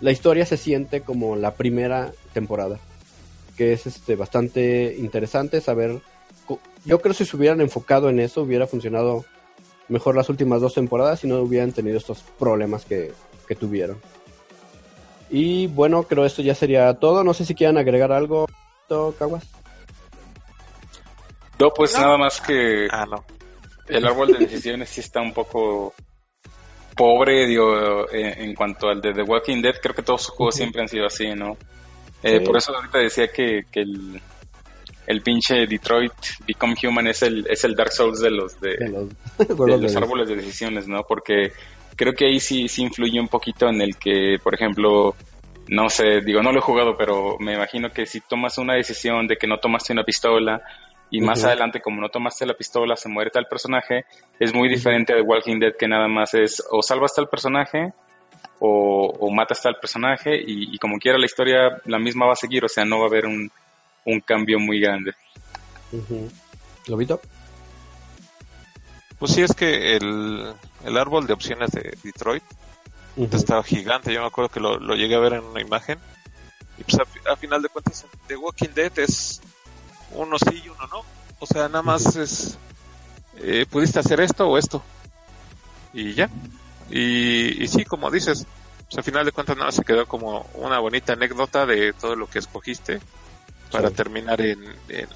[0.00, 2.78] la historia se siente como la primera temporada,
[3.56, 6.00] que es este bastante interesante saber,
[6.84, 9.24] yo creo que si se hubieran enfocado en eso hubiera funcionado
[9.88, 13.12] mejor las últimas dos temporadas y no hubieran tenido estos problemas que,
[13.46, 13.98] que tuvieron.
[15.30, 17.24] Y bueno, creo esto ya sería todo.
[17.24, 18.46] No sé si quieran agregar algo,
[19.18, 19.44] Caguas.
[21.58, 23.24] No, pues nada más que ah, no.
[23.88, 25.94] el árbol de decisiones sí está un poco
[26.96, 30.82] pobre, digo, en, cuanto al de The Walking Dead, creo que todos sus juegos siempre
[30.82, 31.56] han sido así, ¿no?
[32.22, 34.20] Eh, por eso ahorita decía que, que, el,
[35.06, 36.12] el pinche Detroit
[36.46, 40.88] Become Human es el, es el Dark Souls de los, de, los, árboles de decisiones,
[40.88, 41.02] ¿no?
[41.06, 41.52] Porque
[41.96, 45.14] creo que ahí sí, sí influye un poquito en el que, por ejemplo,
[45.68, 49.26] no sé, digo, no lo he jugado, pero me imagino que si tomas una decisión
[49.26, 50.62] de que no tomaste una pistola
[51.10, 54.04] y más adelante como no tomaste la pistola se muere tal personaje,
[54.38, 57.92] es muy diferente de Walking Dead que nada más es o salvas tal personaje
[58.58, 62.64] o, o matas tal personaje y, como quiera la historia la misma va a seguir,
[62.64, 63.50] o sea, no va a haber un,
[64.04, 65.12] un cambio muy grande.
[66.88, 67.20] ¿Lo visto?
[69.24, 70.52] Pues sí, es que el,
[70.84, 72.42] el árbol de opciones de Detroit
[73.16, 74.12] estaba gigante.
[74.12, 75.98] Yo me acuerdo que lo, llegué a ver en una imagen.
[76.76, 79.40] Y pues a, final de cuentas, The Walking Dead es
[80.12, 81.04] uno sí y uno no.
[81.38, 82.58] O sea, nada más es.
[83.38, 84.82] Eh, pudiste hacer esto o esto.
[85.94, 86.28] Y ya.
[86.90, 88.46] Y, y sí, como dices,
[88.84, 92.28] pues a final de cuentas nada se quedó como una bonita anécdota de todo lo
[92.28, 93.00] que escogiste
[93.70, 95.08] para terminar en, en,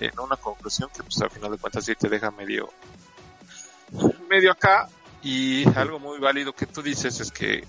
[0.00, 2.68] en, una conclusión que pues a final de cuentas sí te deja medio
[4.28, 4.88] medio acá
[5.22, 7.64] y algo muy válido que tú dices es que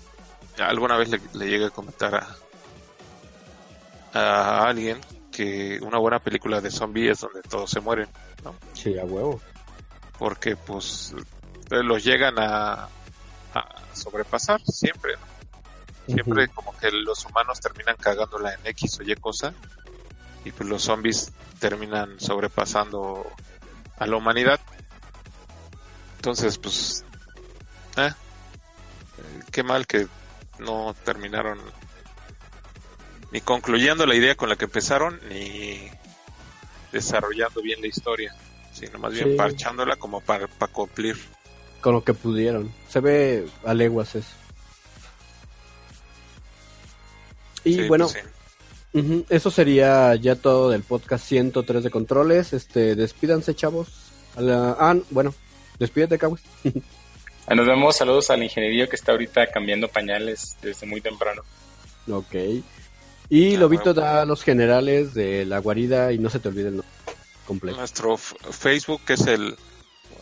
[0.58, 2.36] alguna vez le, le llegué a comentar a,
[4.12, 4.98] a alguien
[5.30, 8.08] que una buena película de zombies es donde todos se mueren,
[8.42, 8.54] ¿no?
[8.72, 9.40] Sí, a huevo.
[10.18, 11.14] Porque pues
[11.70, 12.88] los llegan a,
[13.54, 15.14] a sobrepasar siempre,
[16.06, 19.52] Siempre como que los humanos terminan cagándola en X o Y cosa
[20.44, 23.26] y pues los zombies terminan sobrepasando
[23.98, 24.60] a la humanidad.
[26.26, 27.04] Entonces, pues
[27.98, 28.10] eh,
[29.52, 30.08] qué mal que
[30.58, 31.60] no terminaron
[33.30, 35.88] ni concluyendo la idea con la que empezaron, ni
[36.90, 38.34] desarrollando bien la historia,
[38.72, 41.16] sino más bien parchándola como para, cumplir.
[41.80, 42.74] Con lo que pudieron.
[42.88, 44.34] Se ve a leguas eso.
[47.62, 48.10] Y bueno,
[48.90, 52.52] pues eso sería ya todo del podcast 103 de controles.
[52.52, 54.10] Este, despídanse, chavos.
[54.36, 55.32] Ah, bueno,
[55.78, 56.40] despídete, cabos.
[57.54, 61.42] Nos vemos, saludos al ingeniero que está ahorita cambiando pañales desde muy temprano.
[62.10, 62.34] Ok.
[63.28, 66.76] Y ah, Lobito da los generales de la guarida y no se te olvide el
[66.76, 66.92] nombre
[67.46, 67.78] completo.
[67.78, 69.56] Nuestro Facebook que es el,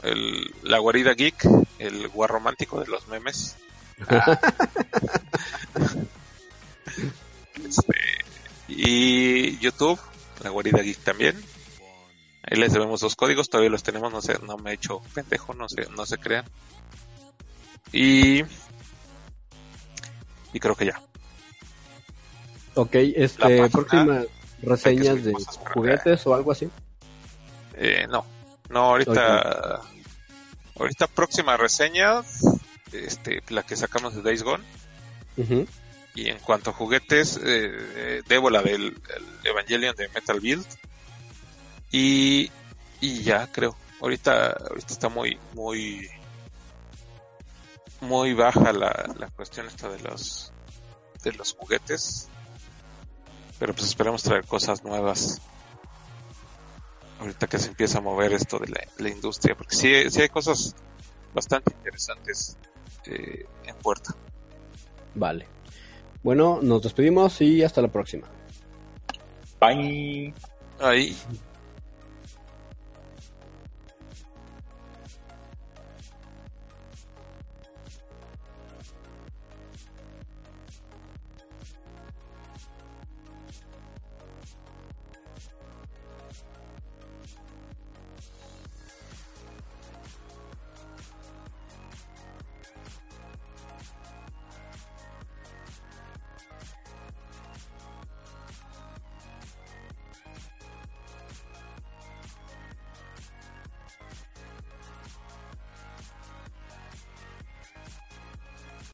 [0.03, 1.47] el la guarida geek,
[1.79, 3.57] el guarromántico de los memes.
[4.09, 4.39] Ah.
[7.65, 7.95] Este,
[8.69, 9.99] y YouTube,
[10.43, 11.41] la guarida geek también.
[12.47, 15.55] Ahí les debemos dos códigos, todavía los tenemos, no sé, no me he hecho pendejo,
[15.55, 16.45] no se, no se crean.
[17.93, 18.43] Y.
[20.53, 21.01] Y creo que ya.
[22.75, 24.27] Ok, este, próximas
[24.63, 25.33] reseñas de
[25.73, 26.69] juguetes o algo así.
[27.75, 28.27] Eh, no,
[28.69, 29.81] no, ahorita.
[30.77, 32.23] Ahorita próxima reseña,
[32.93, 34.65] este, la que sacamos de Days Gone.
[36.17, 39.01] Y en cuanto a juguetes, eh, debo la del
[39.45, 40.67] Evangelion de Metal Build.
[41.95, 42.51] Y,
[43.01, 43.77] y ya, creo.
[44.01, 46.11] Ahorita, ahorita está muy, muy,
[48.01, 50.53] muy baja la, la cuestión esta de los
[51.23, 52.29] de los juguetes.
[53.61, 55.41] Pero pues esperamos traer cosas nuevas.
[57.21, 59.55] Ahorita que se empieza a mover esto de la, industria.
[59.55, 60.75] Porque sí, sí, hay cosas
[61.33, 62.59] bastante interesantes
[63.07, 64.17] eh, en puerta.
[65.15, 65.47] Vale.
[66.25, 68.27] Bueno nos despedimos y hasta la próxima.
[69.61, 70.35] Bye.
[70.81, 71.17] Ahí